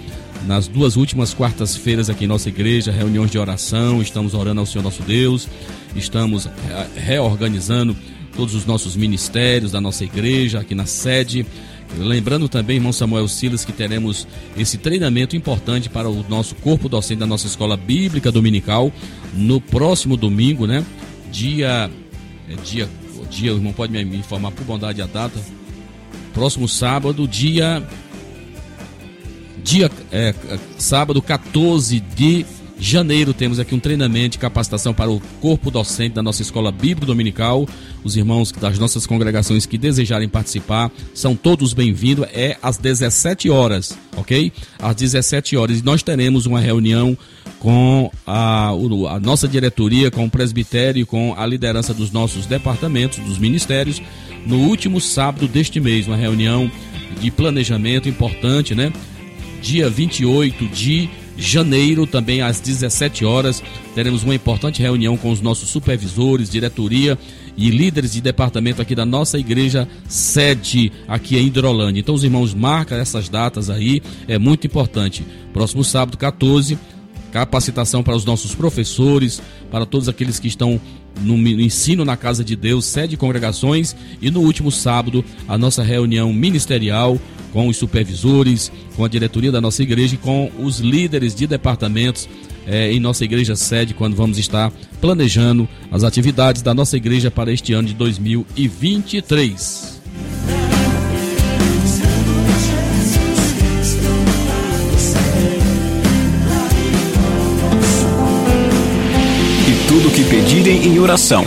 nas 0.47 0.67
duas 0.67 0.97
últimas 0.97 1.33
quartas-feiras 1.33 2.11
aqui 2.11 2.25
em 2.25 2.29
nossa 2.29 2.49
igreja, 2.49 2.91
reuniões 2.91 3.31
de 3.31 3.39
oração, 3.39 4.03
estamos 4.03 4.35
orando 4.35 4.61
ao 4.61 4.67
Senhor 4.67 4.83
nosso 4.83 5.03
Deus, 5.03 5.49
estamos 5.95 6.47
eh, 6.47 6.87
reorganizando 6.97 7.97
todos 8.37 8.55
os 8.55 8.67
nossos 8.67 8.97
ministérios 8.97 9.73
da 9.73 9.81
nossa 9.81 10.05
igreja 10.05 10.61
aqui 10.61 10.75
na 10.75 10.87
sede. 10.87 11.47
Lembrando 11.99 12.49
também, 12.49 12.77
irmão 12.77 12.93
Samuel 12.93 13.29
Silas, 13.29 13.65
que 13.65 13.73
teremos 13.73 14.27
esse 14.57 14.79
treinamento 14.79 15.37
importante 15.37 15.91
para 15.91 16.09
o 16.09 16.25
nosso 16.29 16.55
corpo 16.57 16.89
docente 16.89 17.21
da 17.21 17.27
nossa 17.27 17.47
escola 17.47 17.77
bíblica 17.77 18.33
dominical 18.33 18.91
no 19.35 19.61
próximo 19.61 20.17
domingo, 20.17 20.67
né? 20.67 20.85
Dia. 21.31 21.91
É, 22.49 22.55
dia, 22.65 22.89
dia, 23.31 23.53
o 23.53 23.57
irmão 23.57 23.73
pode 23.73 23.93
me 23.93 24.17
informar 24.17 24.53
por 24.53 24.65
bondade 24.65 25.03
a 25.03 25.07
data. 25.07 25.39
Próximo 26.33 26.67
sábado, 26.67 27.29
dia. 27.29 27.87
Dia. 29.63 29.91
É, 30.11 30.35
sábado 30.79 31.21
14 31.21 32.01
de 32.01 32.47
janeiro 32.83 33.33
temos 33.33 33.61
aqui 33.61 33.77
um 33.77 33.79
treinamento 33.79 34.31
de 34.31 34.39
capacitação 34.39 34.93
para 34.93 35.09
o 35.09 35.21
corpo 35.41 35.71
docente 35.71 36.15
da 36.15 36.23
nossa 36.23 36.43
escola 36.43 36.73
bíblica 36.73 37.07
dominical. 37.07 37.67
Os 38.03 38.17
irmãos 38.17 38.51
das 38.51 38.77
nossas 38.77 39.07
congregações 39.07 39.65
que 39.65 39.79
desejarem 39.79 40.29
participar 40.29 40.91
são 41.15 41.37
todos 41.37 41.73
bem-vindos. 41.73 42.27
É 42.33 42.57
às 42.61 42.79
17 42.79 43.49
horas, 43.49 43.97
ok? 44.17 44.53
Às 44.81 44.97
17 44.97 45.57
horas. 45.57 45.79
E 45.79 45.85
nós 45.85 46.03
teremos 46.03 46.45
uma 46.45 46.59
reunião 46.59 47.17
com 47.61 48.11
a, 48.27 48.71
a 48.71 49.21
nossa 49.21 49.47
diretoria, 49.47 50.11
com 50.11 50.25
o 50.25 50.31
presbitério, 50.31 51.07
com 51.07 51.37
a 51.39 51.47
liderança 51.47 51.95
dos 51.95 52.11
nossos 52.11 52.47
departamentos, 52.47 53.21
dos 53.21 53.39
ministérios, 53.39 54.03
no 54.45 54.57
último 54.57 55.01
sábado 55.01 55.47
deste 55.47 55.79
mês. 55.79 56.09
Uma 56.09 56.17
reunião 56.17 56.69
de 57.21 57.31
planejamento 57.31 58.09
importante, 58.09 58.75
né? 58.75 58.93
Dia 59.63 59.89
28 59.89 60.67
de 60.67 61.09
janeiro, 61.37 62.07
também 62.07 62.43
às 62.43 62.61
17 62.61 63.25
horas, 63.25 63.63
teremos 63.95 64.23
uma 64.23 64.35
importante 64.35 64.83
reunião 64.83 65.17
com 65.17 65.31
os 65.31 65.41
nossos 65.41 65.69
supervisores, 65.69 66.51
diretoria 66.51 67.19
e 67.57 67.71
líderes 67.71 68.13
de 68.13 68.21
departamento 68.21 68.81
aqui 68.81 68.95
da 68.95 69.05
nossa 69.05 69.39
igreja 69.39 69.89
sede 70.09 70.93
aqui 71.07 71.37
em 71.37 71.47
Hidrolândia. 71.47 72.01
Então 72.01 72.15
os 72.15 72.25
irmãos 72.25 72.55
marcam 72.55 72.99
essas 72.99 73.29
datas 73.29 73.69
aí, 73.69 74.03
é 74.27 74.39
muito 74.39 74.67
importante. 74.67 75.25
Próximo 75.53 75.85
sábado, 75.85 76.17
14, 76.17 76.79
capacitação 77.33 78.03
para 78.03 78.15
os 78.15 78.25
nossos 78.25 78.55
professores, 78.55 79.43
para 79.71 79.87
todos 79.87 80.09
aqueles 80.09 80.39
que 80.39 80.47
estão 80.47 80.81
no 81.21 81.37
ensino 81.61 82.05
na 82.05 82.17
casa 82.17 82.45
de 82.45 82.55
Deus, 82.55 82.85
sede 82.85 83.17
congregações 83.17 83.97
e 84.21 84.31
no 84.31 84.41
último 84.41 84.71
sábado 84.71 85.25
a 85.49 85.59
nossa 85.59 85.83
reunião 85.83 86.33
ministerial 86.33 87.19
com 87.53 87.69
os 87.69 87.77
supervisores, 87.77 88.73
com 88.97 89.05
a 89.05 89.09
diretoria 89.09 89.53
da 89.53 89.61
nossa 89.61 89.83
igreja 89.83 90.15
e 90.15 90.19
com 90.19 90.51
os 90.59 90.79
líderes 90.79 91.35
de 91.35 91.47
departamentos 91.47 92.29
é, 92.67 92.93
em 92.93 93.01
nossa 93.01 93.25
igreja 93.25 93.57
sede, 93.57 93.93
quando 93.93 94.15
vamos 94.15 94.39
estar 94.39 94.73
planejando 95.01 95.69
as 95.91 96.05
atividades 96.05 96.63
da 96.63 96.73
nossa 96.73 96.97
igreja 96.97 97.31
para 97.31 97.53
este 97.53 97.73
ano 97.73 97.89
de 97.89 97.95
2023. 97.95 100.02
Tudo 109.89 110.11
que 110.11 110.25
pedirem 110.25 110.87
em 110.87 110.99
oração. 110.99 111.45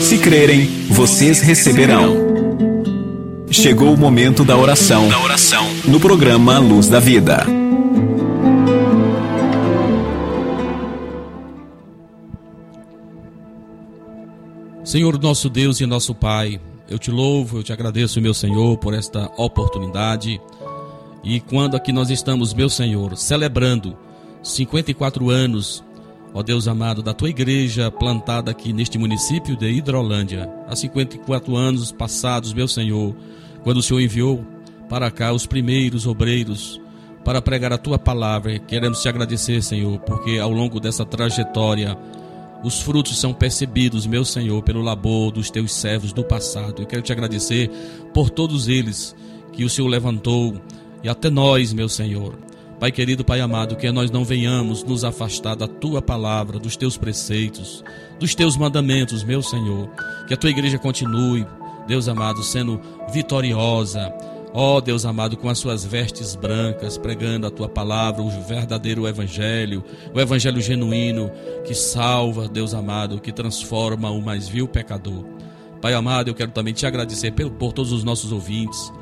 Se 0.00 0.18
crerem, 0.18 0.66
vocês 0.88 1.40
receberão. 1.40 2.16
Chegou 3.50 3.92
o 3.92 3.96
momento. 3.96 4.44
Da 4.44 4.56
oração. 4.56 5.08
No 5.84 6.00
programa 6.00 6.58
Luz 6.58 6.88
da 6.88 7.00
Vida. 7.00 7.44
Senhor 14.84 15.18
nosso 15.20 15.48
Deus 15.48 15.80
e 15.80 15.86
nosso 15.86 16.14
Pai, 16.14 16.60
eu 16.88 16.98
te 16.98 17.10
louvo, 17.10 17.58
eu 17.58 17.62
te 17.62 17.72
agradeço, 17.72 18.20
meu 18.20 18.34
Senhor, 18.34 18.76
por 18.76 18.92
esta 18.92 19.30
oportunidade. 19.38 20.40
E 21.24 21.40
quando 21.40 21.76
aqui 21.76 21.92
nós 21.92 22.10
estamos, 22.10 22.52
meu 22.52 22.68
Senhor, 22.68 23.16
celebrando 23.16 23.96
54 24.42 25.30
anos, 25.30 25.82
ó 26.34 26.42
Deus 26.42 26.66
amado, 26.66 27.02
da 27.02 27.12
tua 27.12 27.30
igreja 27.30 27.90
plantada 27.90 28.50
aqui 28.50 28.72
neste 28.72 28.98
município 28.98 29.56
de 29.56 29.70
Hidrolândia, 29.70 30.48
há 30.66 30.74
54 30.74 31.56
anos 31.56 31.92
passados, 31.92 32.52
meu 32.52 32.66
Senhor, 32.66 33.14
quando 33.62 33.78
o 33.78 33.82
Senhor 33.82 34.00
enviou 34.00 34.46
para 34.88 35.10
cá 35.10 35.32
os 35.32 35.46
primeiros 35.46 36.06
obreiros 36.06 36.80
para 37.24 37.40
pregar 37.40 37.72
a 37.72 37.78
tua 37.78 37.98
palavra. 37.98 38.58
Queremos 38.58 39.00
te 39.00 39.08
agradecer, 39.08 39.62
Senhor, 39.62 39.98
porque 40.00 40.38
ao 40.38 40.50
longo 40.50 40.80
dessa 40.80 41.04
trajetória 41.04 41.96
os 42.62 42.80
frutos 42.80 43.18
são 43.18 43.32
percebidos, 43.32 44.06
meu 44.06 44.24
Senhor, 44.24 44.62
pelo 44.62 44.82
labor 44.82 45.32
dos 45.32 45.50
teus 45.50 45.72
servos 45.72 46.12
do 46.12 46.22
passado. 46.22 46.82
Eu 46.82 46.86
quero 46.86 47.02
te 47.02 47.12
agradecer 47.12 47.70
por 48.12 48.30
todos 48.30 48.68
eles 48.68 49.16
que 49.52 49.64
o 49.64 49.70
Senhor 49.70 49.88
levantou 49.88 50.60
e 51.02 51.08
até 51.08 51.28
nós, 51.28 51.72
meu 51.72 51.88
Senhor. 51.88 52.34
Pai 52.82 52.90
querido, 52.90 53.24
Pai 53.24 53.40
amado, 53.40 53.76
que 53.76 53.92
nós 53.92 54.10
não 54.10 54.24
venhamos 54.24 54.82
nos 54.82 55.04
afastar 55.04 55.54
da 55.54 55.68
tua 55.68 56.02
palavra, 56.02 56.58
dos 56.58 56.76
teus 56.76 56.96
preceitos, 56.96 57.84
dos 58.18 58.34
teus 58.34 58.56
mandamentos, 58.56 59.22
meu 59.22 59.40
Senhor. 59.40 59.88
Que 60.26 60.34
a 60.34 60.36
tua 60.36 60.50
igreja 60.50 60.76
continue 60.80 61.46
Deus 61.86 62.08
amado, 62.08 62.42
sendo 62.42 62.80
vitoriosa. 63.12 64.12
Ó 64.52 64.78
oh, 64.78 64.80
Deus 64.80 65.06
amado, 65.06 65.36
com 65.36 65.48
as 65.48 65.60
suas 65.60 65.84
vestes 65.84 66.34
brancas, 66.34 66.98
pregando 66.98 67.46
a 67.46 67.52
tua 67.52 67.68
palavra, 67.68 68.20
o 68.20 68.28
verdadeiro 68.42 69.06
evangelho, 69.06 69.84
o 70.12 70.18
evangelho 70.18 70.60
genuíno 70.60 71.30
que 71.64 71.76
salva, 71.76 72.48
Deus 72.48 72.74
amado, 72.74 73.20
que 73.20 73.30
transforma 73.30 74.10
o 74.10 74.20
mais 74.20 74.48
vil 74.48 74.66
pecador. 74.66 75.24
Pai 75.80 75.94
amado, 75.94 76.30
eu 76.30 76.34
quero 76.34 76.50
também 76.50 76.74
te 76.74 76.84
agradecer 76.84 77.30
por, 77.30 77.48
por 77.48 77.72
todos 77.72 77.92
os 77.92 78.02
nossos 78.02 78.32
ouvintes, 78.32 78.92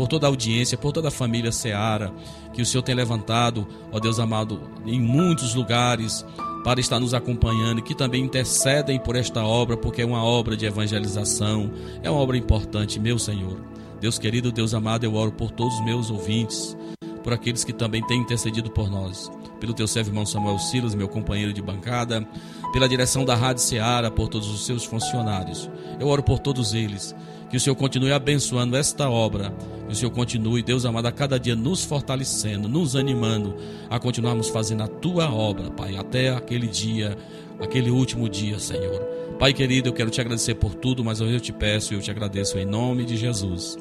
por 0.00 0.08
toda 0.08 0.26
a 0.26 0.30
audiência, 0.30 0.78
por 0.78 0.92
toda 0.92 1.08
a 1.08 1.10
família 1.10 1.52
Seara, 1.52 2.10
que 2.54 2.62
o 2.62 2.64
Senhor 2.64 2.82
tem 2.82 2.94
levantado, 2.94 3.68
ó 3.92 4.00
Deus 4.00 4.18
amado, 4.18 4.58
em 4.86 4.98
muitos 4.98 5.54
lugares, 5.54 6.24
para 6.64 6.80
estar 6.80 6.98
nos 6.98 7.12
acompanhando, 7.12 7.82
que 7.82 7.94
também 7.94 8.24
intercedem 8.24 8.98
por 8.98 9.14
esta 9.14 9.44
obra, 9.44 9.76
porque 9.76 10.00
é 10.00 10.06
uma 10.06 10.24
obra 10.24 10.56
de 10.56 10.64
evangelização, 10.64 11.70
é 12.02 12.10
uma 12.10 12.18
obra 12.18 12.38
importante, 12.38 12.98
meu 12.98 13.18
Senhor. 13.18 13.60
Deus 14.00 14.18
querido, 14.18 14.50
Deus 14.50 14.72
amado, 14.72 15.04
eu 15.04 15.14
oro 15.14 15.32
por 15.32 15.50
todos 15.50 15.74
os 15.74 15.84
meus 15.84 16.10
ouvintes, 16.10 16.74
por 17.22 17.34
aqueles 17.34 17.62
que 17.62 17.72
também 17.74 18.02
têm 18.06 18.22
intercedido 18.22 18.70
por 18.70 18.90
nós, 18.90 19.30
pelo 19.60 19.74
teu 19.74 19.86
servo 19.86 20.08
irmão 20.08 20.24
Samuel 20.24 20.58
Silas, 20.58 20.94
meu 20.94 21.08
companheiro 21.08 21.52
de 21.52 21.60
bancada, 21.60 22.26
pela 22.72 22.88
direção 22.88 23.22
da 23.22 23.34
Rádio 23.34 23.62
Seara, 23.62 24.10
por 24.10 24.28
todos 24.28 24.48
os 24.48 24.64
seus 24.64 24.82
funcionários. 24.82 25.68
Eu 26.00 26.08
oro 26.08 26.22
por 26.22 26.38
todos 26.38 26.72
eles 26.72 27.14
que 27.50 27.56
o 27.56 27.60
Senhor 27.60 27.74
continue 27.74 28.12
abençoando 28.12 28.76
esta 28.76 29.10
obra. 29.10 29.52
Que 29.86 29.92
o 29.92 29.96
Senhor 29.96 30.12
continue, 30.12 30.62
Deus 30.62 30.84
amado, 30.84 31.06
a 31.06 31.12
cada 31.12 31.38
dia 31.38 31.56
nos 31.56 31.84
fortalecendo, 31.84 32.68
nos 32.68 32.94
animando 32.94 33.56
a 33.90 33.98
continuarmos 33.98 34.48
fazendo 34.48 34.84
a 34.84 34.88
tua 34.88 35.30
obra, 35.30 35.68
Pai, 35.70 35.96
até 35.96 36.30
aquele 36.30 36.68
dia, 36.68 37.18
aquele 37.60 37.90
último 37.90 38.28
dia, 38.28 38.58
Senhor. 38.58 39.00
Pai 39.38 39.52
querido, 39.52 39.88
eu 39.88 39.92
quero 39.92 40.10
te 40.10 40.20
agradecer 40.20 40.54
por 40.54 40.74
tudo, 40.74 41.02
mas 41.02 41.20
eu 41.20 41.40
te 41.40 41.52
peço 41.52 41.92
e 41.92 41.96
eu 41.96 42.00
te 42.00 42.10
agradeço 42.10 42.56
em 42.56 42.64
nome 42.64 43.04
de 43.04 43.16
Jesus. 43.16 43.76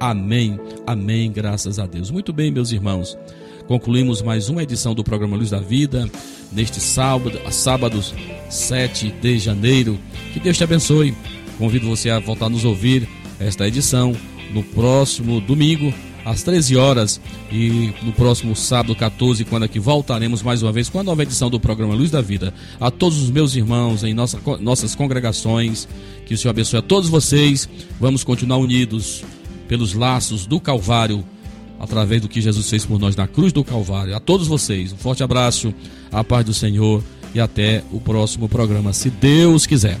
Amém, 0.00 0.58
amém, 0.86 1.30
graças 1.30 1.78
a 1.78 1.86
Deus. 1.86 2.10
Muito 2.10 2.32
bem, 2.32 2.50
meus 2.50 2.72
irmãos. 2.72 3.18
Concluímos 3.66 4.22
mais 4.22 4.48
uma 4.48 4.62
edição 4.62 4.94
do 4.94 5.04
programa 5.04 5.36
Luz 5.36 5.50
da 5.50 5.60
Vida, 5.60 6.08
neste 6.50 6.80
sábado, 6.80 7.38
sábado 7.50 8.02
7 8.48 9.10
de 9.10 9.38
janeiro. 9.38 9.98
Que 10.32 10.40
Deus 10.40 10.56
te 10.56 10.64
abençoe. 10.64 11.14
Convido 11.62 11.86
você 11.86 12.10
a 12.10 12.18
voltar 12.18 12.46
a 12.46 12.48
nos 12.48 12.64
ouvir 12.64 13.08
esta 13.38 13.68
edição 13.68 14.16
no 14.52 14.64
próximo 14.64 15.40
domingo, 15.40 15.94
às 16.24 16.42
13 16.42 16.76
horas 16.76 17.20
e 17.52 17.94
no 18.02 18.12
próximo 18.12 18.56
sábado 18.56 18.96
14, 18.96 19.44
quando 19.44 19.62
aqui 19.62 19.78
voltaremos 19.78 20.42
mais 20.42 20.60
uma 20.60 20.72
vez 20.72 20.88
com 20.88 20.98
a 20.98 21.04
nova 21.04 21.22
edição 21.22 21.48
do 21.48 21.60
programa 21.60 21.94
Luz 21.94 22.10
da 22.10 22.20
Vida. 22.20 22.52
A 22.80 22.90
todos 22.90 23.22
os 23.22 23.30
meus 23.30 23.54
irmãos 23.54 24.02
em 24.02 24.12
nossa, 24.12 24.40
nossas 24.58 24.96
congregações, 24.96 25.86
que 26.26 26.34
o 26.34 26.36
Senhor 26.36 26.50
abençoe 26.50 26.80
a 26.80 26.82
todos 26.82 27.08
vocês. 27.08 27.68
Vamos 28.00 28.24
continuar 28.24 28.56
unidos 28.56 29.22
pelos 29.68 29.94
laços 29.94 30.46
do 30.46 30.58
Calvário, 30.58 31.24
através 31.78 32.20
do 32.20 32.28
que 32.28 32.40
Jesus 32.40 32.68
fez 32.68 32.84
por 32.84 32.98
nós 32.98 33.14
na 33.14 33.28
cruz 33.28 33.52
do 33.52 33.62
Calvário. 33.62 34.16
A 34.16 34.20
todos 34.20 34.48
vocês, 34.48 34.92
um 34.92 34.96
forte 34.96 35.22
abraço, 35.22 35.72
a 36.10 36.24
paz 36.24 36.44
do 36.44 36.52
Senhor 36.52 37.04
e 37.32 37.38
até 37.38 37.84
o 37.92 38.00
próximo 38.00 38.48
programa, 38.48 38.92
se 38.92 39.10
Deus 39.10 39.64
quiser. 39.64 40.00